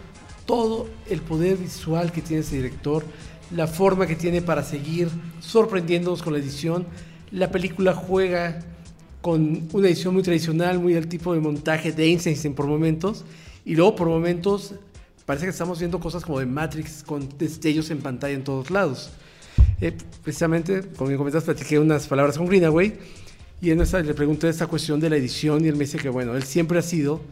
todo 0.47 0.89
el 1.09 1.21
poder 1.23 1.57
visual 1.57 2.13
que 2.13 2.21
tiene 2.21 2.43
ese 2.43 2.57
director, 2.57 3.05
la 3.51 3.67
forma 3.67 4.07
que 4.07 4.17
tiene 4.17 4.43
para 4.43 4.63
seguir 4.63 5.09
sorprendiéndonos 5.41 6.23
con 6.23 6.35
la 6.35 6.39
edición. 6.39 6.87
La 7.31 7.51
película 7.51 7.95
juega 7.95 8.61
con 9.25 9.69
una 9.73 9.89
edición 9.89 10.13
muy 10.13 10.23
tradicional, 10.23 10.79
muy 10.79 10.93
del 10.93 11.09
tipo 11.09 11.33
de 11.33 11.41
montaje 11.41 11.93
de 11.93 12.05
Einstein 12.05 12.55
por 12.55 12.67
momentos, 12.67 13.25
y 13.65 13.75
luego 13.75 13.97
por 13.97 14.07
momentos 14.07 14.75
parece 15.25 15.47
que 15.47 15.51
estamos 15.51 15.79
viendo 15.79 15.99
cosas 15.99 16.23
como 16.23 16.41
de 16.41 16.45
Matrix 16.45 17.03
con 17.03 17.27
destellos 17.39 17.89
en 17.89 18.01
pantalla 18.01 18.35
en 18.35 18.45
todos 18.45 18.71
lados. 18.71 19.13
Eh, 19.81 19.97
precisamente, 20.23 20.83
como 20.95 21.11
me 21.11 21.17
comentas, 21.17 21.45
platiqué 21.45 21.79
unas 21.79 22.07
palabras 22.07 22.37
con 22.37 22.47
Greenaway 22.47 22.99
y 23.63 23.71
en 23.71 23.81
esta, 23.81 24.01
le 24.01 24.13
pregunté 24.13 24.47
esta 24.51 24.67
cuestión 24.67 25.01
de 25.01 25.09
la 25.09 25.17
edición 25.17 25.65
y 25.65 25.69
él 25.69 25.77
me 25.77 25.85
dice 25.85 25.97
que, 25.97 26.11
bueno, 26.11 26.37
él 26.37 26.43
siempre 26.43 26.79
ha 26.79 26.83
sido 26.83 27.23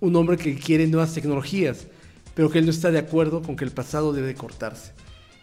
un 0.00 0.16
hombre 0.16 0.38
que 0.38 0.54
quiere 0.54 0.86
nuevas 0.86 1.12
tecnologías, 1.12 1.86
pero 2.34 2.48
que 2.48 2.60
él 2.60 2.64
no 2.64 2.70
está 2.70 2.90
de 2.90 2.98
acuerdo 2.98 3.42
con 3.42 3.56
que 3.56 3.66
el 3.66 3.72
pasado 3.72 4.14
debe 4.14 4.34
cortarse. 4.34 4.92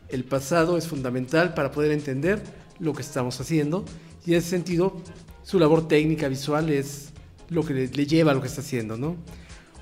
El 0.07 0.23
pasado 0.23 0.75
es 0.75 0.87
fundamental 0.87 1.53
para 1.53 1.69
poder 1.69 1.91
entender 1.91 2.41
lo 2.79 2.93
que 2.93 3.03
estamos 3.03 3.39
haciendo 3.39 3.85
y 4.25 4.31
en 4.31 4.39
ese 4.39 4.49
sentido 4.49 5.03
su 5.43 5.59
labor 5.59 5.87
técnica 5.87 6.27
visual 6.27 6.69
es 6.69 7.09
lo 7.49 7.65
que 7.65 7.73
le, 7.73 7.87
le 7.87 8.05
lleva 8.05 8.31
a 8.31 8.35
lo 8.35 8.41
que 8.41 8.47
está 8.47 8.61
haciendo, 8.61 8.97
¿no? 8.97 9.15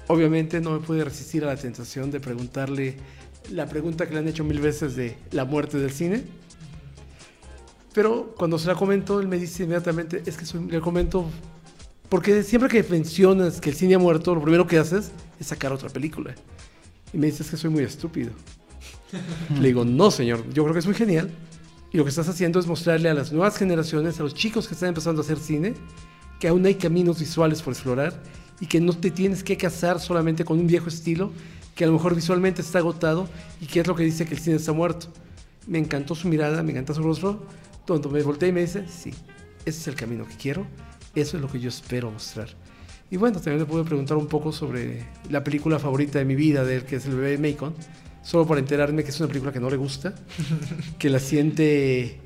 Obviamente 0.08 0.62
no 0.62 0.72
me 0.72 0.80
puede 0.80 1.04
resistir 1.04 1.44
a 1.44 1.48
la 1.48 1.58
tentación 1.58 2.12
de 2.12 2.20
preguntarle 2.20 2.98
la 3.52 3.66
pregunta 3.68 4.08
que 4.08 4.14
le 4.14 4.20
han 4.20 4.28
hecho 4.28 4.44
mil 4.44 4.60
veces 4.60 4.96
de 4.96 5.18
la 5.32 5.46
muerte 5.46 5.78
del 5.78 5.92
cine. 5.92 6.24
Pero 7.94 8.34
cuando 8.38 8.60
se 8.60 8.68
la 8.68 8.76
comento, 8.76 9.20
él 9.20 9.28
me 9.28 9.38
dice 9.38 9.64
inmediatamente, 9.64 10.22
es 10.26 10.38
que 10.38 10.46
soy, 10.46 10.66
le 10.68 10.80
comento, 10.80 11.26
porque 12.10 12.44
siempre 12.44 12.70
que 12.70 12.84
mencionas 12.90 13.60
que 13.60 13.70
el 13.70 13.76
cine 13.76 13.96
ha 13.96 14.00
muerto, 14.00 14.36
lo 14.36 14.42
primero 14.42 14.68
que 14.68 14.78
haces 14.78 15.12
es 15.40 15.48
sacar 15.48 15.74
otra 15.74 15.90
película. 15.90 16.36
Y 17.12 17.18
me 17.18 17.28
dices 17.28 17.50
que 17.50 17.58
soy 17.58 17.70
muy 17.70 17.84
estúpido. 17.84 18.32
le 19.60 19.68
digo, 19.68 19.84
no, 19.84 20.12
señor, 20.12 20.44
yo 20.54 20.64
creo 20.64 20.74
que 20.74 20.80
es 20.80 20.86
muy 20.86 20.96
genial. 20.96 21.32
Lo 21.98 22.04
que 22.04 22.10
estás 22.10 22.30
haciendo 22.30 22.60
es 22.60 22.68
mostrarle 22.68 23.10
a 23.10 23.16
las 23.16 23.32
nuevas 23.32 23.58
generaciones, 23.58 24.20
a 24.20 24.24
los 24.24 24.36
chicos 24.36 24.68
que 24.68 24.76
están 24.76 24.90
empezando 24.90 25.20
a 25.20 25.26
hacer 25.26 25.40
cine, 25.40 25.74
que 26.40 26.48
aún 26.48 26.64
hay 26.68 26.76
caminos 26.76 27.20
visuales 27.20 27.64
por 27.64 27.74
explorar 27.74 28.22
y 28.60 28.68
que 28.68 28.80
no 28.80 28.94
te 28.94 29.10
tienes 29.10 29.44
que 29.44 29.58
casar 29.58 30.00
solamente 30.00 30.46
con 30.46 30.60
un 30.60 30.68
viejo 30.68 30.90
estilo 30.90 31.32
que 31.74 31.86
a 31.86 31.88
lo 31.88 31.94
mejor 31.94 32.14
visualmente 32.14 32.62
está 32.62 32.78
agotado 32.78 33.28
y 33.60 33.66
que 33.66 33.80
es 33.80 33.88
lo 33.88 33.96
que 33.96 34.04
dice 34.04 34.28
que 34.28 34.36
el 34.36 34.40
cine 34.40 34.58
está 34.58 34.74
muerto. 34.74 35.08
Me 35.66 35.80
encantó 35.80 36.14
su 36.14 36.28
mirada, 36.28 36.62
me 36.62 36.70
encantó 36.70 36.94
su 36.94 37.02
rostro, 37.02 37.44
donde 37.88 38.10
me 38.10 38.22
volteé 38.22 38.50
y 38.50 38.52
me 38.52 38.62
dice, 38.62 38.86
sí, 38.88 39.10
ese 39.66 39.80
es 39.80 39.88
el 39.88 39.96
camino 39.96 40.28
que 40.28 40.36
quiero, 40.36 40.68
eso 41.16 41.38
es 41.38 41.42
lo 41.42 41.50
que 41.50 41.60
yo 41.60 41.70
espero 41.70 42.12
mostrar. 42.12 42.50
Y 43.10 43.18
bueno, 43.18 43.40
también 43.40 43.58
le 43.58 43.66
pude 43.66 43.84
preguntar 43.84 44.18
un 44.18 44.28
poco 44.28 44.52
sobre 44.52 45.04
la 45.32 45.44
película 45.44 45.80
favorita 45.80 46.20
de 46.20 46.26
mi 46.26 46.36
vida, 46.36 46.64
de 46.64 46.76
él, 46.76 46.84
que 46.84 46.98
es 46.98 47.08
El 47.08 47.16
bebé 47.16 47.40
Macon, 47.40 47.74
solo 48.28 48.46
para 48.46 48.60
enterarme 48.60 49.06
que 49.06 49.12
es 49.12 49.20
una 49.22 49.30
película 49.30 49.54
que 49.54 49.62
no 49.62 49.70
le 49.70 49.78
gusta, 49.78 50.14
que 51.00 51.10
la 51.10 51.18
siente 51.18 52.20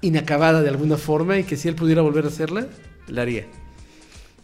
inacabada 0.00 0.62
de 0.62 0.68
alguna 0.68 0.96
forma 0.96 1.38
y 1.38 1.44
que 1.44 1.56
si 1.56 1.68
él 1.68 1.76
pudiera 1.76 2.02
volver 2.02 2.24
a 2.24 2.28
hacerla, 2.28 2.66
la 3.06 3.22
haría. 3.22 3.46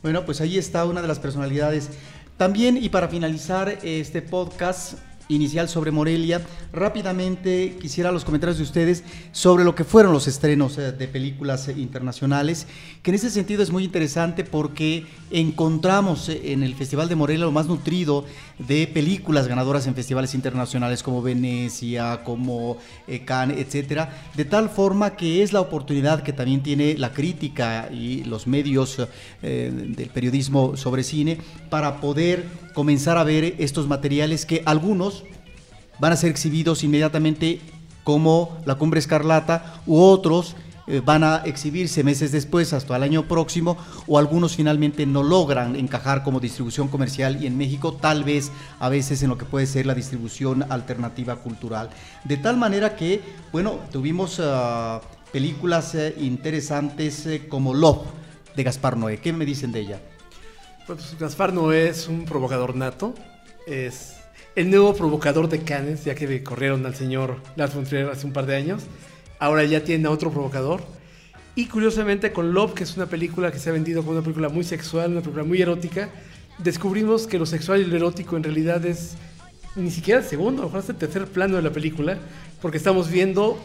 Bueno, 0.04 0.24
pues 0.24 0.40
ahí 0.40 0.56
está 0.56 0.84
una 0.84 1.02
de 1.02 1.08
las 1.08 1.18
personalidades. 1.18 1.90
También, 2.36 2.76
y 2.76 2.90
para 2.90 3.08
finalizar 3.08 3.76
este 3.82 4.22
podcast 4.22 5.00
inicial 5.30 5.68
sobre 5.68 5.90
Morelia, 5.90 6.42
rápidamente 6.72 7.76
quisiera 7.80 8.12
los 8.12 8.24
comentarios 8.24 8.58
de 8.58 8.64
ustedes 8.64 9.04
sobre 9.32 9.64
lo 9.64 9.74
que 9.74 9.84
fueron 9.84 10.12
los 10.12 10.26
estrenos 10.26 10.76
eh, 10.78 10.92
de 10.92 11.08
películas 11.08 11.68
eh, 11.68 11.74
internacionales, 11.76 12.66
que 13.02 13.10
en 13.10 13.14
ese 13.14 13.30
sentido 13.30 13.62
es 13.62 13.70
muy 13.70 13.84
interesante 13.84 14.44
porque 14.44 15.06
encontramos 15.30 16.28
eh, 16.28 16.52
en 16.52 16.62
el 16.62 16.74
Festival 16.74 17.08
de 17.08 17.14
Morelia 17.14 17.44
lo 17.44 17.52
más 17.52 17.66
nutrido 17.66 18.24
de 18.58 18.86
películas 18.86 19.46
ganadoras 19.46 19.86
en 19.86 19.94
festivales 19.94 20.34
internacionales 20.34 21.02
como 21.02 21.22
Venecia, 21.22 22.22
como 22.24 22.76
Cannes, 23.24 23.58
etcétera, 23.58 24.22
de 24.36 24.44
tal 24.44 24.68
forma 24.68 25.16
que 25.16 25.42
es 25.42 25.52
la 25.52 25.60
oportunidad 25.60 26.22
que 26.22 26.32
también 26.32 26.62
tiene 26.62 26.96
la 26.98 27.12
crítica 27.12 27.88
y 27.90 28.24
los 28.24 28.46
medios 28.46 28.98
del 29.40 30.10
periodismo 30.12 30.76
sobre 30.76 31.02
cine 31.02 31.38
para 31.70 32.00
poder 32.00 32.44
comenzar 32.80 33.18
a 33.18 33.24
ver 33.24 33.56
estos 33.58 33.86
materiales 33.86 34.46
que 34.46 34.62
algunos 34.64 35.24
van 35.98 36.14
a 36.14 36.16
ser 36.16 36.30
exhibidos 36.30 36.82
inmediatamente 36.82 37.60
como 38.04 38.56
La 38.64 38.76
Cumbre 38.76 39.00
Escarlata 39.00 39.82
u 39.86 40.00
otros 40.00 40.56
eh, 40.86 41.02
van 41.04 41.22
a 41.22 41.42
exhibirse 41.44 42.02
meses 42.02 42.32
después 42.32 42.72
hasta 42.72 42.96
el 42.96 43.02
año 43.02 43.28
próximo 43.28 43.76
o 44.06 44.16
algunos 44.16 44.56
finalmente 44.56 45.04
no 45.04 45.22
logran 45.22 45.76
encajar 45.76 46.22
como 46.22 46.40
distribución 46.40 46.88
comercial 46.88 47.44
y 47.44 47.46
en 47.46 47.58
México 47.58 47.92
tal 47.92 48.24
vez 48.24 48.50
a 48.78 48.88
veces 48.88 49.22
en 49.22 49.28
lo 49.28 49.36
que 49.36 49.44
puede 49.44 49.66
ser 49.66 49.84
la 49.84 49.94
distribución 49.94 50.64
alternativa 50.72 51.36
cultural. 51.36 51.90
De 52.24 52.38
tal 52.38 52.56
manera 52.56 52.96
que, 52.96 53.20
bueno, 53.52 53.74
tuvimos 53.92 54.40
ah, 54.42 55.02
películas 55.34 55.94
eh, 55.94 56.14
interesantes 56.18 57.26
eh, 57.26 57.46
como 57.46 57.74
Love 57.74 58.06
de 58.56 58.62
Gaspar 58.62 58.96
Noé. 58.96 59.18
¿Qué 59.18 59.34
me 59.34 59.44
dicen 59.44 59.70
de 59.70 59.80
ella? 59.80 60.00
Pues 60.86 61.16
Gaspar 61.18 61.52
Noé 61.52 61.88
es 61.88 62.08
un 62.08 62.24
provocador 62.24 62.74
nato, 62.74 63.14
es 63.66 64.16
el 64.56 64.70
nuevo 64.70 64.94
provocador 64.94 65.48
de 65.48 65.60
Cannes, 65.62 66.04
ya 66.04 66.14
que 66.14 66.42
corrieron 66.42 66.84
al 66.84 66.94
señor 66.94 67.36
Lars 67.56 67.74
von 67.74 67.84
Trier 67.84 68.08
hace 68.08 68.26
un 68.26 68.32
par 68.32 68.46
de 68.46 68.56
años. 68.56 68.82
Ahora 69.38 69.64
ya 69.64 69.84
tiene 69.84 70.08
a 70.08 70.10
otro 70.10 70.30
provocador. 70.30 70.82
Y 71.54 71.66
curiosamente 71.66 72.32
con 72.32 72.52
Love, 72.52 72.74
que 72.74 72.84
es 72.84 72.96
una 72.96 73.06
película 73.06 73.52
que 73.52 73.58
se 73.58 73.70
ha 73.70 73.72
vendido 73.72 74.02
como 74.02 74.12
una 74.12 74.22
película 74.22 74.48
muy 74.48 74.64
sexual, 74.64 75.12
una 75.12 75.20
película 75.20 75.44
muy 75.44 75.60
erótica, 75.60 76.10
descubrimos 76.58 77.26
que 77.26 77.38
lo 77.38 77.46
sexual 77.46 77.80
y 77.80 77.84
lo 77.84 77.96
erótico 77.96 78.36
en 78.36 78.42
realidad 78.42 78.84
es 78.84 79.14
ni 79.76 79.90
siquiera 79.90 80.20
el 80.20 80.26
segundo, 80.26 80.62
a 80.62 80.66
lo 80.66 80.70
mejor 80.72 80.90
el 80.90 80.96
tercer 80.96 81.26
plano 81.26 81.56
de 81.56 81.62
la 81.62 81.70
película, 81.70 82.18
porque 82.60 82.76
estamos 82.76 83.10
viendo 83.10 83.58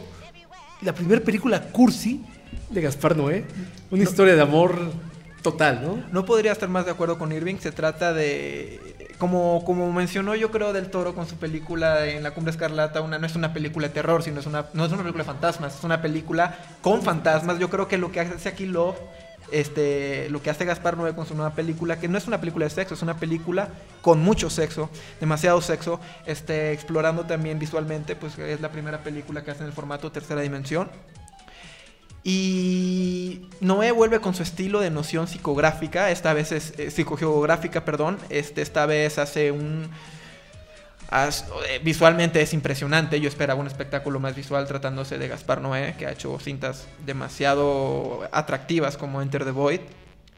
la 0.82 0.94
primera 0.94 1.20
película 1.22 1.70
cursi 1.70 2.22
de 2.70 2.80
Gaspar 2.80 3.16
Noé, 3.16 3.44
una 3.90 4.02
historia 4.02 4.34
de 4.34 4.42
amor 4.42 4.78
total, 5.50 5.80
¿no? 5.80 6.02
No 6.10 6.24
podría 6.24 6.50
estar 6.50 6.68
más 6.68 6.86
de 6.86 6.90
acuerdo 6.90 7.18
con 7.18 7.30
Irving, 7.30 7.58
se 7.58 7.70
trata 7.70 8.12
de 8.12 9.14
como, 9.16 9.64
como 9.64 9.92
mencionó 9.92 10.34
yo 10.34 10.50
creo 10.50 10.72
del 10.72 10.90
Toro 10.90 11.14
con 11.14 11.28
su 11.28 11.36
película 11.36 12.04
en 12.06 12.24
La 12.24 12.32
Cumbre 12.32 12.50
Escarlata, 12.50 13.00
una, 13.00 13.20
no 13.20 13.26
es 13.26 13.36
una 13.36 13.52
película 13.52 13.86
de 13.86 13.94
terror, 13.94 14.24
sino 14.24 14.40
es 14.40 14.46
una, 14.46 14.66
no 14.72 14.84
es 14.84 14.90
una 14.90 15.02
película 15.02 15.22
de 15.22 15.30
fantasmas, 15.30 15.78
es 15.78 15.84
una 15.84 16.02
película 16.02 16.58
con 16.82 17.00
fantasmas. 17.00 17.60
Yo 17.60 17.70
creo 17.70 17.86
que 17.86 17.96
lo 17.96 18.10
que 18.10 18.18
hace 18.18 18.48
aquí 18.48 18.66
Love, 18.66 18.96
este, 19.52 20.28
lo 20.30 20.42
que 20.42 20.50
hace 20.50 20.64
Gaspar 20.64 20.96
Noé 20.96 21.14
con 21.14 21.26
su 21.26 21.36
nueva 21.36 21.54
película, 21.54 22.00
que 22.00 22.08
no 22.08 22.18
es 22.18 22.26
una 22.26 22.40
película 22.40 22.64
de 22.64 22.70
sexo, 22.70 22.94
es 22.94 23.02
una 23.02 23.16
película 23.16 23.68
con 24.02 24.18
mucho 24.18 24.50
sexo, 24.50 24.90
demasiado 25.20 25.60
sexo, 25.60 26.00
este, 26.26 26.72
explorando 26.72 27.24
también 27.24 27.60
visualmente, 27.60 28.16
pues 28.16 28.36
es 28.36 28.60
la 28.60 28.72
primera 28.72 28.98
película 29.04 29.44
que 29.44 29.52
hace 29.52 29.60
en 29.62 29.68
el 29.68 29.72
formato 29.72 30.10
tercera 30.10 30.40
dimensión. 30.40 30.90
Y 32.28 33.42
Noé 33.60 33.92
vuelve 33.92 34.18
con 34.18 34.34
su 34.34 34.42
estilo 34.42 34.80
de 34.80 34.90
noción 34.90 35.28
psicográfica, 35.28 36.10
esta 36.10 36.34
vez 36.34 36.50
es 36.50 36.76
eh, 36.76 36.90
psicogeográfica, 36.90 37.84
perdón, 37.84 38.18
este, 38.30 38.62
esta 38.62 38.84
vez 38.84 39.18
hace 39.18 39.52
un... 39.52 39.88
Eh, 41.12 41.80
visualmente 41.84 42.42
es 42.42 42.52
impresionante, 42.52 43.20
yo 43.20 43.28
esperaba 43.28 43.60
un 43.60 43.68
espectáculo 43.68 44.18
más 44.18 44.34
visual 44.34 44.66
tratándose 44.66 45.18
de 45.18 45.28
Gaspar 45.28 45.60
Noé, 45.60 45.94
que 45.96 46.06
ha 46.06 46.10
hecho 46.10 46.36
cintas 46.40 46.88
demasiado 47.06 48.28
atractivas 48.32 48.96
como 48.96 49.22
Enter 49.22 49.44
the 49.44 49.52
Void 49.52 49.82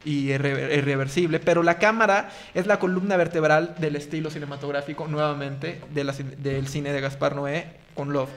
y 0.05 0.29
irreversible, 0.29 1.39
pero 1.39 1.63
la 1.63 1.79
cámara 1.79 2.29
es 2.53 2.67
la 2.67 2.77
columna 2.77 3.17
vertebral 3.17 3.73
del 3.79 3.95
estilo 3.95 4.29
cinematográfico, 4.29 5.07
nuevamente, 5.07 5.81
del 5.89 6.67
cine 6.67 6.93
de 6.93 7.01
Gaspar 7.01 7.35
Noé 7.35 7.65
con 7.95 8.13
Love. 8.13 8.29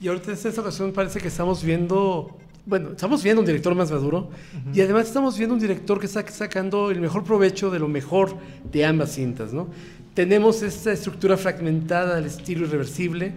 Y 0.00 0.08
ahorita 0.08 0.32
en 0.32 0.36
esta 0.36 0.60
ocasión 0.60 0.92
parece 0.92 1.20
que 1.20 1.28
estamos 1.28 1.62
viendo 1.62 2.36
bueno, 2.68 2.90
estamos 2.90 3.22
viendo 3.22 3.40
un 3.40 3.46
director 3.46 3.74
más 3.74 3.90
maduro 3.90 4.28
y 4.74 4.82
además 4.82 5.06
estamos 5.06 5.38
viendo 5.38 5.54
un 5.54 5.60
director 5.60 5.98
que 5.98 6.04
está 6.04 6.26
sacando 6.28 6.90
el 6.90 7.00
mejor 7.00 7.24
provecho 7.24 7.70
de 7.70 7.78
lo 7.78 7.88
mejor 7.88 8.36
de 8.70 8.84
ambas 8.84 9.12
cintas, 9.12 9.54
¿no? 9.54 9.68
Tenemos 10.12 10.60
esta 10.62 10.92
estructura 10.92 11.38
fragmentada 11.38 12.16
del 12.16 12.26
estilo 12.26 12.66
irreversible, 12.66 13.32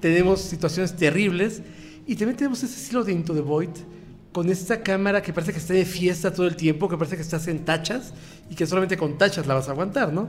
tenemos 0.00 0.42
situaciones 0.42 0.94
terribles 0.94 1.60
y 2.06 2.14
también 2.14 2.36
tenemos 2.36 2.62
ese 2.62 2.80
estilo 2.80 3.02
de 3.02 3.12
Into 3.12 3.34
the 3.34 3.40
Void 3.40 3.70
con 4.30 4.48
esta 4.48 4.80
cámara 4.80 5.22
que 5.22 5.32
parece 5.32 5.52
que 5.52 5.58
está 5.58 5.74
de 5.74 5.84
fiesta 5.84 6.32
todo 6.32 6.46
el 6.46 6.54
tiempo, 6.54 6.88
que 6.88 6.96
parece 6.96 7.16
que 7.16 7.22
estás 7.22 7.48
en 7.48 7.64
tachas 7.64 8.14
y 8.48 8.54
que 8.54 8.64
solamente 8.64 8.96
con 8.96 9.18
tachas 9.18 9.48
la 9.48 9.54
vas 9.54 9.68
a 9.68 9.72
aguantar, 9.72 10.12
¿no? 10.12 10.28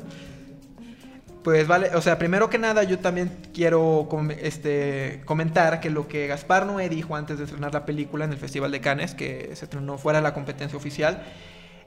Pues 1.44 1.68
vale, 1.68 1.96
o 1.96 2.02
sea, 2.02 2.18
primero 2.18 2.50
que 2.50 2.58
nada 2.58 2.84
yo 2.84 3.00
también 3.00 3.32
quiero 3.54 4.10
este, 4.42 5.22
comentar 5.24 5.80
que 5.80 5.90
lo 5.90 6.08
que 6.08 6.28
Gaspar 6.28 6.66
Noé 6.66 6.90
dijo 6.90 7.16
antes 7.16 7.38
de 7.38 7.46
estrenar 7.46 7.74
la 7.74 7.86
película 7.86 8.26
en 8.26 8.32
el 8.32 8.38
Festival 8.38 8.72
de 8.72 8.82
Cannes, 8.82 9.16
que 9.16 9.52
se 9.54 9.66
estrenó 9.66 9.98
fuera 9.98 10.20
de 10.20 10.24
la 10.24 10.34
competencia 10.34 10.78
oficial, 10.78 11.24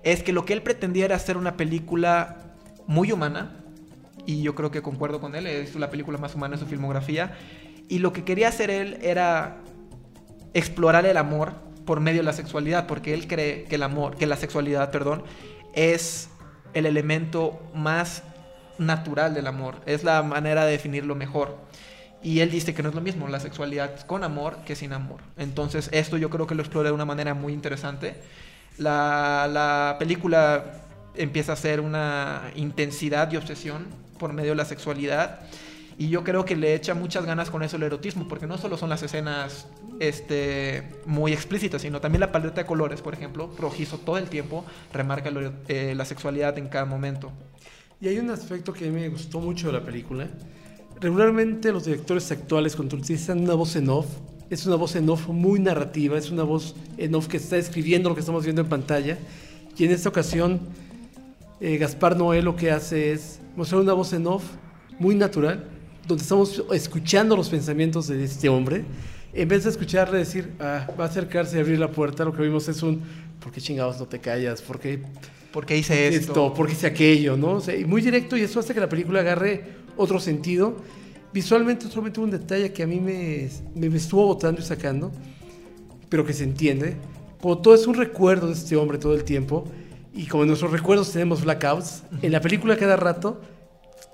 es 0.05 0.22
que 0.22 0.32
lo 0.32 0.46
que 0.46 0.55
él 0.55 0.62
pretendía 0.62 1.05
era 1.05 1.16
hacer 1.16 1.36
una 1.36 1.59
película 1.59 2.38
muy 2.86 3.12
humana, 3.12 3.59
y 4.24 4.42
yo 4.42 4.55
creo 4.55 4.70
que 4.70 4.80
concuerdo 4.80 5.20
con 5.20 5.34
él, 5.34 5.46
es 5.46 5.74
la 5.74 5.90
película 5.90 6.16
más 6.16 6.34
humana 6.34 6.55
en 6.55 6.61
su 6.61 6.66
filmografía, 6.66 7.36
y 7.88 7.98
lo 7.98 8.14
que 8.14 8.24
quería 8.24 8.48
hacer 8.48 8.70
él 8.70 8.98
era 9.03 9.59
explorar 10.55 11.05
el 11.05 11.18
amor 11.18 11.53
por 11.84 12.00
medio 12.00 12.20
de 12.20 12.24
la 12.24 12.32
sexualidad, 12.32 12.86
porque 12.86 13.12
él 13.12 13.26
cree 13.26 13.64
que 13.64 13.74
el 13.74 13.82
amor, 13.82 14.16
que 14.16 14.26
la 14.26 14.36
sexualidad, 14.36 14.90
perdón, 14.90 15.24
es 15.74 16.30
el 16.72 16.86
elemento 16.86 17.61
más 17.74 18.22
natural 18.78 19.34
del 19.34 19.46
amor, 19.46 19.76
es 19.86 20.04
la 20.04 20.22
manera 20.22 20.64
de 20.64 20.72
definirlo 20.72 21.14
mejor. 21.14 21.58
Y 22.22 22.40
él 22.40 22.50
dice 22.50 22.72
que 22.72 22.82
no 22.82 22.90
es 22.90 22.94
lo 22.94 23.00
mismo 23.00 23.26
la 23.28 23.40
sexualidad 23.40 24.00
con 24.06 24.22
amor 24.22 24.58
que 24.64 24.76
sin 24.76 24.92
amor. 24.92 25.20
Entonces 25.36 25.88
esto 25.92 26.16
yo 26.16 26.30
creo 26.30 26.46
que 26.46 26.54
lo 26.54 26.62
explora 26.62 26.88
de 26.88 26.94
una 26.94 27.04
manera 27.04 27.34
muy 27.34 27.52
interesante. 27.52 28.14
La, 28.78 29.48
la 29.52 29.96
película 29.98 30.64
empieza 31.14 31.52
a 31.52 31.56
ser 31.56 31.80
una 31.80 32.52
intensidad 32.54 33.30
y 33.32 33.36
obsesión 33.36 33.86
por 34.18 34.32
medio 34.32 34.50
de 34.50 34.56
la 34.56 34.64
sexualidad. 34.64 35.40
Y 35.98 36.08
yo 36.08 36.24
creo 36.24 36.44
que 36.44 36.56
le 36.56 36.74
echa 36.74 36.94
muchas 36.94 37.26
ganas 37.26 37.50
con 37.50 37.62
eso 37.62 37.76
el 37.76 37.82
erotismo, 37.82 38.26
porque 38.26 38.46
no 38.46 38.56
solo 38.56 38.76
son 38.76 38.88
las 38.88 39.02
escenas 39.02 39.66
este, 40.00 40.88
muy 41.06 41.32
explícitas, 41.32 41.82
sino 41.82 42.00
también 42.00 42.20
la 42.20 42.32
paleta 42.32 42.62
de 42.62 42.66
colores, 42.66 43.02
por 43.02 43.14
ejemplo, 43.14 43.52
rojizo 43.58 43.98
todo 43.98 44.18
el 44.18 44.28
tiempo, 44.28 44.64
remarca 44.92 45.30
eh, 45.68 45.94
la 45.94 46.04
sexualidad 46.04 46.56
en 46.58 46.68
cada 46.68 46.86
momento. 46.86 47.30
Y 48.03 48.09
hay 48.09 48.18
un 48.18 48.30
aspecto 48.30 48.72
que 48.72 48.90
me 48.90 49.09
gustó 49.09 49.38
mucho 49.38 49.68
de 49.68 49.74
la 49.74 49.84
película. 49.84 50.26
Regularmente 51.00 51.70
los 51.70 51.84
directores 51.84 52.32
actuales 52.32 52.74
cuando 52.74 52.98
una 53.28 53.55
voz 53.55 53.76
en 53.76 53.88
off, 53.88 54.07
es 54.50 54.66
una 54.66 54.74
voz 54.74 54.96
en 54.96 55.09
off 55.09 55.28
muy 55.28 55.61
narrativa, 55.61 56.18
es 56.18 56.28
una 56.32 56.42
voz 56.42 56.74
en 56.98 57.14
off 57.14 57.28
que 57.28 57.36
está 57.36 57.59
escribiendo 57.59 58.09
lo 58.09 58.16
que 58.16 58.20
estamos 58.22 58.42
viendo 58.42 58.61
en 58.61 58.68
pantalla. 58.68 59.18
Y 59.78 59.84
en 59.84 59.92
esta 59.92 60.09
ocasión, 60.09 60.59
eh, 61.61 61.76
Gaspar 61.76 62.16
Noé 62.16 62.42
lo 62.42 62.57
que 62.57 62.72
hace 62.72 63.12
es 63.12 63.38
mostrar 63.55 63.80
una 63.80 63.92
voz 63.92 64.12
en 64.14 64.26
off 64.26 64.42
muy 64.98 65.14
natural, 65.14 65.64
donde 66.09 66.22
estamos 66.22 66.61
escuchando 66.72 67.36
los 67.36 67.50
pensamientos 67.50 68.09
de 68.09 68.24
este 68.24 68.48
hombre. 68.48 68.84
En 69.32 69.46
vez 69.46 69.62
de 69.62 69.70
escucharle 69.70 70.18
decir, 70.18 70.50
ah, 70.59 70.88
va 70.98 71.05
a 71.05 71.07
acercarse 71.07 71.57
y 71.57 71.61
abrir 71.61 71.78
la 71.78 71.92
puerta, 71.92 72.24
lo 72.24 72.32
que 72.32 72.42
vimos 72.42 72.66
es 72.66 72.82
un, 72.82 73.00
¿por 73.38 73.53
qué 73.53 73.61
chingados 73.61 74.00
no 74.00 74.07
te 74.07 74.18
callas? 74.18 74.61
¿Por 74.61 74.80
qué 74.80 75.05
¿Por 75.53 75.66
qué 75.66 75.76
hice 75.76 76.09
esto? 76.09 76.55
¿Por 76.55 76.66
qué 76.66 76.72
hice 76.72 76.86
aquello? 76.86 77.36
¿no? 77.36 77.53
O 77.53 77.61
sea, 77.61 77.76
y 77.76 77.84
muy 77.84 78.00
directo 78.00 78.36
y 78.36 78.42
eso 78.42 78.61
hace 78.61 78.72
que 78.74 78.80
la 78.80 78.88
película 78.88 79.20
agarre 79.20 79.64
otro 79.96 80.18
sentido. 80.18 80.76
Visualmente 81.32 81.86
solamente 81.86 82.20
un 82.20 82.30
detalle 82.30 82.72
que 82.72 82.82
a 82.82 82.86
mí 82.86 83.00
me, 83.00 83.48
me, 83.74 83.88
me 83.88 83.96
estuvo 83.96 84.26
botando 84.26 84.61
y 84.61 84.64
sacando, 84.64 85.12
pero 86.09 86.24
que 86.24 86.32
se 86.32 86.44
entiende. 86.44 86.96
Como 87.40 87.59
todo 87.59 87.74
es 87.74 87.86
un 87.86 87.94
recuerdo 87.94 88.48
de 88.48 88.55
este 88.55 88.76
hombre 88.76 88.98
todo 88.98 89.14
el 89.14 89.24
tiempo, 89.24 89.66
y 90.14 90.26
como 90.26 90.42
en 90.42 90.48
nuestros 90.48 90.70
recuerdos 90.70 91.11
tenemos 91.11 91.42
blackouts, 91.42 92.03
en 92.20 92.32
la 92.32 92.40
película 92.40 92.76
cada 92.76 92.96
rato 92.96 93.40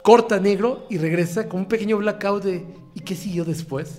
corta 0.02 0.38
negro 0.38 0.86
y 0.88 0.98
regresa 0.98 1.48
con 1.48 1.60
un 1.60 1.66
pequeño 1.66 1.98
blackout 1.98 2.44
de 2.44 2.64
¿y 2.94 3.00
qué 3.00 3.14
siguió 3.14 3.44
después? 3.44 3.98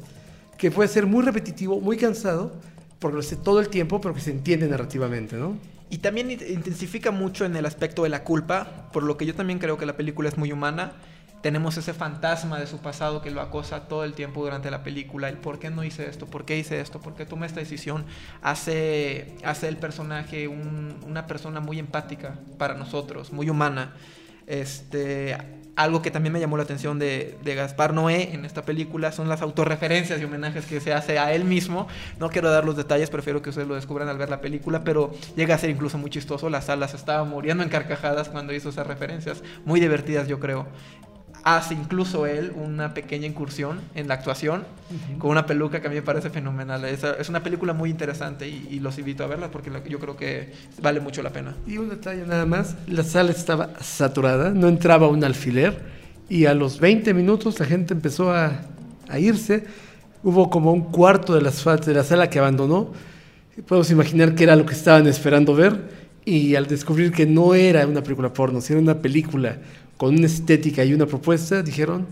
Que 0.58 0.72
puede 0.72 0.90
ser 0.90 1.06
muy 1.06 1.24
repetitivo, 1.24 1.80
muy 1.80 1.98
cansado, 1.98 2.54
porque 3.00 3.16
lo 3.16 3.20
hace 3.20 3.36
todo 3.36 3.60
el 3.60 3.70
tiempo, 3.70 4.02
pero 4.02 4.14
que 4.14 4.22
se 4.22 4.32
entiende 4.32 4.68
narrativamente, 4.68 5.36
¿no? 5.36 5.58
Y 5.90 6.00
también 6.00 6.30
intensifica 6.30 7.12
mucho 7.12 7.46
en 7.46 7.56
el 7.56 7.66
aspecto 7.66 8.04
de 8.04 8.10
la 8.10 8.24
culpa, 8.24 8.90
por 8.94 9.04
lo 9.04 9.18
que 9.18 9.26
yo 9.26 9.34
también 9.34 9.60
creo 9.60 9.78
que 9.78 9.86
la 9.86 9.98
película 9.98 10.30
es 10.30 10.38
muy 10.38 10.52
humana. 10.52 10.94
Tenemos 11.42 11.78
ese 11.78 11.94
fantasma 11.94 12.60
de 12.60 12.68
su 12.68 12.80
pasado 12.80 13.22
que 13.22 13.32
lo 13.32 13.42
acosa 13.42 13.88
todo 13.88 14.04
el 14.04 14.14
tiempo 14.14 14.44
durante 14.44 14.70
la 14.70 14.84
película. 14.84 15.30
El 15.30 15.38
por 15.38 15.58
qué 15.58 15.70
no 15.70 15.84
hice 15.84 16.08
esto, 16.08 16.28
por 16.28 16.46
qué 16.46 16.58
hice 16.58 16.82
esto, 16.82 17.00
por 17.00 17.16
qué 17.16 17.26
tomé 17.26 17.48
esta 17.48 17.62
decisión. 17.62 18.06
Hace, 18.42 19.36
hace 19.44 19.68
el 19.68 19.78
personaje 19.78 20.48
una 20.48 21.28
persona 21.28 21.60
muy 21.60 21.80
empática 21.80 22.38
para 22.58 22.76
nosotros, 22.76 23.32
muy 23.32 23.50
humana. 23.50 23.96
Este, 24.48 25.38
algo 25.80 26.02
que 26.02 26.12
también 26.12 26.34
me 26.34 26.42
llamó 26.42 26.58
la 26.58 26.64
atención 26.64 27.00
de, 27.00 27.38
Gaspar 27.42 27.94
Noé 27.94 28.34
en 28.34 28.44
esta 28.44 28.64
película 28.64 29.14
son 29.14 29.30
las 29.30 29.42
autorreferencias 29.42 30.20
y 30.20 30.26
homenajes 30.26 30.66
que 30.66 30.82
se 30.82 30.94
hace 30.94 31.18
a 31.18 31.34
él 31.34 31.46
mismo. 31.46 31.88
No 32.20 32.30
quiero 32.30 32.52
dar 32.52 32.66
los 32.66 32.76
detalles, 32.76 33.10
prefiero 33.10 33.42
que 33.42 33.50
ustedes 33.50 33.68
lo 33.68 33.76
descubran 33.76 34.10
al 34.10 34.18
ver 34.18 34.30
la 34.30 34.42
película, 34.42 34.84
pero 34.84 35.12
llega 35.38 35.56
a 35.56 35.58
ser 35.58 35.70
incluso 35.70 35.98
muy 35.98 36.10
chistoso. 36.10 36.50
Las 36.50 36.66
salas 36.66 36.94
estaban 36.94 37.30
muriendo 37.30 37.64
en 37.64 37.70
carcajadas 37.70 38.28
cuando 38.28 38.54
hizo 38.54 38.70
esas 38.70 38.88
referencias, 38.88 39.42
muy 39.64 39.80
divertidas 39.80 40.28
yo 40.28 40.40
creo 40.40 40.68
hace 41.44 41.74
incluso 41.74 42.26
él 42.26 42.52
una 42.56 42.94
pequeña 42.94 43.28
incursión 43.28 43.80
en 43.96 44.08
la 44.08 44.16
actuación 44.16 44.64
con 45.20 45.32
una 45.32 45.46
peluca 45.46 45.80
que 45.82 45.88
a 45.88 45.90
mí 45.90 45.96
me 45.98 46.02
parece 46.02 46.30
fenomenal. 46.30 46.84
Es, 46.86 47.04
es 47.04 47.30
una 47.30 47.44
película 47.44 47.74
muy 47.74 47.90
interesante 47.90 48.48
y, 48.48 48.80
los 48.80 48.98
invito 48.98 49.24
a 49.24 49.28
verla 49.28 49.52
porque 49.52 49.72
yo 49.88 50.00
creo 50.00 50.16
que 50.16 50.54
vale 50.82 51.00
mucho 51.00 51.22
la 51.22 51.32
pena. 51.32 51.56
Y 51.68 51.78
un 51.78 51.90
detalle 51.90 52.26
nada 52.26 52.46
más, 52.46 52.76
la 52.88 53.04
sala 53.04 53.32
estaba 53.32 53.72
saturada, 53.82 54.52
no 54.52 54.68
entraba 54.68 55.08
un 55.08 55.24
alfiler 55.24 55.80
y 56.30 56.46
a 56.46 56.54
los 56.54 56.80
20 56.80 57.14
minutos 57.14 57.60
la 57.60 57.66
gente 57.66 57.94
empezó 57.94 58.32
a, 58.32 58.62
a 59.08 59.20
irse. 59.20 59.66
Hubo 60.24 60.50
como 60.50 60.72
un 60.72 60.92
cuarto 60.92 61.36
de, 61.36 61.42
las, 61.42 61.64
de 61.86 61.94
la 61.94 62.04
sala 62.04 62.30
que 62.30 62.40
abandonó. 62.40 62.92
Podemos 63.68 63.92
imaginar 63.92 64.36
que 64.36 64.44
era 64.44 64.56
lo 64.56 64.66
que 64.66 64.74
estaban 64.74 65.08
esperando 65.08 65.54
ver 65.56 66.00
y 66.26 66.56
al 66.56 66.68
descubrir 66.68 67.12
que 67.12 67.26
no 67.26 67.56
era 67.56 67.86
una 67.88 68.02
película 68.02 68.32
porno, 68.32 68.62
sino 68.62 68.80
una 68.80 69.00
película 69.00 69.58
con 70.00 70.16
una 70.16 70.28
estética 70.28 70.86
y 70.86 70.94
una 70.94 71.06
propuesta, 71.06 71.62
dijeron, 71.62 72.08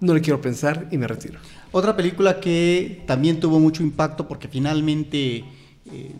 no 0.00 0.12
le 0.12 0.20
quiero 0.20 0.40
pensar 0.40 0.88
y 0.90 0.98
me 0.98 1.06
retiro. 1.06 1.38
Otra 1.70 1.94
película 1.94 2.40
que 2.40 3.04
también 3.06 3.38
tuvo 3.38 3.60
mucho 3.60 3.84
impacto 3.84 4.26
porque 4.26 4.48
finalmente 4.48 5.44
eh, 5.86 6.12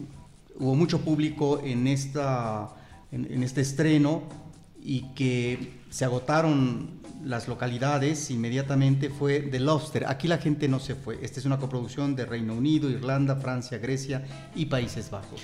hubo 0.61 0.77
mucho 0.77 1.01
público 1.01 1.61
en, 1.65 1.89
esta, 1.89 2.69
en, 3.11 3.43
este 3.43 3.63
estreno 3.63 4.23
y 4.81 5.07
que 5.17 5.73
se 5.91 6.05
agotaron 6.05 7.03
las 7.25 7.49
localidades 7.49 8.31
inmediatamente 8.31 9.11
fue 9.11 9.41
The 9.41 9.59
Lobster. 9.59 10.07
Aquí 10.07 10.29
la 10.29 10.39
gente 10.39 10.69
no 10.69 10.79
se 10.79 10.95
fue. 10.95 11.19
Esta 11.21 11.41
es 11.41 11.47
una 11.47 11.59
coproducción 11.59 12.15
de 12.15 12.27
Reino 12.27 12.55
Unido, 12.55 12.89
Irlanda, 12.89 13.35
Francia, 13.35 13.79
Grecia 13.79 14.25
y 14.55 14.67
Países 14.67 15.11
Bajos. 15.11 15.41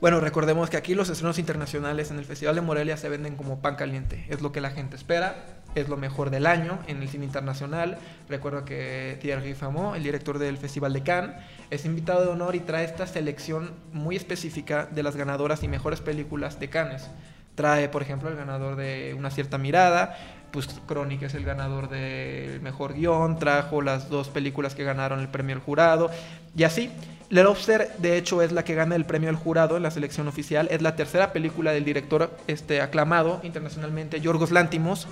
Bueno, 0.00 0.18
recordemos 0.18 0.70
que 0.70 0.78
aquí 0.78 0.94
los 0.94 1.10
estrenos 1.10 1.38
internacionales 1.38 2.10
en 2.10 2.18
el 2.18 2.24
Festival 2.24 2.54
de 2.54 2.62
Morelia 2.62 2.96
se 2.96 3.10
venden 3.10 3.36
como 3.36 3.60
pan 3.60 3.76
caliente. 3.76 4.24
Es 4.30 4.40
lo 4.40 4.50
que 4.50 4.62
la 4.62 4.70
gente 4.70 4.96
espera, 4.96 5.44
es 5.74 5.90
lo 5.90 5.98
mejor 5.98 6.30
del 6.30 6.46
año 6.46 6.78
en 6.86 7.02
el 7.02 7.08
cine 7.10 7.26
internacional. 7.26 7.98
Recuerdo 8.26 8.64
que 8.64 9.18
Thierry 9.20 9.52
Famó, 9.52 9.94
el 9.94 10.02
director 10.02 10.38
del 10.38 10.56
Festival 10.56 10.94
de 10.94 11.02
Cannes, 11.02 11.36
es 11.68 11.84
invitado 11.84 12.22
de 12.22 12.28
honor 12.28 12.54
y 12.54 12.60
trae 12.60 12.86
esta 12.86 13.06
selección 13.06 13.72
muy 13.92 14.16
específica 14.16 14.88
de 14.90 15.02
las 15.02 15.16
ganadoras 15.16 15.62
y 15.64 15.68
mejores 15.68 16.00
películas 16.00 16.58
de 16.58 16.70
Cannes. 16.70 17.10
Trae, 17.54 17.90
por 17.90 18.00
ejemplo, 18.00 18.30
el 18.30 18.36
ganador 18.36 18.76
de 18.76 19.14
Una 19.18 19.30
cierta 19.30 19.58
mirada, 19.58 20.16
pues 20.50 20.66
Crónica 20.86 21.26
es 21.26 21.34
el 21.34 21.44
ganador 21.44 21.90
del 21.90 22.62
mejor 22.62 22.94
guion, 22.94 23.38
trajo 23.38 23.82
las 23.82 24.08
dos 24.08 24.30
películas 24.30 24.74
que 24.74 24.82
ganaron 24.82 25.20
el 25.20 25.28
premio 25.28 25.56
del 25.56 25.62
jurado, 25.62 26.10
y 26.56 26.62
así. 26.62 26.90
Lobster, 27.30 27.92
de 27.98 28.18
hecho, 28.18 28.42
es 28.42 28.50
la 28.50 28.64
que 28.64 28.74
gana 28.74 28.96
el 28.96 29.04
premio 29.04 29.28
del 29.28 29.36
jurado 29.36 29.76
en 29.76 29.84
la 29.84 29.92
selección 29.92 30.26
oficial. 30.26 30.66
Es 30.70 30.82
la 30.82 30.96
tercera 30.96 31.32
película 31.32 31.70
del 31.70 31.84
director 31.84 32.36
este, 32.48 32.80
aclamado 32.80 33.40
internacionalmente, 33.44 34.20
Yorgos 34.20 34.50
Lántimos. 34.50 35.06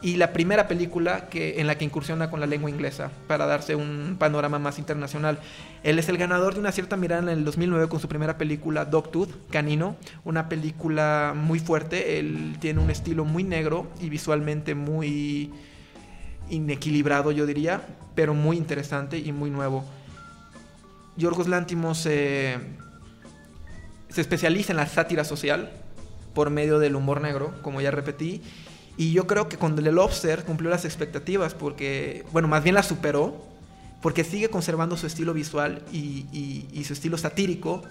Y 0.00 0.16
la 0.16 0.32
primera 0.32 0.66
película 0.66 1.28
que, 1.28 1.60
en 1.60 1.66
la 1.68 1.76
que 1.76 1.84
incursiona 1.84 2.30
con 2.30 2.40
la 2.40 2.46
lengua 2.46 2.70
inglesa 2.70 3.12
para 3.28 3.46
darse 3.46 3.76
un 3.76 4.16
panorama 4.18 4.58
más 4.58 4.78
internacional. 4.78 5.38
Él 5.84 5.98
es 5.98 6.08
el 6.08 6.16
ganador 6.16 6.54
de 6.54 6.60
una 6.60 6.72
cierta 6.72 6.96
mirada 6.96 7.22
en 7.22 7.28
el 7.28 7.44
2009 7.44 7.88
con 7.88 8.00
su 8.00 8.08
primera 8.08 8.36
película 8.36 8.84
Dogtooth, 8.84 9.30
Canino, 9.50 9.96
una 10.24 10.48
película 10.48 11.34
muy 11.36 11.60
fuerte. 11.60 12.18
Él 12.18 12.56
tiene 12.58 12.80
un 12.80 12.90
estilo 12.90 13.24
muy 13.24 13.44
negro 13.44 13.86
y 14.00 14.08
visualmente 14.08 14.74
muy 14.74 15.52
inequilibrado, 16.50 17.30
yo 17.30 17.46
diría, 17.46 17.82
pero 18.16 18.34
muy 18.34 18.56
interesante 18.56 19.18
y 19.18 19.30
muy 19.30 19.50
nuevo. 19.50 19.84
Yorgos 21.16 21.48
Lántimos 21.48 21.98
se 21.98 22.58
especializa 24.16 24.72
en 24.72 24.76
la 24.76 24.86
sátira 24.86 25.24
social 25.24 25.70
por 26.34 26.50
medio 26.50 26.78
del 26.78 26.96
humor 26.96 27.20
negro, 27.20 27.54
como 27.62 27.80
ya 27.80 27.90
repetí. 27.90 28.42
Y 28.96 29.12
yo 29.12 29.26
creo 29.26 29.48
que 29.48 29.56
con 29.56 29.74
The 29.74 29.90
Lobster 29.90 30.44
cumplió 30.44 30.70
las 30.70 30.84
expectativas 30.84 31.54
porque, 31.54 32.24
bueno, 32.32 32.48
más 32.48 32.62
bien 32.62 32.74
las 32.74 32.86
superó, 32.86 33.42
porque 34.02 34.24
sigue 34.24 34.50
conservando 34.50 34.96
su 34.96 35.06
estilo 35.06 35.32
visual 35.32 35.82
y, 35.92 36.82
su 36.84 36.92
estilo 36.92 37.16
satírico. 37.16 37.82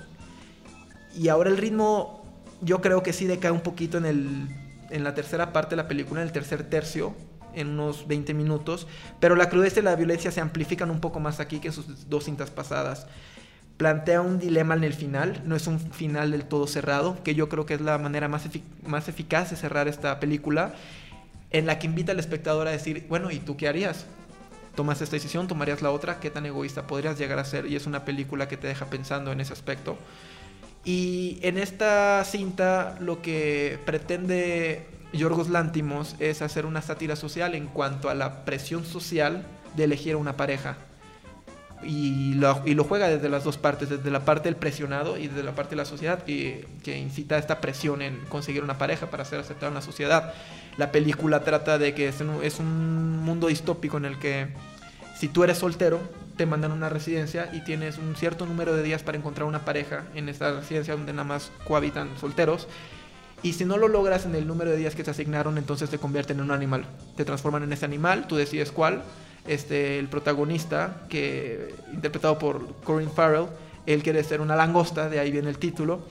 Y 1.15 1.29
ahora 1.29 1.49
el 1.49 1.57
ritmo, 1.57 2.23
yo 2.61 2.81
creo 2.81 3.01
que 3.03 3.13
sí 3.13 3.25
decae 3.25 3.51
un 3.51 3.61
poquito 3.61 3.97
en, 3.97 4.05
el, 4.05 4.47
en 4.89 5.03
la 5.03 5.13
tercera 5.15 5.53
parte 5.53 5.71
de 5.71 5.77
la 5.77 5.87
película, 5.87 6.21
en 6.21 6.27
el 6.27 6.33
tercer 6.33 6.63
tercio, 6.69 7.15
en 7.55 7.69
unos 7.69 8.07
20 8.07 8.33
minutos, 8.33 8.87
pero 9.19 9.35
la 9.35 9.49
crudeza 9.49 9.79
y 9.79 9.83
la 9.83 9.95
violencia 9.95 10.31
se 10.31 10.41
amplifican 10.41 10.91
un 10.91 10.99
poco 10.99 11.19
más 11.19 11.39
aquí 11.39 11.59
que 11.59 11.69
en 11.69 11.73
sus 11.73 12.09
dos 12.09 12.25
cintas 12.25 12.49
pasadas. 12.49 13.07
Plantea 13.77 14.21
un 14.21 14.39
dilema 14.39 14.75
en 14.75 14.83
el 14.83 14.93
final, 14.93 15.41
no 15.45 15.55
es 15.55 15.67
un 15.67 15.79
final 15.79 16.31
del 16.31 16.45
todo 16.45 16.67
cerrado, 16.67 17.17
que 17.23 17.33
yo 17.33 17.49
creo 17.49 17.65
que 17.65 17.73
es 17.73 17.81
la 17.81 17.97
manera 17.97 18.27
más, 18.27 18.47
más 18.85 19.07
eficaz 19.07 19.49
de 19.49 19.55
cerrar 19.55 19.87
esta 19.87 20.19
película, 20.19 20.73
en 21.49 21.65
la 21.65 21.79
que 21.79 21.87
invita 21.87 22.11
al 22.11 22.19
espectador 22.19 22.67
a 22.67 22.71
decir, 22.71 23.05
bueno, 23.09 23.31
¿y 23.31 23.39
tú 23.39 23.57
qué 23.57 23.67
harías? 23.67 24.05
¿Tomas 24.75 25.01
esta 25.01 25.15
decisión? 25.15 25.47
¿Tomarías 25.47 25.81
la 25.81 25.91
otra? 25.91 26.19
¿Qué 26.19 26.29
tan 26.29 26.45
egoísta 26.45 26.87
podrías 26.87 27.17
llegar 27.17 27.39
a 27.39 27.45
ser? 27.45 27.65
Y 27.65 27.75
es 27.75 27.87
una 27.87 28.05
película 28.05 28.47
que 28.47 28.55
te 28.55 28.67
deja 28.67 28.85
pensando 28.85 29.31
en 29.31 29.41
ese 29.41 29.51
aspecto. 29.51 29.97
Y 30.83 31.39
en 31.41 31.57
esta 31.57 32.23
cinta 32.23 32.97
lo 32.99 33.21
que 33.21 33.77
pretende 33.85 34.87
Yorgos 35.13 35.49
Lántimos 35.49 36.15
es 36.19 36.41
hacer 36.41 36.65
una 36.65 36.81
sátira 36.81 37.15
social 37.15 37.55
en 37.55 37.67
cuanto 37.67 38.09
a 38.09 38.15
la 38.15 38.45
presión 38.45 38.85
social 38.85 39.43
de 39.75 39.83
elegir 39.83 40.13
a 40.13 40.17
una 40.17 40.37
pareja. 40.37 40.77
Y 41.83 42.35
lo, 42.35 42.61
y 42.65 42.75
lo, 42.75 42.83
juega 42.83 43.07
desde 43.07 43.27
las 43.27 43.43
dos 43.43 43.57
partes, 43.57 43.89
desde 43.89 44.11
la 44.11 44.23
parte 44.23 44.49
del 44.49 44.55
presionado 44.55 45.17
y 45.17 45.27
desde 45.27 45.41
la 45.41 45.55
parte 45.55 45.71
de 45.71 45.77
la 45.77 45.85
sociedad 45.85 46.23
que, 46.23 46.67
que 46.83 46.99
incita 46.99 47.35
a 47.35 47.39
esta 47.39 47.59
presión 47.59 48.03
en 48.03 48.19
conseguir 48.29 48.63
una 48.63 48.77
pareja 48.77 49.09
para 49.09 49.25
ser 49.25 49.39
aceptado 49.39 49.69
en 49.69 49.75
la 49.75 49.81
sociedad. 49.81 50.33
La 50.77 50.91
película 50.91 51.43
trata 51.43 51.79
de 51.79 51.95
que 51.95 52.07
es 52.07 52.21
un, 52.21 52.43
es 52.43 52.59
un 52.59 53.17
mundo 53.17 53.47
distópico 53.47 53.97
en 53.97 54.05
el 54.05 54.19
que 54.19 54.49
si 55.17 55.27
tú 55.27 55.43
eres 55.43 55.57
soltero, 55.57 55.99
te 56.37 56.45
mandan 56.45 56.71
a 56.71 56.75
una 56.75 56.89
residencia 56.89 57.49
y 57.51 57.61
tienes 57.61 57.97
un 57.97 58.15
cierto 58.15 58.45
número 58.45 58.75
de 58.75 58.83
días 58.83 59.03
para 59.03 59.17
encontrar 59.17 59.47
una 59.47 59.65
pareja 59.65 60.03
en 60.15 60.29
esta 60.29 60.51
residencia 60.53 60.95
donde 60.95 61.13
nada 61.13 61.25
más 61.25 61.51
cohabitan 61.67 62.09
solteros 62.19 62.67
y 63.43 63.53
si 63.53 63.65
no 63.65 63.77
lo 63.77 63.87
logras 63.87 64.25
en 64.25 64.35
el 64.35 64.47
número 64.47 64.71
de 64.71 64.77
días 64.77 64.95
que 64.95 65.03
te 65.03 65.11
asignaron, 65.11 65.57
entonces 65.57 65.89
te 65.89 65.97
convierten 65.97 66.37
en 66.37 66.45
un 66.45 66.51
animal. 66.51 66.85
Te 67.15 67.25
transforman 67.25 67.63
en 67.63 67.73
ese 67.73 67.85
animal, 67.85 68.27
tú 68.27 68.35
decides 68.35 68.71
cuál. 68.71 69.01
Este, 69.47 69.97
el 69.97 70.07
protagonista, 70.07 71.01
que 71.09 71.73
interpretado 71.91 72.37
por 72.37 72.75
Corinne 72.83 73.11
Farrell, 73.11 73.47
él 73.87 74.03
quiere 74.03 74.23
ser 74.23 74.41
una 74.41 74.55
langosta, 74.55 75.09
de 75.09 75.19
ahí 75.19 75.31
viene 75.31 75.49
el 75.49 75.57
título. 75.57 76.01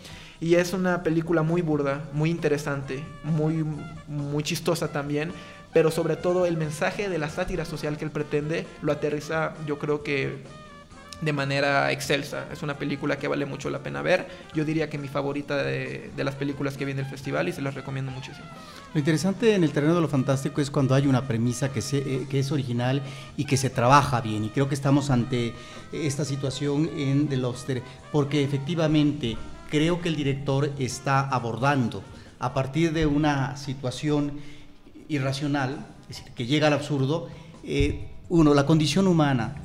Y 0.40 0.54
es 0.54 0.72
una 0.72 1.02
película 1.02 1.42
muy 1.42 1.62
burda, 1.62 2.08
muy 2.12 2.30
interesante, 2.30 3.04
muy, 3.22 3.64
muy 4.08 4.42
chistosa 4.42 4.88
también, 4.88 5.32
pero 5.72 5.90
sobre 5.90 6.16
todo 6.16 6.46
el 6.46 6.56
mensaje 6.56 7.08
de 7.08 7.18
la 7.18 7.28
sátira 7.28 7.64
social 7.64 7.96
que 7.96 8.06
él 8.06 8.10
pretende 8.10 8.66
lo 8.82 8.90
aterriza, 8.90 9.54
yo 9.66 9.78
creo 9.78 10.02
que 10.02 10.42
de 11.20 11.32
manera 11.32 11.92
excelsa. 11.92 12.46
Es 12.52 12.62
una 12.62 12.78
película 12.78 13.18
que 13.18 13.28
vale 13.28 13.46
mucho 13.46 13.70
la 13.70 13.82
pena 13.82 14.02
ver. 14.02 14.28
Yo 14.54 14.64
diría 14.64 14.88
que 14.88 14.98
mi 14.98 15.08
favorita 15.08 15.56
de, 15.56 16.10
de 16.16 16.24
las 16.24 16.34
películas 16.34 16.76
que 16.76 16.84
viene 16.84 17.02
del 17.02 17.10
festival 17.10 17.48
y 17.48 17.52
se 17.52 17.62
las 17.62 17.74
recomiendo 17.74 18.10
muchísimo. 18.10 18.46
Lo 18.92 18.98
interesante 18.98 19.54
en 19.54 19.62
el 19.62 19.70
terreno 19.70 19.94
de 19.94 20.00
lo 20.00 20.08
fantástico 20.08 20.60
es 20.60 20.70
cuando 20.70 20.96
hay 20.96 21.06
una 21.06 21.28
premisa 21.28 21.72
que, 21.72 21.80
se, 21.80 21.98
eh, 21.98 22.26
que 22.28 22.40
es 22.40 22.50
original 22.50 23.02
y 23.36 23.44
que 23.44 23.56
se 23.56 23.70
trabaja 23.70 24.20
bien. 24.20 24.44
Y 24.44 24.48
creo 24.48 24.68
que 24.68 24.74
estamos 24.74 25.10
ante 25.10 25.54
esta 25.92 26.24
situación 26.24 26.90
en 26.96 27.28
The 27.28 27.36
Lobster, 27.36 27.82
porque 28.10 28.42
efectivamente 28.42 29.36
creo 29.70 30.00
que 30.00 30.08
el 30.08 30.16
director 30.16 30.72
está 30.78 31.20
abordando 31.20 32.02
a 32.40 32.52
partir 32.52 32.92
de 32.92 33.06
una 33.06 33.56
situación 33.56 34.40
irracional, 35.08 35.86
es 36.08 36.18
decir, 36.18 36.32
que 36.32 36.46
llega 36.46 36.66
al 36.66 36.72
absurdo, 36.72 37.28
eh, 37.62 38.08
uno, 38.28 38.54
la 38.54 38.66
condición 38.66 39.06
humana, 39.06 39.56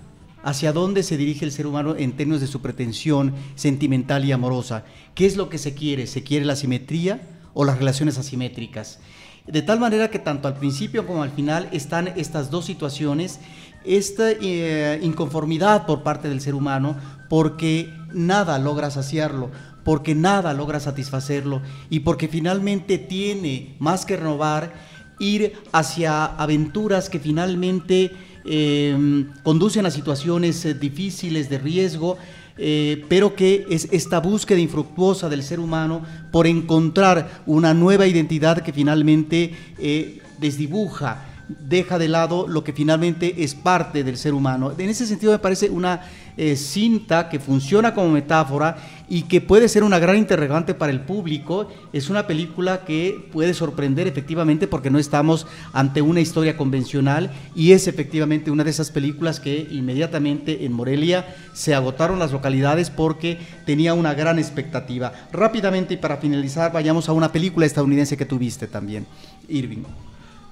hacia 0.45 0.71
dónde 0.71 1.01
se 1.01 1.17
dirige 1.17 1.43
el 1.43 1.51
ser 1.51 1.65
humano 1.65 1.95
en 1.97 2.15
términos 2.15 2.39
de 2.39 2.45
su 2.47 2.61
pretensión 2.61 3.33
sentimental 3.55 4.23
y 4.25 4.31
amorosa. 4.31 4.85
¿Qué 5.15 5.25
es 5.25 5.37
lo 5.37 5.49
que 5.49 5.57
se 5.57 5.73
quiere? 5.73 6.05
¿Se 6.05 6.23
quiere 6.23 6.45
la 6.45 6.55
simetría 6.55 7.19
o 7.55 7.65
las 7.65 7.79
relaciones 7.79 8.19
asimétricas? 8.19 8.99
De 9.47 9.63
tal 9.63 9.79
manera 9.79 10.11
que 10.11 10.19
tanto 10.19 10.47
al 10.47 10.53
principio 10.53 11.07
como 11.07 11.23
al 11.23 11.31
final 11.31 11.67
están 11.71 12.09
estas 12.15 12.51
dos 12.51 12.63
situaciones, 12.65 13.39
esta 13.85 14.29
eh, 14.29 14.99
inconformidad 15.01 15.87
por 15.87 16.03
parte 16.03 16.29
del 16.29 16.41
ser 16.41 16.53
humano, 16.53 16.95
porque 17.27 17.91
nada 18.13 18.59
logra 18.59 18.91
saciarlo, 18.91 19.49
porque 19.83 20.13
nada 20.13 20.53
logra 20.53 20.79
satisfacerlo 20.79 21.63
y 21.89 22.01
porque 22.01 22.27
finalmente 22.27 22.99
tiene 22.99 23.75
más 23.79 24.05
que 24.05 24.15
renovar 24.15 24.73
ir 25.17 25.53
hacia 25.71 26.25
aventuras 26.25 27.09
que 27.09 27.19
finalmente 27.19 28.11
eh, 28.45 29.25
conducen 29.43 29.85
a 29.85 29.91
situaciones 29.91 30.63
eh, 30.65 30.73
difíciles 30.73 31.49
de 31.49 31.57
riesgo, 31.57 32.17
eh, 32.57 33.03
pero 33.09 33.35
que 33.35 33.65
es 33.69 33.89
esta 33.91 34.19
búsqueda 34.21 34.59
infructuosa 34.59 35.27
del 35.27 35.43
ser 35.43 35.59
humano 35.59 36.03
por 36.31 36.47
encontrar 36.47 37.41
una 37.45 37.73
nueva 37.73 38.07
identidad 38.07 38.61
que 38.61 38.71
finalmente 38.71 39.53
eh, 39.77 40.21
desdibuja 40.39 41.25
deja 41.47 41.99
de 41.99 42.07
lado 42.07 42.47
lo 42.47 42.63
que 42.63 42.73
finalmente 42.73 43.43
es 43.43 43.53
parte 43.53 44.03
del 44.03 44.17
ser 44.17 44.33
humano. 44.33 44.71
En 44.77 44.89
ese 44.89 45.05
sentido 45.05 45.31
me 45.31 45.39
parece 45.39 45.69
una 45.69 46.01
eh, 46.37 46.55
cinta 46.55 47.29
que 47.29 47.39
funciona 47.39 47.93
como 47.93 48.09
metáfora 48.09 48.77
y 49.07 49.23
que 49.23 49.41
puede 49.41 49.69
ser 49.69 49.83
una 49.83 49.99
gran 49.99 50.17
interrogante 50.17 50.73
para 50.73 50.91
el 50.91 51.01
público. 51.01 51.69
Es 51.93 52.09
una 52.09 52.27
película 52.27 52.83
que 52.85 53.29
puede 53.31 53.53
sorprender 53.53 54.07
efectivamente 54.07 54.67
porque 54.67 54.89
no 54.89 54.99
estamos 54.99 55.47
ante 55.73 56.01
una 56.01 56.21
historia 56.21 56.57
convencional 56.57 57.31
y 57.55 57.71
es 57.71 57.87
efectivamente 57.87 58.51
una 58.51 58.63
de 58.63 58.71
esas 58.71 58.91
películas 58.91 59.39
que 59.39 59.67
inmediatamente 59.71 60.65
en 60.65 60.73
Morelia 60.73 61.35
se 61.53 61.73
agotaron 61.73 62.19
las 62.19 62.31
localidades 62.31 62.89
porque 62.89 63.39
tenía 63.65 63.93
una 63.93 64.13
gran 64.13 64.39
expectativa. 64.39 65.13
Rápidamente 65.31 65.95
y 65.95 65.97
para 65.97 66.17
finalizar 66.17 66.71
vayamos 66.71 67.09
a 67.09 67.13
una 67.13 67.31
película 67.31 67.65
estadounidense 67.65 68.17
que 68.17 68.25
tuviste 68.25 68.67
también, 68.67 69.05
Irving. 69.47 69.83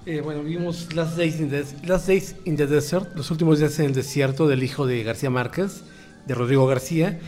Eh, 0.06 0.20
bueno, 0.20 0.44
vimos 0.44 0.94
Last 0.94 1.16
Days, 1.16 1.40
in 1.40 1.50
the, 1.50 1.64
Last 1.88 2.08
Days 2.08 2.36
in 2.44 2.58
the 2.58 2.68
Desert, 2.68 3.16
los 3.16 3.32
últimos 3.32 3.60
días 3.60 3.80
en 3.80 3.86
el 3.86 3.94
desierto 3.94 4.50
del 4.50 4.62
hijo 4.62 4.86
de 4.86 5.02
García 5.02 5.30
Márquez, 5.30 5.86
de 6.28 6.36
Rodrigo 6.36 6.68
García. 6.68 7.22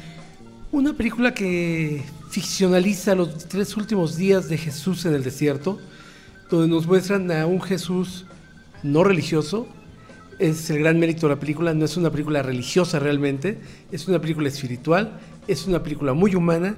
Una 0.73 0.91
película 0.91 1.33
que 1.33 2.03
ficcionaliza 2.29 3.15
los 3.15 3.47
tres 3.47 3.77
últimos 3.77 4.17
días 4.17 4.49
de 4.49 4.57
Jesús 4.57 5.05
en 5.05 5.13
el 5.13 5.23
desierto, 5.23 5.79
donde 6.49 6.67
nos 6.67 6.85
muestran 6.85 7.31
a 7.31 7.45
un 7.45 7.61
Jesús 7.61 8.25
no 8.83 9.05
religioso. 9.05 9.69
Es 10.37 10.69
el 10.69 10.79
gran 10.79 10.99
mérito 10.99 11.29
de 11.29 11.35
la 11.35 11.39
película, 11.39 11.73
no 11.73 11.85
es 11.85 11.95
una 11.95 12.09
película 12.09 12.43
religiosa 12.43 12.99
realmente, 12.99 13.57
es 13.89 14.05
una 14.09 14.19
película 14.19 14.49
espiritual, 14.49 15.17
es 15.47 15.65
una 15.65 15.81
película 15.81 16.11
muy 16.11 16.35
humana, 16.35 16.75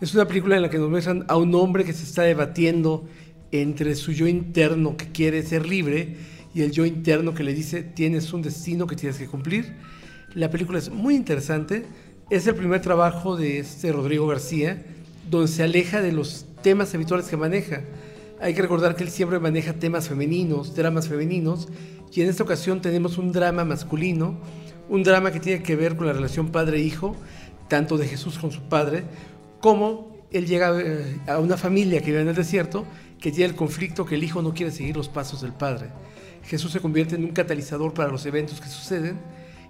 es 0.00 0.14
una 0.14 0.26
película 0.26 0.54
en 0.54 0.62
la 0.62 0.70
que 0.70 0.78
nos 0.78 0.90
muestran 0.90 1.24
a 1.26 1.36
un 1.36 1.52
hombre 1.56 1.84
que 1.84 1.92
se 1.92 2.04
está 2.04 2.22
debatiendo 2.22 3.04
entre 3.52 3.94
su 3.96 4.12
yo 4.12 4.26
interno 4.26 4.96
que 4.96 5.10
quiere 5.10 5.42
ser 5.42 5.66
libre 5.66 6.16
y 6.54 6.62
el 6.62 6.72
yo 6.72 6.84
interno 6.84 7.34
que 7.34 7.44
le 7.44 7.54
dice 7.54 7.82
tienes 7.82 8.32
un 8.32 8.42
destino 8.42 8.86
que 8.86 8.96
tienes 8.96 9.18
que 9.18 9.26
cumplir. 9.26 9.74
La 10.34 10.50
película 10.50 10.78
es 10.78 10.90
muy 10.90 11.16
interesante, 11.16 11.84
es 12.30 12.46
el 12.46 12.54
primer 12.54 12.80
trabajo 12.80 13.36
de 13.36 13.58
este 13.58 13.92
Rodrigo 13.92 14.26
García, 14.26 14.84
donde 15.28 15.48
se 15.48 15.62
aleja 15.62 16.00
de 16.00 16.12
los 16.12 16.46
temas 16.62 16.94
habituales 16.94 17.26
que 17.26 17.36
maneja. 17.36 17.82
Hay 18.40 18.54
que 18.54 18.62
recordar 18.62 18.96
que 18.96 19.04
él 19.04 19.10
siempre 19.10 19.38
maneja 19.38 19.74
temas 19.74 20.08
femeninos, 20.08 20.74
dramas 20.74 21.08
femeninos, 21.08 21.68
y 22.12 22.22
en 22.22 22.28
esta 22.28 22.42
ocasión 22.42 22.80
tenemos 22.80 23.18
un 23.18 23.32
drama 23.32 23.64
masculino, 23.64 24.38
un 24.88 25.02
drama 25.02 25.30
que 25.30 25.40
tiene 25.40 25.62
que 25.62 25.76
ver 25.76 25.96
con 25.96 26.06
la 26.06 26.12
relación 26.12 26.50
padre-hijo, 26.50 27.16
tanto 27.68 27.96
de 27.98 28.06
Jesús 28.06 28.38
con 28.38 28.50
su 28.50 28.62
padre, 28.62 29.04
como 29.60 30.16
él 30.32 30.46
llega 30.46 30.72
eh, 30.80 31.20
a 31.26 31.38
una 31.38 31.56
familia 31.56 32.00
que 32.00 32.06
vive 32.06 32.22
en 32.22 32.28
el 32.28 32.34
desierto 32.34 32.86
que 33.20 33.30
tiene 33.30 33.50
el 33.50 33.56
conflicto 33.56 34.06
que 34.06 34.14
el 34.14 34.24
hijo 34.24 34.42
no 34.42 34.54
quiere 34.54 34.72
seguir 34.72 34.96
los 34.96 35.08
pasos 35.08 35.42
del 35.42 35.52
padre. 35.52 35.88
Jesús 36.44 36.72
se 36.72 36.80
convierte 36.80 37.16
en 37.16 37.24
un 37.24 37.32
catalizador 37.32 37.92
para 37.92 38.10
los 38.10 38.24
eventos 38.26 38.60
que 38.60 38.68
suceden 38.68 39.18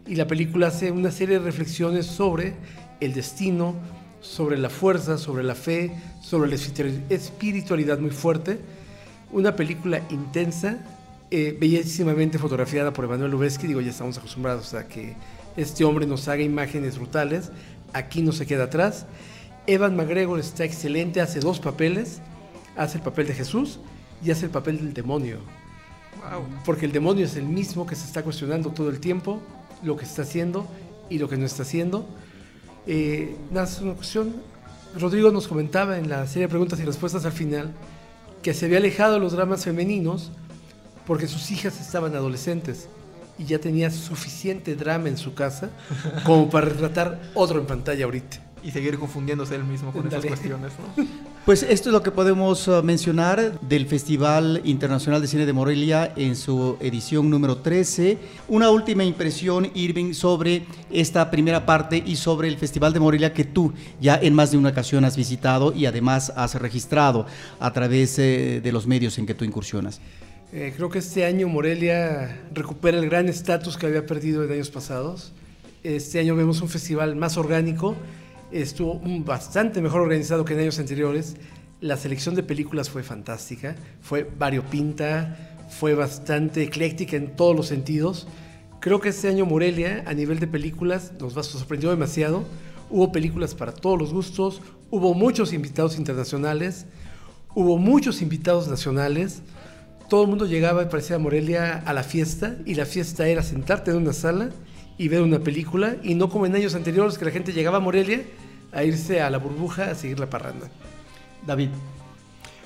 y 0.07 0.15
la 0.15 0.27
película 0.27 0.69
hace 0.69 0.91
una 0.91 1.11
serie 1.11 1.39
de 1.39 1.45
reflexiones 1.45 2.07
sobre 2.07 2.55
el 3.01 3.13
destino, 3.13 3.75
sobre 4.21 4.57
la 4.57 4.71
fuerza, 4.71 5.19
sobre 5.19 5.43
la 5.43 5.55
fe, 5.55 5.91
sobre 6.23 6.49
la 6.49 6.57
espiritualidad 7.11 7.99
muy 7.99 8.11
fuerte. 8.11 8.61
Una 9.33 9.57
película 9.57 10.01
intensa, 10.11 10.79
eh, 11.31 11.57
bellísimamente 11.59 12.39
fotografiada 12.39 12.93
por 12.93 13.05
Emanuel 13.05 13.33
Lubezki. 13.33 13.67
Digo, 13.67 13.81
ya 13.81 13.91
estamos 13.91 14.17
acostumbrados 14.19 14.75
a 14.75 14.87
que 14.87 15.17
este 15.57 15.85
hombre 15.85 16.07
nos 16.07 16.29
haga 16.29 16.43
imágenes 16.43 16.99
brutales. 16.99 17.51
Aquí 17.93 18.23
no 18.23 18.33
se 18.33 18.47
queda 18.47 18.65
atrás. 18.65 19.07
Evan 19.67 19.97
McGregor 19.97 20.39
está 20.39 20.65
excelente, 20.65 21.21
hace 21.21 21.41
dos 21.41 21.61
papeles 21.61 22.21
hace 22.81 22.97
el 22.97 23.05
papel 23.05 23.27
de 23.27 23.35
Jesús 23.35 23.79
y 24.25 24.31
hace 24.31 24.47
el 24.47 24.51
papel 24.51 24.79
del 24.79 24.95
demonio. 24.95 25.39
Porque 26.65 26.87
el 26.87 26.93
demonio 26.93 27.27
es 27.27 27.37
el 27.37 27.45
mismo 27.45 27.87
que 27.87 27.95
se 27.95 28.07
está 28.07 28.23
cuestionando 28.23 28.71
todo 28.71 28.89
el 28.89 29.01
tiempo 29.01 29.41
lo 29.83 29.97
que 29.97 30.05
está 30.05 30.23
haciendo 30.23 30.67
y 31.09 31.19
lo 31.19 31.29
que 31.29 31.37
no 31.37 31.45
está 31.45 31.63
haciendo. 31.63 32.07
Eh, 32.87 33.37
una 33.51 33.67
cuestión. 33.95 34.35
Rodrigo 34.99 35.31
nos 35.31 35.47
comentaba 35.47 35.99
en 35.99 36.09
la 36.09 36.27
serie 36.27 36.43
de 36.43 36.49
preguntas 36.49 36.81
y 36.81 36.85
respuestas 36.85 37.25
al 37.25 37.33
final 37.33 37.73
que 38.43 38.55
se 38.55 38.65
había 38.65 38.79
alejado 38.79 39.15
de 39.15 39.21
los 39.21 39.33
dramas 39.33 39.65
femeninos 39.65 40.33
porque 41.07 41.29
sus 41.29 41.51
hijas 41.51 41.81
estaban 41.81 42.15
adolescentes 42.17 42.89
y 43.39 43.45
ya 43.45 43.59
tenía 43.59 43.91
suficiente 43.91 44.75
drama 44.75 45.09
en 45.09 45.17
su 45.17 45.35
casa 45.35 45.71
como 46.25 46.51
para 46.51 46.67
retratar 46.67 47.21
otro 47.35 47.61
en 47.61 47.67
pantalla 47.67 48.07
ahorita 48.07 48.50
y 48.63 48.71
seguir 48.71 48.99
confundiéndose 48.99 49.55
él 49.55 49.65
mismo 49.65 49.93
con 49.93 50.07
esas 50.07 50.25
cuestiones. 50.25 50.73
¿no? 50.97 51.05
Pues 51.47 51.63
esto 51.63 51.89
es 51.89 51.95
lo 51.95 52.03
que 52.03 52.11
podemos 52.11 52.69
uh, 52.69 52.83
mencionar 52.83 53.59
del 53.61 53.87
Festival 53.87 54.61
Internacional 54.63 55.23
de 55.23 55.27
Cine 55.27 55.47
de 55.47 55.53
Morelia 55.55 56.13
en 56.15 56.37
su 56.37 56.77
edición 56.81 57.31
número 57.31 57.57
13. 57.57 58.19
Una 58.49 58.71
última 58.71 59.05
impresión, 59.05 59.71
Irving, 59.75 60.13
sobre 60.13 60.67
esta 60.91 61.31
primera 61.31 61.65
parte 61.65 62.03
y 62.05 62.17
sobre 62.17 62.49
el 62.49 62.59
Festival 62.59 62.93
de 62.93 63.01
Morelia 63.01 63.33
que 63.33 63.45
tú 63.45 63.73
ya 64.01 64.17
en 64.17 64.35
más 64.35 64.51
de 64.51 64.59
una 64.59 64.69
ocasión 64.69 65.05
has 65.05 65.17
visitado 65.17 65.73
y 65.73 65.87
además 65.87 66.31
has 66.37 66.55
registrado 66.57 67.27
a 67.59 67.73
través 67.73 68.19
eh, 68.19 68.61
de 68.63 68.73
los 68.73 68.87
medios 68.87 69.19
en 69.19 69.27
que 69.27 69.35
tú 69.35 69.45
incursionas. 69.45 70.01
Eh, 70.53 70.73
creo 70.77 70.91
que 70.91 70.99
este 70.99 71.25
año 71.25 71.49
Morelia 71.49 72.41
recupera 72.53 72.99
el 72.99 73.09
gran 73.09 73.29
estatus 73.29 73.77
que 73.77 73.87
había 73.87 74.05
perdido 74.05 74.45
en 74.45 74.53
años 74.53 74.71
pasados. 74.71 75.33
Este 75.85 76.19
año 76.19 76.37
vemos 76.37 76.61
un 76.61 76.69
festival 76.69 77.17
más 77.17 77.37
orgánico, 77.37 77.97
estuvo 78.53 79.01
bastante 79.25 79.81
mejor 79.81 80.03
organizado 80.03 80.45
que 80.45 80.55
en 80.55 80.61
años 80.61 80.79
anteriores. 80.79 81.37
La 81.81 81.97
selección 81.97 82.35
de 82.35 82.43
películas 82.43 82.91
fue 82.91 83.03
fantástica, 83.03 83.75
fue 84.03 84.29
variopinta, 84.39 85.57
fue 85.71 85.95
bastante 85.95 86.63
ecléctica 86.63 87.17
en 87.17 87.37
todos 87.37 87.57
los 87.57 87.69
sentidos. 87.69 88.29
Creo 88.81 89.01
que 89.01 89.11
este 89.11 89.29
año 89.29 89.47
Morelia, 89.47 90.05
a 90.07 90.15
nivel 90.15 90.41
de 90.41 90.47
películas, 90.47 91.13
nos 91.19 91.35
sorprendió 91.47 91.91
demasiado. 91.91 92.45
Hubo 92.91 93.13
películas 93.13 93.55
para 93.55 93.73
todos 93.73 93.99
los 93.99 94.13
gustos, 94.13 94.61
hubo 94.91 95.15
muchos 95.15 95.53
invitados 95.53 95.97
internacionales, 95.97 96.87
hubo 97.55 97.79
muchos 97.79 98.21
invitados 98.21 98.69
nacionales. 98.69 99.43
Todo 100.09 100.25
el 100.25 100.29
mundo 100.29 100.45
llegaba, 100.45 100.89
parecía 100.89 101.17
a 101.17 101.19
Morelia, 101.21 101.83
a 101.87 101.93
la 101.93 102.03
fiesta, 102.03 102.57
y 102.67 102.75
la 102.75 102.85
fiesta 102.85 103.29
era 103.29 103.43
sentarte 103.43 103.93
en 103.93 103.99
una 103.99 104.13
sala 104.13 104.51
y 104.99 105.09
ver 105.09 105.23
una 105.23 105.39
película, 105.39 105.97
y 106.03 106.15
no 106.15 106.29
como 106.29 106.47
en 106.47 106.57
años 106.57 106.75
anteriores 106.75 107.17
que 107.17 107.25
la 107.25 107.31
gente 107.31 107.53
llegaba 107.53 107.79
a 107.79 107.81
Morelia 107.81 108.23
a 108.73 108.85
irse 108.85 109.21
a 109.21 109.31
la 109.31 109.39
burbuja 109.39 109.91
a 109.91 109.95
seguir 109.95 110.19
la 110.21 110.29
parranda. 110.29 110.69
David. 111.47 111.71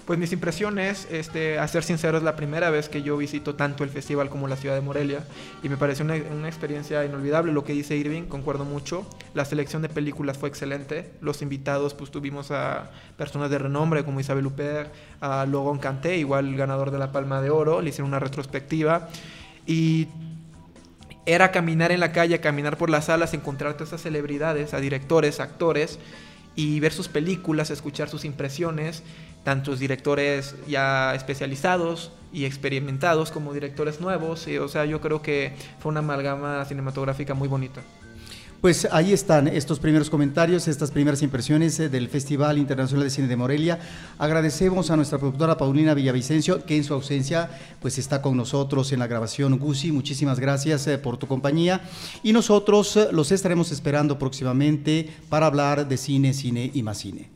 Pues 0.07 0.18
mis 0.18 0.32
impresiones, 0.32 1.09
este, 1.11 1.59
a 1.59 1.66
ser 1.66 1.82
sincero, 1.82 2.18
es 2.18 2.22
la 2.22 2.36
primera 2.36 2.68
vez 2.68 2.90
que 2.90 3.02
yo 3.02 3.16
visito 3.16 3.55
tanto 3.55 3.84
el 3.84 3.90
festival 3.90 4.28
como 4.28 4.46
la 4.48 4.57
ciudad 4.57 4.74
de 4.74 4.82
Morelia 4.82 5.24
y 5.62 5.70
me 5.70 5.78
pareció 5.78 6.05
una, 6.05 6.16
una, 6.16 6.46
experiencia 6.46 7.02
inolvidable. 7.07 7.55
Lo 7.55 7.64
que 7.64 7.72
dice 7.72 7.96
Irving, 7.96 8.24
concuerdo 8.24 8.66
mucho. 8.66 9.07
La 9.32 9.46
selección 9.46 9.80
de 9.80 9.88
películas 9.88 10.36
fue 10.36 10.50
excelente. 10.50 11.11
Los 11.22 11.40
invitados, 11.40 11.94
pues 11.94 12.11
tuvimos 12.11 12.50
a 12.50 12.90
personas 13.16 13.48
de 13.48 13.57
renombre 13.57 14.05
como 14.05 14.20
Isabel 14.20 14.46
Huppert, 14.46 14.92
a 15.22 15.46
Logan 15.46 15.78
Canté, 15.78 16.18
igual 16.18 16.55
ganador 16.55 16.90
de 16.90 16.98
la 16.98 17.11
Palma 17.11 17.40
de 17.40 17.48
Oro, 17.48 17.80
le 17.80 17.88
hicieron 17.88 18.09
una 18.09 18.18
retrospectiva 18.18 19.09
y 19.66 20.09
era 21.27 21.51
caminar 21.51 21.93
en 21.93 22.01
la 22.01 22.12
calle, 22.12 22.41
caminar 22.41 22.77
por 22.77 22.91
las 22.91 23.07
salas, 23.07 23.35
encontrar 23.35 23.72
a 23.72 23.75
todas 23.75 23.89
esas 23.89 24.03
celebridades, 24.03 24.75
a 24.75 24.81
directores, 24.81 25.41
actores 25.41 25.99
y 26.55 26.81
ver 26.81 26.93
sus 26.93 27.09
películas, 27.09 27.70
escuchar 27.70 28.09
sus 28.09 28.25
impresiones, 28.25 29.03
tantos 29.43 29.79
directores 29.79 30.55
ya 30.68 31.14
especializados 31.14 32.12
y 32.33 32.45
experimentados 32.45 33.31
como 33.31 33.53
directores 33.53 34.01
nuevos. 34.01 34.47
o 34.47 34.68
sea, 34.68 34.85
yo 34.85 35.01
creo 35.01 35.22
que 35.22 35.53
fue 35.79 35.91
una 35.91 36.01
amalgama 36.01 36.64
cinematográfica 36.64 37.35
muy 37.35 37.49
bonita. 37.49 37.81
Pues 38.64 38.88
ahí 38.92 39.12
están 39.12 39.46
estos 39.46 39.78
primeros 39.78 40.08
comentarios, 40.08 40.68
estas 40.68 40.90
primeras 40.90 41.20
impresiones 41.20 41.78
eh, 41.80 41.90
del 41.90 42.08
Festival 42.08 42.56
Internacional 42.56 43.04
de 43.04 43.10
Cine 43.10 43.28
de 43.28 43.36
Morelia. 43.36 43.78
Agradecemos 44.16 44.90
a 44.90 44.96
nuestra 44.96 45.18
productora 45.18 45.58
Paulina 45.58 45.92
Villavicencio, 45.92 46.64
que 46.64 46.74
en 46.74 46.82
su 46.82 46.94
ausencia 46.94 47.50
pues 47.82 47.98
está 47.98 48.22
con 48.22 48.38
nosotros 48.38 48.90
en 48.92 49.00
la 49.00 49.06
grabación. 49.06 49.58
Gusi, 49.58 49.92
muchísimas 49.92 50.40
gracias 50.40 50.86
eh, 50.86 50.96
por 50.96 51.18
tu 51.18 51.26
compañía. 51.26 51.82
Y 52.22 52.32
nosotros 52.32 52.96
eh, 52.96 53.08
los 53.12 53.32
estaremos 53.32 53.70
esperando 53.70 54.18
próximamente 54.18 55.10
para 55.28 55.44
hablar 55.44 55.86
de 55.86 55.98
cine, 55.98 56.32
cine 56.32 56.70
y 56.72 56.82
más 56.82 56.96
cine. 56.96 57.34